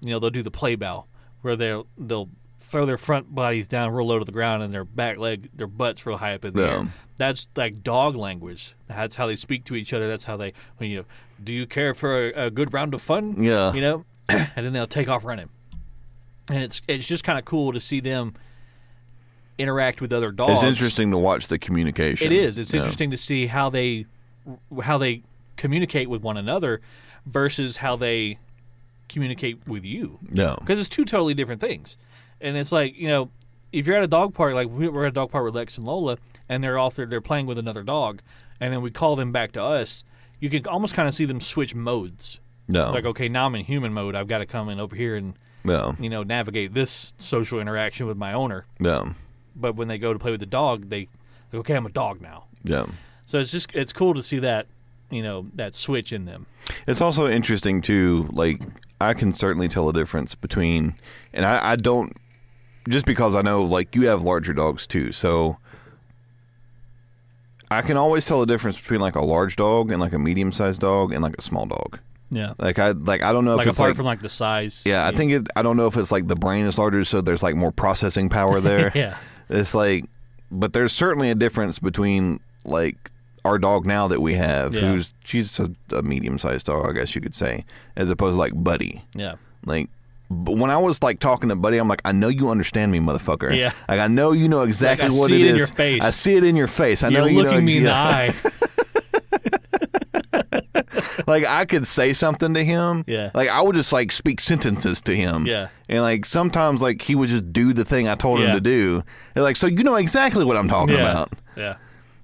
[0.00, 1.06] you know they'll do the play bow
[1.42, 2.28] where they'll they'll
[2.60, 5.66] throw their front bodies down real low to the ground and their back leg their
[5.66, 6.68] butts real high up in the Yeah.
[6.80, 10.52] air that's like dog language that's how they speak to each other that's how they
[10.76, 11.04] when you
[11.42, 13.72] do you care for a, a good round of fun Yeah.
[13.72, 15.48] you know and then they'll take off running
[16.50, 18.34] and it's it's just kind of cool to see them
[19.58, 22.32] interact with other dogs It's interesting to watch the communication.
[22.32, 22.58] it is.
[22.58, 22.80] It's Yeah.
[22.80, 24.06] interesting to see how they
[24.82, 25.22] how they
[25.56, 26.80] communicate with one another
[27.24, 28.38] versus how they
[29.08, 30.56] communicate with you No.
[30.60, 31.96] because it's two totally different things.
[32.40, 33.30] And it's like you know,
[33.72, 35.78] if you're at a dog park, like we- we're at a dog park with Lex
[35.78, 36.18] and Lola,
[36.48, 38.20] and they're off there, they're playing with another dog,
[38.60, 40.04] and then we call them back to us.
[40.40, 42.40] You can almost kind of see them switch modes.
[42.68, 42.90] No.
[42.92, 44.14] Like, okay, now I'm in human mode.
[44.14, 45.96] I've got to come in over here and no.
[45.98, 48.66] you know navigate this social interaction with my owner.
[48.78, 49.14] No.
[49.56, 51.08] But when they go to play with the dog, they
[51.52, 52.44] like, okay, I'm a dog now.
[52.64, 52.86] Yeah.
[53.24, 54.66] So it's just it's cool to see that
[55.10, 56.46] you know that switch in them.
[56.86, 58.28] It's also interesting too.
[58.32, 58.60] Like
[59.00, 60.96] I can certainly tell a difference between,
[61.32, 62.16] and I, I don't
[62.88, 65.58] just because I know like you have larger dogs too, so
[67.70, 70.52] I can always tell the difference between like a large dog and like a medium
[70.52, 71.98] sized dog and like a small dog.
[72.30, 72.54] Yeah.
[72.58, 74.82] Like I like I don't know Like if it's apart like from like the size.
[74.84, 77.20] yeah I think it I don't know if it's like the brain is larger so
[77.20, 78.90] there's like more processing power there.
[78.94, 79.18] yeah.
[79.48, 80.04] It's like,
[80.50, 83.10] but there's certainly a difference between like
[83.44, 84.92] our dog now that we have, Yeah.
[84.92, 87.64] who's she's a, a medium sized dog, I guess you could say,
[87.96, 89.02] as opposed to like Buddy.
[89.14, 89.34] Yeah.
[89.66, 89.90] Like,
[90.30, 92.98] but when I was like talking to Buddy, I'm like, I know you understand me,
[93.00, 93.54] motherfucker.
[93.56, 93.72] Yeah.
[93.88, 95.50] Like I know you know exactly I what see it it is.
[95.52, 96.02] in your face.
[96.02, 97.02] I see it in your face.
[97.02, 98.02] I know You're you looking know, me in the yeah.
[98.08, 98.34] eye.
[101.26, 103.04] like I could say something to him.
[103.06, 103.30] Yeah.
[103.34, 105.46] Like I would just like speak sentences to him.
[105.46, 105.68] Yeah.
[105.88, 109.02] And like sometimes like he would just do the thing I told him to do.
[109.34, 111.10] And like so you know exactly what I'm talking yeah.
[111.10, 111.32] about.
[111.56, 111.76] Yeah.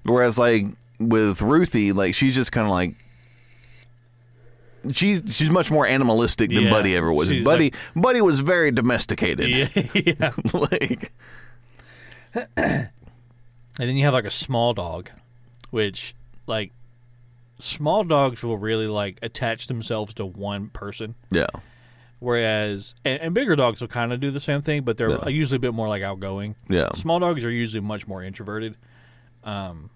[0.03, 0.65] Whereas like
[0.99, 2.95] with Ruthie, like she's just kind of like
[4.91, 6.69] she's she's much more animalistic than Yeah.
[6.69, 7.29] Buddy ever was.
[7.29, 9.49] She's Buddy Buddy was very domesticated.
[9.49, 9.69] Yeah.
[9.93, 10.31] yeah.
[10.53, 11.11] like
[13.79, 15.09] And then you have like a small dog,
[15.69, 16.13] which
[16.45, 16.71] like
[17.61, 21.15] small dogs will really like attach themselves to one person.
[21.31, 21.47] yeah,
[22.19, 25.27] Whereas and, and bigger dogs will kind of do the same thing, but they're Yeah.
[25.27, 26.55] usually a bit more like outgoing.
[26.69, 28.75] yeah, Small dogs are usually much more introverted.
[29.43, 29.89] Um,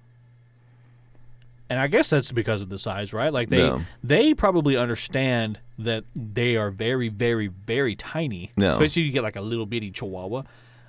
[1.69, 3.33] and I guess that's because of the size, right?
[3.33, 3.81] Like they Yeah.
[4.03, 8.51] they probably understand that they are very, very, very tiny.
[8.55, 8.69] Yeah.
[8.71, 10.43] Especially if you get like a little bitty chihuahua.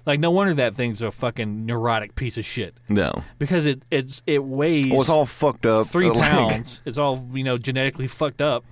[0.07, 3.25] Like no wonder that thing's a fucking neurotic piece of shit no.
[3.39, 5.89] because it it's it weighs Well, it's all fucked up.
[5.89, 6.81] three pounds.
[6.85, 8.65] It's all you know genetically fucked up.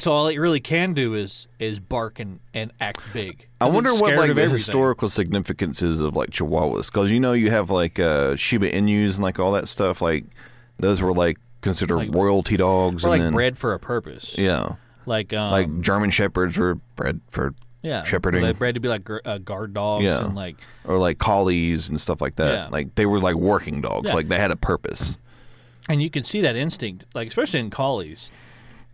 [0.00, 3.46] So all it really can do is is bark and, and act big.
[3.60, 7.50] I wonder what like the historical significance is of like Chihuahuas, because you know you
[7.52, 10.02] have like uh, Shiba Inus and like all that stuff.
[10.02, 10.24] Like
[10.80, 14.36] those were like considered Like- royalty dogs, and like then bred for a purpose.
[14.36, 14.74] yeah,
[15.06, 17.54] Like um, like German shepherds were bred for,
[17.84, 18.42] yeah, shepherding.
[18.42, 20.24] They're bred to be like uh, guard dogs Yeah.
[20.24, 22.52] and like or like collies and stuff like that.
[22.54, 22.68] Yeah.
[22.70, 24.14] Like they were like working dogs, Yeah.
[24.16, 25.16] like they had a purpose.
[25.88, 28.30] and you can see that instinct, like especially in collies,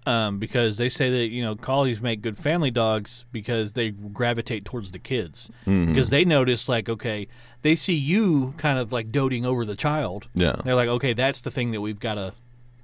[0.07, 4.65] um, because they say that you know collies make good family dogs because they gravitate
[4.65, 5.93] towards the kids Mm-hmm.
[5.93, 7.29] because they notice like okay
[7.63, 10.27] they see you kind of like doting over the child.
[10.35, 10.57] Yeah.
[10.65, 12.33] they're like okay that's the thing that we've got to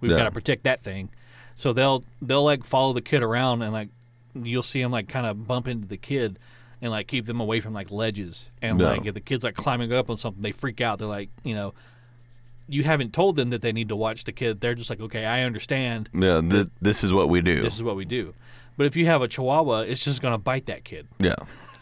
[0.00, 0.18] we've Yeah.
[0.18, 1.08] got to protect that thing,
[1.54, 3.88] so they'll they'll like follow the kid around and like
[4.44, 6.38] you'll see them like kind of bump into the kid.
[6.82, 8.88] And like keep them away from like ledges, and Yeah.
[8.88, 10.98] like if the kid's like climbing up on something, they freak out.
[10.98, 11.72] They're like, you know,
[12.68, 14.60] you haven't told them that they need to watch the kid.
[14.60, 16.10] They're just like, okay, I understand.
[16.12, 17.62] Yeah, th- this is what we do.
[17.62, 18.34] This is what we do.
[18.76, 21.08] But if you have a Chihuahua, it's just gonna bite that kid.
[21.18, 21.36] yeah.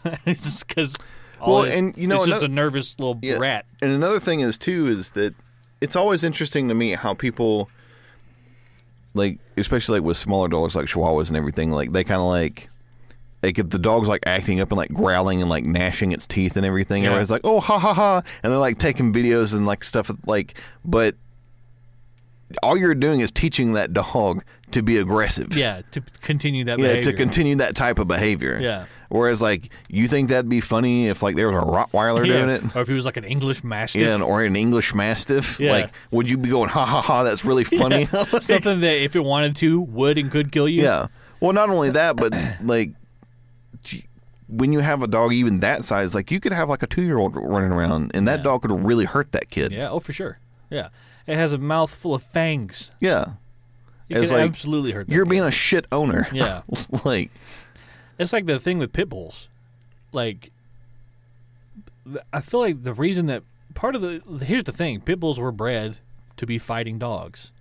[0.25, 0.95] it's just because.
[1.45, 3.35] Well, and, you know, it's just another- a nervous little Yeah.
[3.37, 3.65] rat.
[3.81, 5.35] And another thing is too is that
[5.81, 7.69] it's always interesting to me how people
[9.15, 12.69] like especially like with smaller dogs like chihuahuas and everything like they kind of like
[13.41, 16.55] like if the dog's like acting up and like growling and like gnashing its teeth
[16.57, 17.09] and everything Yeah.
[17.09, 20.55] everybody's like oh ha ha ha and they're like taking videos and like stuff like
[20.83, 21.15] but
[22.61, 26.77] all you're doing is teaching that dog to be aggressive Yeah, to continue that.
[26.79, 27.11] yeah, behavior.
[27.11, 28.59] to continue that type of behavior.
[28.61, 28.85] Yeah.
[29.15, 32.33] Whereas, like, you think that'd be funny if, like, there was a Rottweiler Yeah.
[32.45, 32.75] doing it?
[32.75, 34.01] or if he was like an English Mastiff.
[34.01, 35.59] Yeah, or an English Mastiff.
[35.59, 35.71] Yeah.
[35.71, 38.05] Like, would you be going, ha ha ha, that's really funny?
[38.41, 40.83] something that if it wanted to would and could kill you.
[40.83, 41.07] yeah.
[41.39, 42.33] Well, not only that, but,
[42.63, 42.91] like,
[44.47, 47.01] when you have a dog even that size, like, you could have, like, a two
[47.01, 49.71] year old running around, and that dog could really hurt that kid.
[49.71, 49.89] Yeah.
[49.89, 50.39] Oh, for sure.
[50.69, 50.89] Yeah.
[51.27, 52.91] It has a mouth full of fangs.
[52.99, 53.33] Yeah.
[54.07, 55.07] It It's like, absolutely hurt.
[55.07, 55.29] That You're kid.
[55.31, 56.27] being a shit owner.
[56.31, 56.61] Yeah.
[57.03, 57.31] like,
[58.17, 59.47] It's like the thing with pit bulls.
[60.11, 60.51] Like,
[62.31, 63.43] I feel like the reason that
[63.73, 65.97] part of the here's the thing: pit bulls were bred
[66.37, 67.51] to be fighting dogs.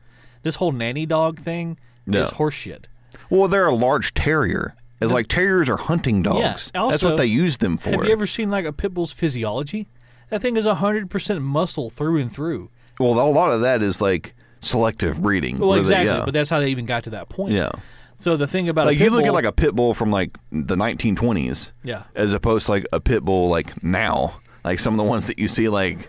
[0.42, 2.24] This whole nanny dog thing Yeah.
[2.24, 2.84] is horseshit.
[3.30, 4.74] well, they're a large terrier.
[5.00, 6.70] It's like terriers are hunting dogs.
[6.72, 7.90] That's also, what they use them for.
[7.90, 9.86] Have you ever seen like a pit bull's physiology?
[10.30, 12.70] That thing is hundred percent muscle through and through.
[12.98, 15.58] Well, a lot of that is like selective breeding.
[15.58, 16.24] Well, where they- exactly, yeah.
[16.24, 17.52] but that's how they even got to that point.
[17.54, 17.70] yeah.
[18.16, 20.38] So the thing about Like you look bull, at like a pit bull from like
[20.52, 24.40] the 1920s, yeah, as opposed to like a pit bull like now.
[24.64, 26.08] Like some of the ones that you see, like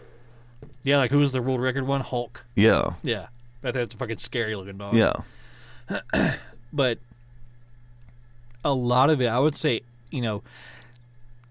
[0.84, 2.02] yeah, like who was the world record one?
[2.02, 2.46] Hulk.
[2.56, 3.28] yeah, Yeah,
[3.62, 4.96] that that's a fucking scary looking dog.
[4.96, 5.14] yeah,
[6.74, 7.00] but
[8.64, 10.42] a lot of it, I would say, you know,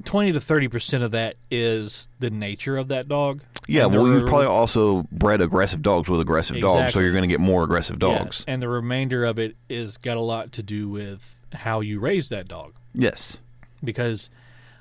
[0.04, 3.42] twenty to thirty percent of that is the nature of that dog.
[3.66, 3.86] yeah.
[3.86, 7.40] Well, you've probably also bred aggressive dogs with aggressive dogs, so you're going to get
[7.40, 8.44] more aggressive yeah, dogs.
[8.46, 12.28] and the remainder of it is got a lot to do with how you raise
[12.28, 12.74] that dog.
[12.94, 13.38] Yes.
[13.82, 14.30] because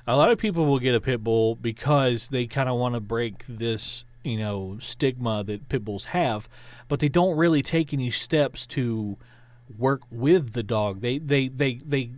[0.05, 2.99] a lot of people will get a pit bull because they kind of want to
[2.99, 6.47] break this you know stigma that pit bulls have
[6.87, 9.17] but they don't really take any steps to
[9.77, 12.09] work with the dog they they they they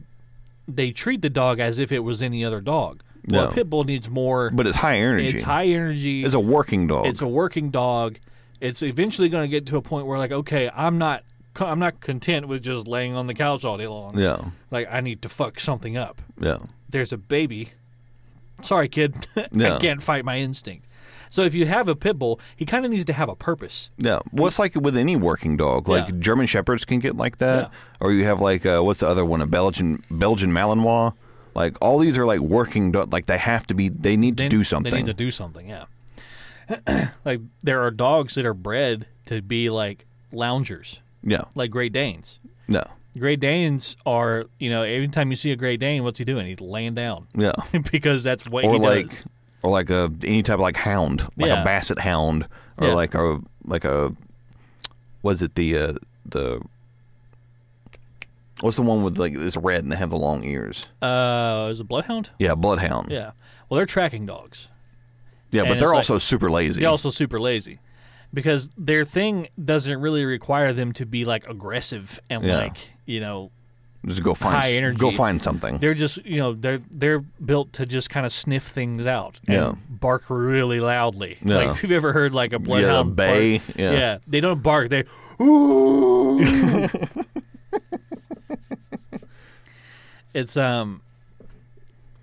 [0.68, 3.50] they treat the dog as if it was any other dog well No.
[3.50, 5.28] a pit bull needs more But it's high energy.
[5.30, 7.08] it's high energy It's a working dog.
[7.08, 8.20] it's a working dog
[8.62, 11.24] it's eventually going to get to a point where like okay i'm not
[11.58, 14.40] i'm not content with just laying on the couch all day long yeah,
[14.72, 16.58] like i need to fuck something up yeah,
[16.90, 17.70] there's a baby.
[18.62, 19.28] Sorry, kid.
[19.52, 19.76] Yeah.
[19.76, 20.86] I can't fight my instinct.
[21.36, 23.90] So if you have a pit bull, he kind of needs to have a purpose.
[23.98, 24.20] yeah.
[24.32, 25.90] Well, it's like with any working dog.
[25.90, 26.16] Like Yeah.
[26.20, 27.78] German shepherds can get like that, Yeah.
[28.00, 29.42] or you have like uh, what's the other one?
[29.42, 31.14] A Belgian Belgian Malinois.
[31.54, 32.92] Like all these are like working.
[32.94, 33.90] Do- like they have to be.
[33.90, 34.92] They need to do something.
[34.92, 35.68] They need to do something.
[35.68, 35.86] Yeah.
[37.26, 41.44] like there are dogs that are bred to be like loungers, yeah.
[41.54, 42.40] like Great Danes.
[42.68, 42.84] No.
[43.18, 46.48] Great Danes are, you know, every time you see a Great Dane, what's he doing?
[46.48, 47.54] He's laying down Yeah.
[47.92, 49.26] because that's what or he like does.
[49.66, 51.62] Or like a any type of like hound, like Yeah.
[51.62, 52.46] a basset hound,
[52.78, 52.94] or Yeah.
[52.94, 54.14] like a like a
[55.24, 55.94] was it the uh,
[56.26, 56.62] the
[58.62, 60.88] what's the one with like this red and they have the long ears?
[61.02, 62.30] Uh, is it bloodhound?
[62.40, 63.12] Yeah, bloodhound.
[63.12, 63.32] Yeah.
[63.70, 64.68] Well, they're tracking dogs.
[65.52, 66.82] Yeah, but And they're it's like- also super lazy.
[66.82, 67.80] They're also super lazy
[68.34, 72.58] because their thing doesn't really require them to be like aggressive and Yeah.
[72.58, 73.52] like you know
[74.06, 74.98] Just go find high energy.
[75.00, 75.80] go find something.
[75.80, 79.56] they're just you know they're they're built to just kind of sniff things out and
[79.56, 79.74] Yeah.
[79.90, 81.38] bark really loudly.
[81.44, 81.56] Yeah.
[81.56, 83.58] Like if you've ever heard like a yeah, bloodhound bay.
[83.60, 84.18] bark, Yeah.
[84.28, 84.90] they don't bark.
[84.90, 85.06] They
[85.42, 86.40] ooh.
[90.34, 91.02] it's um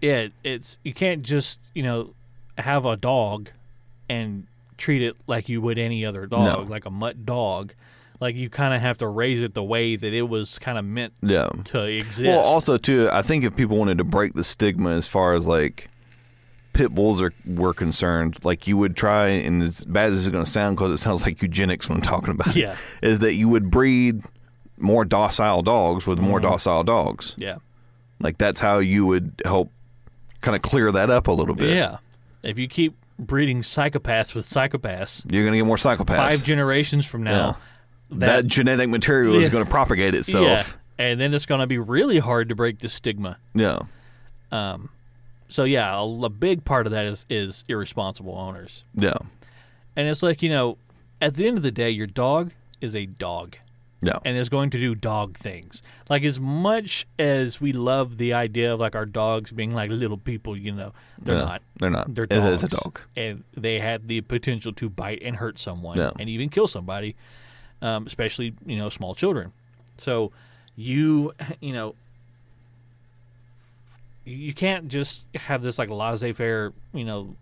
[0.00, 2.14] yeah, it's you can't just, you know,
[2.58, 3.50] have a dog
[4.08, 4.46] and
[4.76, 6.66] treat it like you would any other dog, No.
[6.68, 7.72] like a mutt dog.
[8.22, 10.84] Like you kind of have to raise it the way that it was kind of
[10.84, 11.48] meant Yeah.
[11.64, 12.22] to exist.
[12.26, 15.46] Well, also too, I think if people wanted to break the stigma as far as
[15.48, 15.88] like
[16.72, 20.44] pit bulls are were concerned, like you would try, and as bad as it's going
[20.44, 22.76] to sound, because it sounds like eugenics when I'm talking about Yeah.
[23.02, 24.22] it, is that you would breed
[24.78, 26.48] more docile dogs with more Mm-hmm.
[26.50, 27.34] docile dogs.
[27.38, 27.56] yeah,
[28.20, 29.70] Like that's how you would help
[30.42, 31.70] kind of clear that up a little bit.
[31.76, 31.96] yeah.
[32.44, 36.16] If you keep breeding psychopaths with psychopaths, You're going to get more psychopaths.
[36.16, 37.58] five generations from now,
[38.18, 40.78] that, genetic material is going to propagate yeah, itself.
[40.98, 43.38] and then it's going to be really hard to break the stigma.
[43.54, 43.80] Yeah.
[44.50, 44.90] Um,
[45.48, 49.16] so yeah, a, a big part of that is is irresponsible owners, Yeah.
[49.96, 50.78] and it's like you know,
[51.20, 53.56] at the end of the day, your dog is a dog.
[54.04, 54.18] Yeah.
[54.24, 55.80] and is going to do dog things.
[56.10, 60.16] Like as much as we love the idea of like our dogs being like little
[60.18, 61.44] people, you know, they're Yeah.
[61.44, 61.62] not.
[61.78, 62.12] They're not.
[62.12, 62.46] They're dogs.
[62.56, 62.98] is a dog.
[63.16, 66.10] and they have the potential to bite and hurt someone, Yeah.
[66.18, 67.14] and even kill somebody,
[67.82, 69.52] um, especially you know small children.
[69.98, 70.32] So
[70.76, 71.94] you you know
[74.24, 77.36] you- can't just have this like laissez-faire you know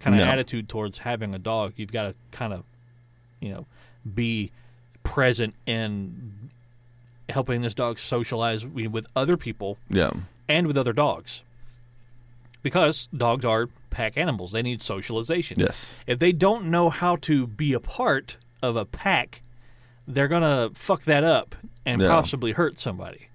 [0.00, 0.32] kind of No.
[0.32, 1.74] attitude towards having a dog.
[1.76, 2.64] You've got to kind of
[3.40, 3.66] you know
[4.14, 4.50] be
[5.04, 6.50] present in
[7.28, 10.10] helping this dog socialize with with other people Yeah.
[10.48, 11.42] and with other dogs.
[12.62, 15.56] Because dogs are pack animals, they need socialization.
[15.58, 15.94] Yes.
[16.06, 19.40] If they don't know how to be a part of a pack,
[20.06, 21.54] they're going to fuck that up
[21.86, 22.08] and Yeah.
[22.08, 23.28] possibly hurt somebody.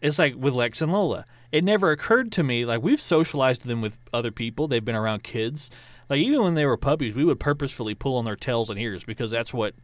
[0.00, 1.24] It's like with Lex and Lola.
[1.52, 5.22] It never occurred to me, like, we've socialized them with other people, they've been around
[5.24, 5.70] kids.
[6.08, 9.04] Like, even when they were puppies, we would purposefully pull on their tails and ears
[9.04, 9.74] because that's what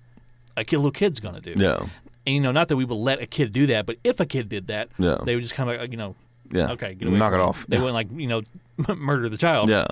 [0.57, 1.61] a little kid's going to do.
[1.61, 1.81] Yeah.
[2.25, 4.27] And, you know, not that we would let a kid do that, but if a
[4.27, 5.19] kid did that, Yeah.
[5.25, 6.15] they would just kind of, uh, you know,
[6.53, 6.71] Yeah.
[6.73, 7.43] okay, get away Knock it me.
[7.43, 7.67] off.
[7.69, 7.83] They yeah.
[7.83, 8.43] wouldn't like you know
[8.97, 9.69] murder the child.
[9.69, 9.87] Yeah.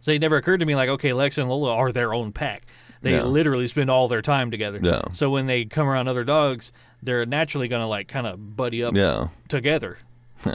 [0.00, 2.62] So it never occurred to me like, okay, Lex and Lola are their own pack.
[3.02, 4.78] They literally spend all their time together.
[4.82, 5.02] Yeah.
[5.12, 6.72] So when they come around other dogs,
[7.02, 9.28] they're naturally gonna like kind of buddy up Yeah.
[9.48, 9.98] together.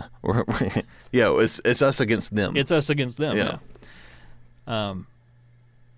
[1.12, 1.40] Yeah.
[1.40, 2.58] It's it's us against them.
[2.58, 3.38] It's us against them.
[3.38, 3.58] Yeah.
[4.68, 4.90] Yeah.
[4.90, 5.08] Um.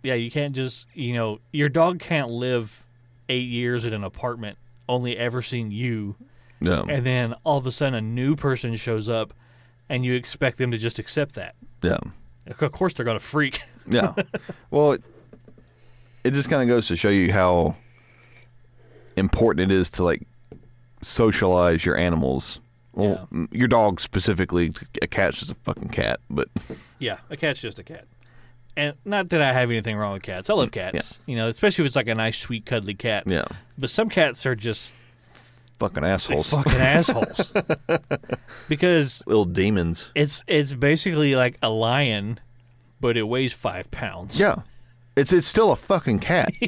[0.04, 2.84] Yeah, you can't just you know your dog can't live
[3.28, 4.58] eight years in an apartment
[4.88, 6.16] only ever seeing you,
[6.62, 6.84] yeah.
[6.88, 9.34] and then all of a sudden a new person shows up,
[9.90, 11.56] and you expect them to just accept that.
[11.84, 11.98] Yeah.
[12.48, 13.62] Of course, they're gonna freak.
[13.88, 14.14] Yeah.
[14.72, 14.98] well,
[16.24, 17.76] it, just kind of goes to show you how
[19.16, 20.28] important it is to like
[21.02, 22.60] socialize your animals.
[22.94, 24.74] Well, m your dog specifically.
[25.02, 26.50] A cat's just a fucking cat, but
[26.98, 28.06] Yeah, a cat's just a cat.
[28.76, 30.50] And not that I have anything wrong with cats.
[30.50, 31.20] I love mm, cats.
[31.28, 31.32] Yeah.
[31.32, 33.24] You know, especially if it's like a nice, sweet, cuddly cat.
[33.28, 33.46] yeah,
[33.78, 34.94] But some cats are just
[35.80, 37.52] fucking assholes, fucking assholes.
[38.70, 40.12] because little demons.
[40.16, 42.40] it's it's basically like a lion,
[43.02, 44.40] but it weighs five pounds.
[44.40, 44.62] Yeah.
[45.16, 46.52] It's it's still a fucking cat.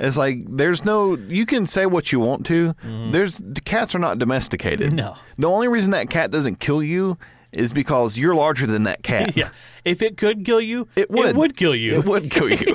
[0.00, 2.72] It's like there's no you can say what you want to.
[2.74, 3.10] Mm-hmm.
[3.10, 4.92] There's the cats are not domesticated.
[4.92, 5.16] No.
[5.36, 7.18] The only reason that cat doesn't kill you
[7.52, 9.36] is because you're larger than that cat.
[9.36, 9.50] Yeah.
[9.84, 11.30] If it could kill you, It would.
[11.30, 11.98] It would kill you.
[11.98, 12.74] It would kill you.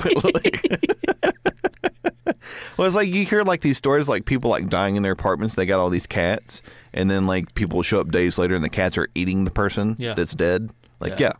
[2.76, 5.54] well, it's like you hear like these stories, like people like dying in their apartments.
[5.54, 6.60] They got all these cats,
[6.92, 9.96] and then like people show up days later, and the cats are eating the person
[9.98, 10.14] Yeah.
[10.14, 10.70] that's dead.
[11.00, 11.28] Like, Yeah.
[11.28, 11.32] yeah,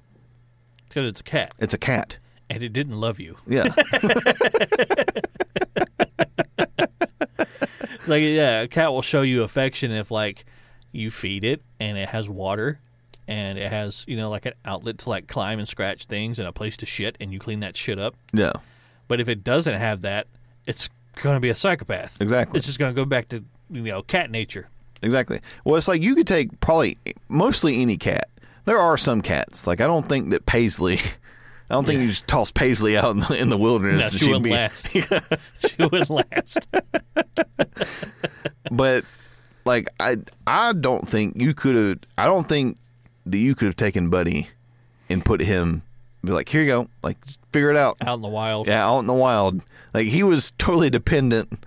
[0.89, 2.19] Because it's a cat it's a cat.
[2.55, 3.37] And it didn't love you.
[3.47, 3.65] Yeah,
[8.07, 10.45] Like, yeah, a cat will show you affection if like
[10.93, 12.79] you feed it and it has water
[13.27, 16.47] and it has you know like an outlet to like climb and scratch things and
[16.47, 18.15] a place to shit and you clean that shit up.
[18.35, 18.53] yeah,
[19.09, 20.27] But if it doesn't have that,
[20.67, 20.91] it's
[21.23, 22.21] going to be a psychopath.
[22.21, 22.59] exactly.
[22.59, 24.69] It's just going to go back to you know cat nature.
[25.03, 25.41] Exactly.
[25.65, 26.99] Well, it's like you could take probably
[27.31, 28.29] mostly any cat.
[28.67, 29.67] There are some cats.
[29.67, 31.01] Like I don't think that Paisley.
[31.71, 34.11] I don't think you just toss Paisley out in the, in the wilderness.
[34.11, 34.87] and she wouldn't be- last.
[34.91, 36.67] she wouldn't last.
[38.71, 39.05] But
[39.65, 40.17] like I,
[40.47, 41.99] I don't think you could have.
[42.19, 42.79] I don't think
[43.27, 44.49] that you could have taken Buddy
[45.09, 45.83] and put him.
[46.25, 46.89] Be like, here you go.
[47.03, 47.19] Like,
[47.53, 47.99] figure it out.
[48.01, 48.67] Out in the wild.
[48.67, 49.61] Yeah, out in the wild.
[49.93, 51.65] Like he was totally dependent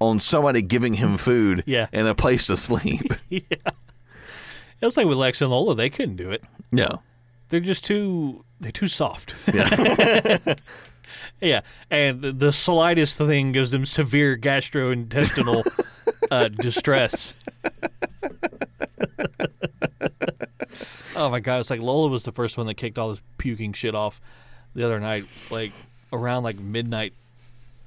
[0.00, 1.58] on somebody giving him food.
[1.58, 1.70] Mm-hmm.
[1.70, 1.86] Yeah.
[1.92, 3.02] and a place to sleep.
[3.28, 3.40] Yeah.
[4.80, 6.42] It was like with Lex and Lola, they couldn't do it.
[6.72, 6.96] yeah.
[7.48, 9.34] They're just too they're too soft.
[9.52, 10.54] Yeah.
[11.40, 11.60] Yeah,
[11.90, 15.64] and the slightest thing gives them severe gastrointestinal
[16.30, 17.34] uh, distress.
[21.16, 21.60] oh my god!
[21.60, 24.20] It's like Lola was the first one that kicked all this puking shit off
[24.74, 25.26] the other night.
[25.50, 25.72] Like
[26.12, 27.12] around like midnight,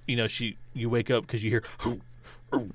[0.08, 1.64] you know, she you wake up because you hear.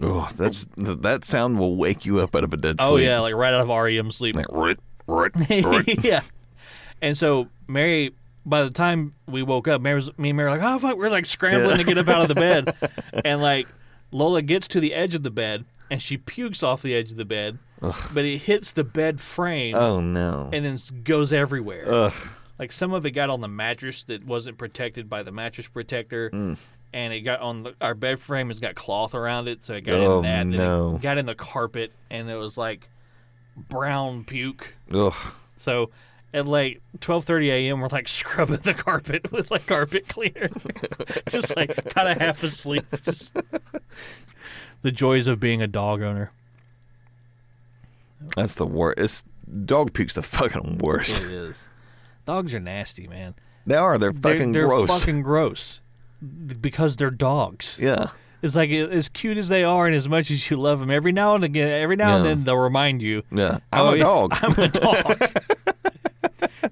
[0.02, 2.90] Oh, that's that sound will wake you up out of a dead sleep.
[2.90, 4.34] Oh yeah, like right out of REM sleep.
[4.34, 4.46] Like,
[6.04, 6.22] yeah.
[7.02, 8.12] And so Mary
[8.44, 10.96] by the time we woke up, Mary was, me and Mary were like, oh fuck,
[10.96, 12.74] we're like scrambling to get up out of the bed,
[13.24, 13.66] and like
[14.12, 17.16] Lola gets to the edge of the bed and she pukes off the edge of
[17.16, 20.48] the bed, but it hits the bed frame Oh no.
[20.52, 21.84] and then goes everywhere.
[21.88, 22.12] Ugh.
[22.58, 26.30] Like some of it got on the mattress that wasn't protected by the mattress protector,
[26.30, 26.56] Mm.
[26.92, 28.48] and it got on the, our bed frame.
[28.48, 30.40] Has got cloth around it, so it got Oh, in that.
[30.42, 30.94] And no.
[30.96, 32.88] it got in the carpet, and it was like
[33.56, 34.74] brown puke.
[34.92, 35.12] Ugh.
[35.56, 35.90] So
[36.36, 40.48] at like twelve thirty a.m., we're like scrubbing the carpet with like carpet cleaner,
[41.28, 42.84] just like kind of half asleep.
[43.02, 43.32] Just
[44.82, 46.30] the joys of being a dog owner.
[48.36, 48.98] That's the worst.
[48.98, 49.24] It's
[49.64, 51.22] dog puke's the fucking worst.
[51.22, 51.68] It is.
[52.24, 53.34] Dogs are nasty, man.
[53.66, 53.98] They are.
[53.98, 54.88] They're They're- fucking they're gross.
[55.00, 55.80] fucking gross
[56.60, 57.78] because they're dogs.
[57.80, 58.08] yeah.
[58.42, 61.10] It's like as cute as they are, and as much as you love them, every
[61.10, 63.58] now and again, every now and then they'll remind you, Yeah.
[63.72, 64.30] I'm "Oh, a dog.
[64.34, 65.18] I'm a dog."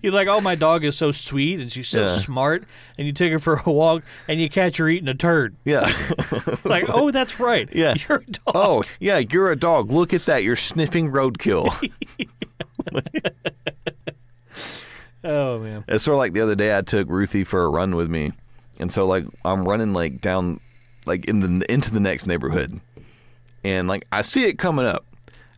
[0.05, 2.13] You're like, "Oh, my dog is so sweet and she's so Yeah.
[2.13, 2.65] smart,"
[2.99, 5.57] and you take her for a walk and you catch her eating a turd.
[5.65, 5.91] yeah.
[6.65, 7.69] Like, "Oh, that's right.
[7.73, 7.95] Yeah.
[8.09, 9.19] you're a dog." oh, yeah.
[9.19, 9.91] You're a dog.
[9.91, 10.43] Look at that.
[10.43, 11.73] You're sniffing roadkill.
[15.27, 17.97] Oh man, It's sort of like the other day I took Ruthie for a run
[17.97, 18.33] with me,
[18.79, 20.61] and so like I'm running like down,
[21.07, 22.79] like in the into the next neighborhood,
[23.65, 25.07] and like I see it coming up.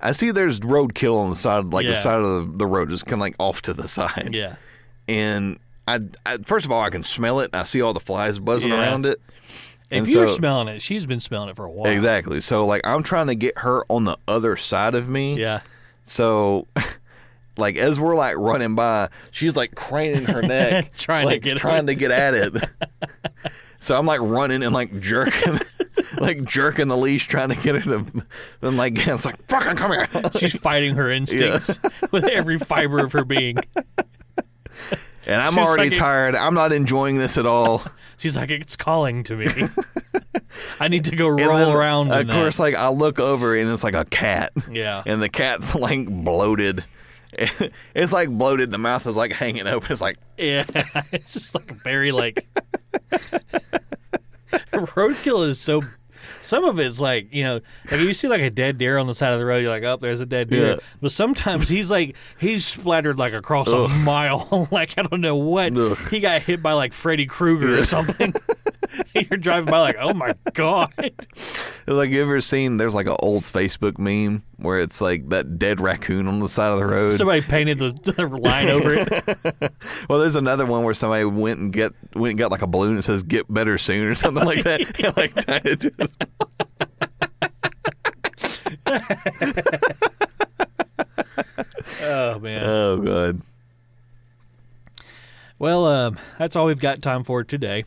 [0.00, 1.90] I see there's roadkill on the side, like Yeah.
[1.90, 4.30] the side of the, road, just kind of like off to the side.
[4.32, 4.56] yeah,
[5.08, 5.58] And
[5.88, 7.54] I, I, first of all, I can smell it.
[7.54, 8.80] I see all the flies buzzing Yeah.
[8.80, 9.20] around it.
[9.90, 11.90] If And you're so- smelling it, she's been smelling it for a while.
[11.90, 12.40] Exactly.
[12.40, 15.38] So like I'm trying to get her on the other side of me.
[15.40, 15.60] Yeah.
[16.04, 16.66] So,
[17.56, 21.86] like as we're like running by, she's like craning her neck, Trying to get trying
[21.86, 22.52] to get at it.
[23.78, 25.60] so I'm like running and like jerking,
[26.20, 28.26] like jerking the leash, trying to get her to.
[28.60, 30.08] Then like it's like fucking come here.
[30.36, 31.80] She's fighting her instincts
[32.12, 33.58] with every fiber of her being.
[35.28, 36.34] And I'm She's already like- tired.
[36.34, 37.82] I'm not enjoying this at all.
[38.16, 39.48] She's like, it's calling to me.
[40.80, 42.12] I need to go roll then, around.
[42.12, 42.62] Of course, that.
[42.62, 44.52] like I look over and it's like a cat.
[44.70, 45.02] Yeah.
[45.04, 46.84] And the cat's like bloated.
[47.94, 48.70] It's like bloated.
[48.70, 49.92] The mouth is like hanging open.
[49.92, 50.64] It's like yeah,
[51.12, 52.46] it's just like very like
[54.72, 55.82] roadkill is so.
[56.46, 57.60] Some of it's like you know,
[57.90, 59.58] like you see like a dead deer on the side of the road.
[59.58, 60.70] You're like, oh, there's a dead deer.
[60.70, 60.76] Yeah.
[61.00, 64.68] But sometimes he's like he's splattered like across a mile.
[64.72, 65.98] like I don't know what Ugh.
[66.10, 68.32] he got hit by like Freddy Krueger or something.
[69.14, 70.92] You're driving by like, oh my god.
[71.86, 72.76] like you ever seen?
[72.76, 76.70] There's like an old Facebook meme where it's like that dead raccoon on the side
[76.70, 77.12] of the road.
[77.12, 79.72] Somebody painted the, the line over it.
[80.08, 82.96] well, there's another one where somebody went and get went and got like a balloon
[82.96, 84.80] that says "Get better soon" or something like that.
[85.06, 85.92] And, like tied it to
[92.02, 92.62] Oh man.
[92.64, 93.42] oh god.
[95.58, 97.84] Well, um, that's all we've got time for today.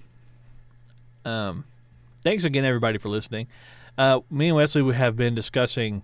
[1.25, 1.65] Um,
[2.23, 3.47] thanks again, everybody, for listening.
[3.97, 6.03] Uh, me and Wesley we have been discussing.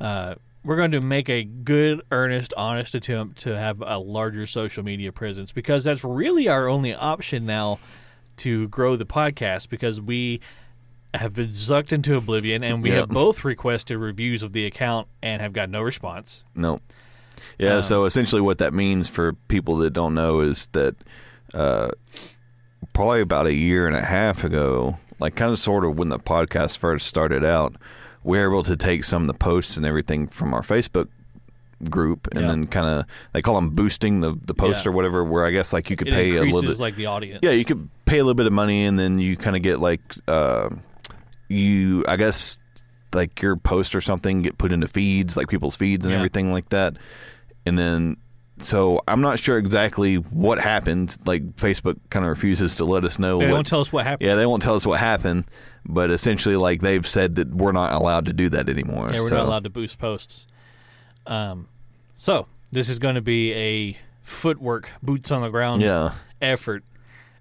[0.00, 0.34] Uh,
[0.64, 5.10] we're going to make a good, earnest, honest attempt to have a larger social media
[5.10, 7.80] presence because that's really our only option now
[8.36, 10.40] to grow the podcast because we
[11.14, 12.98] have been sucked into oblivion and we Yep.
[13.00, 16.44] have both requested reviews of the account and have got no response.
[16.54, 16.80] No.
[17.58, 20.94] Yeah, so essentially what that means for people that don't know is that
[21.52, 21.90] uh,
[22.92, 26.18] probably about a year and a half ago, like kind of sort of when the
[26.18, 27.74] podcast first started out,
[28.24, 31.08] we were able to take some of the posts and everything from our Facebook
[31.90, 32.46] group and Yeah.
[32.48, 34.90] then kind of they call them boosting the the post Yeah.
[34.90, 37.06] or whatever where I guess like you could It pay a little bit like the
[37.06, 37.40] audience.
[37.42, 39.80] yeah, you could pay a little bit of money, and then you kind of get
[39.80, 40.68] like, uh,
[41.48, 42.56] you, I guess,
[43.12, 46.18] like your post or something get put into feeds, like people's feeds and Yeah.
[46.18, 46.96] everything like that.
[47.66, 48.16] And then,
[48.64, 51.16] so I'm not sure exactly what happened.
[51.26, 53.38] Like Facebook kind of refuses to let us know.
[53.38, 54.26] They what, won't tell us what happened.
[54.26, 55.44] yeah, they won't tell us what happened.
[55.84, 59.08] But essentially, like they've said that we're not allowed to do that anymore.
[59.12, 60.46] Yeah, we're so, not allowed to boost posts.
[61.26, 61.68] Um,
[62.16, 66.84] so this is going to be a footwork, boots on the ground Yeah, effort.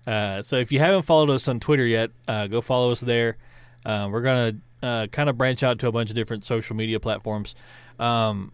[0.06, 3.38] Uh, so if you haven't followed us on Twitter yet, uh, go follow us there.
[3.85, 6.99] Uh, we're gonna uh, kind of branch out to a bunch of different social media
[6.99, 7.56] platforms.
[7.99, 8.52] Um,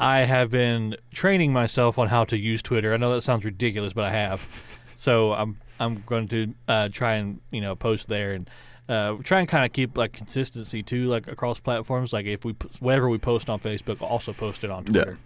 [0.00, 2.94] I have been training myself on how to use Twitter.
[2.94, 4.80] I know that sounds ridiculous, but I have.
[4.96, 8.48] so I'm I'm going to uh, try and you know post there and
[8.88, 12.12] uh, try and kind of keep like consistency too, like across platforms.
[12.12, 14.92] Like if we whatever we post on Facebook, also post it on Yeah.
[14.92, 15.18] Twitter.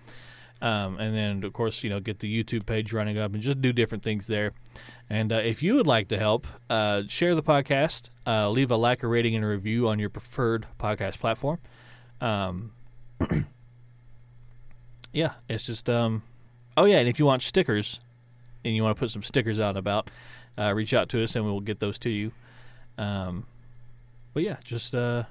[0.63, 3.61] Um, and then of course you know get the YouTube page running up and just
[3.61, 4.53] do different things there.
[5.11, 8.77] And uh, if you would like to help, uh, share the podcast, uh, leave a
[8.77, 11.59] like, a rating, and a review on your preferred podcast platform.
[12.21, 12.71] Um,
[15.13, 16.23] yeah, it's just um,
[16.77, 18.01] oh yeah, and if you want stickers,
[18.65, 20.09] and you want to put some stickers out and about,
[20.59, 22.33] uh, reach out to us and we will get those to you.
[22.99, 23.47] Um,
[24.35, 25.25] but yeah, just uh,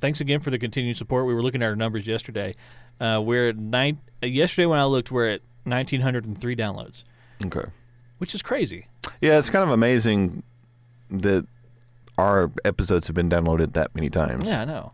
[0.00, 1.26] thanks again for the continued support.
[1.26, 2.54] We were looking at our numbers yesterday.
[3.00, 4.00] Uh, we're at nine.
[4.22, 7.04] Uh, yesterday when I looked, we're at 1,903 downloads,
[7.44, 7.66] Okay.
[8.18, 8.86] which is crazy.
[9.20, 10.42] Yeah, it's kind of amazing
[11.10, 11.46] that
[12.16, 14.48] our episodes have been downloaded that many times.
[14.48, 14.92] Yeah, I know.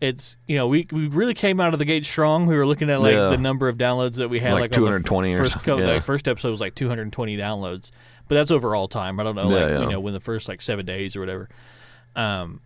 [0.00, 2.46] It's you know we we really came out of the gate strong.
[2.46, 3.28] We were looking at like Yeah.
[3.28, 5.76] the number of downloads that we had, Like like, the 220 or first, so- co-
[5.78, 5.86] yeah.
[5.86, 7.90] like, first episode was like 220 downloads,
[8.26, 9.20] but that's over all time.
[9.20, 9.80] I don't know, like yeah.
[9.80, 11.48] you know, when the first like seven days or whatever.
[12.16, 12.60] Um,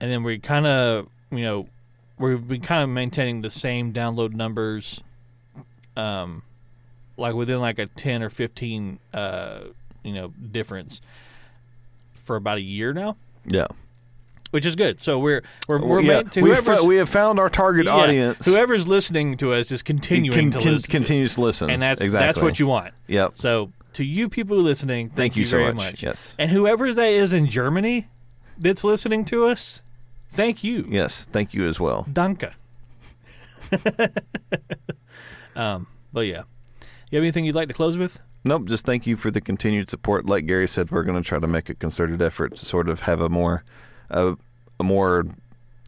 [0.00, 1.68] and then we kind of you know
[2.18, 5.00] we've been kind of maintaining the same download numbers,
[5.96, 6.42] um,
[7.16, 9.60] like within like a 10 or 15 uh
[10.02, 11.00] you know difference
[12.14, 13.16] for about a year now
[13.46, 13.68] Yeah.
[14.54, 15.00] Which is good.
[15.00, 16.08] So we're we're, we're yeah.
[16.12, 18.46] meant to We've we have found our target yeah, audience.
[18.46, 21.70] whoever's listening to us is continuing Con- to con- listen, continues to listen.
[21.70, 22.24] and that's exactly.
[22.26, 22.94] that's what you want.
[23.08, 23.32] Yep.
[23.34, 26.04] So to you people listening, thank, Thank you so very much.
[26.04, 26.36] Yes.
[26.38, 28.06] And whoever that is in Germany
[28.56, 29.82] that's listening to us,
[30.30, 31.24] thank you, Yes.
[31.24, 32.06] Thank you as well.
[32.12, 32.52] danke.
[35.56, 36.42] um, but yeah,
[37.10, 38.20] you have anything you'd like to close with?
[38.44, 38.66] Nope.
[38.66, 40.26] Just thank you for the continued support.
[40.26, 43.00] Like Gary said, we're going to try to make a concerted effort to sort of
[43.00, 43.64] have a more,
[44.10, 44.34] uh,
[44.80, 45.24] a more,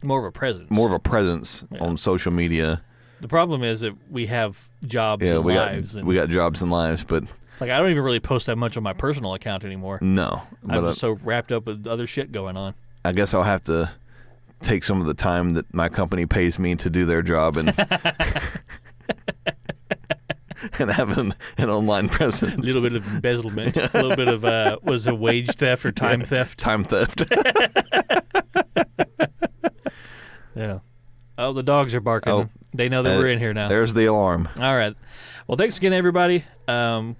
[0.04, 0.70] More of a presence.
[0.70, 1.78] more of a presence Yeah.
[1.84, 2.82] on social media.
[3.20, 6.28] The problem is that we have jobs Yeah, and we lives, got and we got
[6.28, 7.24] jobs and lives, but
[7.60, 9.98] like I don't even really post that much on my personal account anymore.
[10.02, 10.42] no.
[10.62, 12.74] But I'm uh, just so wrapped up with other shit going on.
[13.04, 13.90] I guess I'll have to
[14.60, 17.68] take some of the time that my company pays me to do their job and
[20.78, 22.54] and have an, an online presence.
[22.68, 25.92] A little bit of embezzlement, a little bit of uh, was it wage theft or
[25.92, 26.58] time theft?
[26.58, 27.22] Time theft.
[30.54, 30.78] Yeah.
[31.36, 32.32] Oh, the dogs are barking.
[32.32, 32.48] Oh.
[32.72, 33.68] they know that Uh, we're in here now.
[33.68, 34.48] There's the alarm.
[34.58, 34.96] All right.
[35.46, 36.44] Well, thanks again, everybody.
[36.66, 37.16] Um,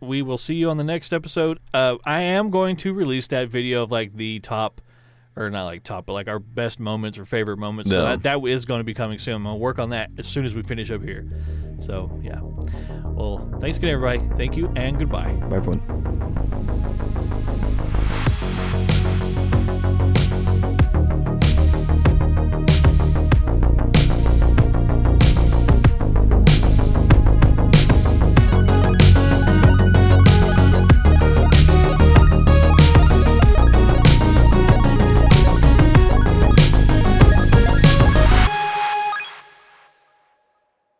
[0.00, 1.58] we will see you on the next episode.
[1.72, 4.82] Uh, I am going to release that video of like the top,
[5.36, 7.90] or not like top, but like our best moments or favorite moments.
[7.90, 7.96] No.
[7.96, 9.46] So that, that is going to be coming soon.
[9.46, 11.26] I'll work on that as soon as we finish up here.
[11.78, 12.40] So, yeah.
[13.04, 14.36] Well, thanks again, everybody.
[14.36, 15.32] Thank you, and goodbye.
[15.32, 15.82] Bye, everyone.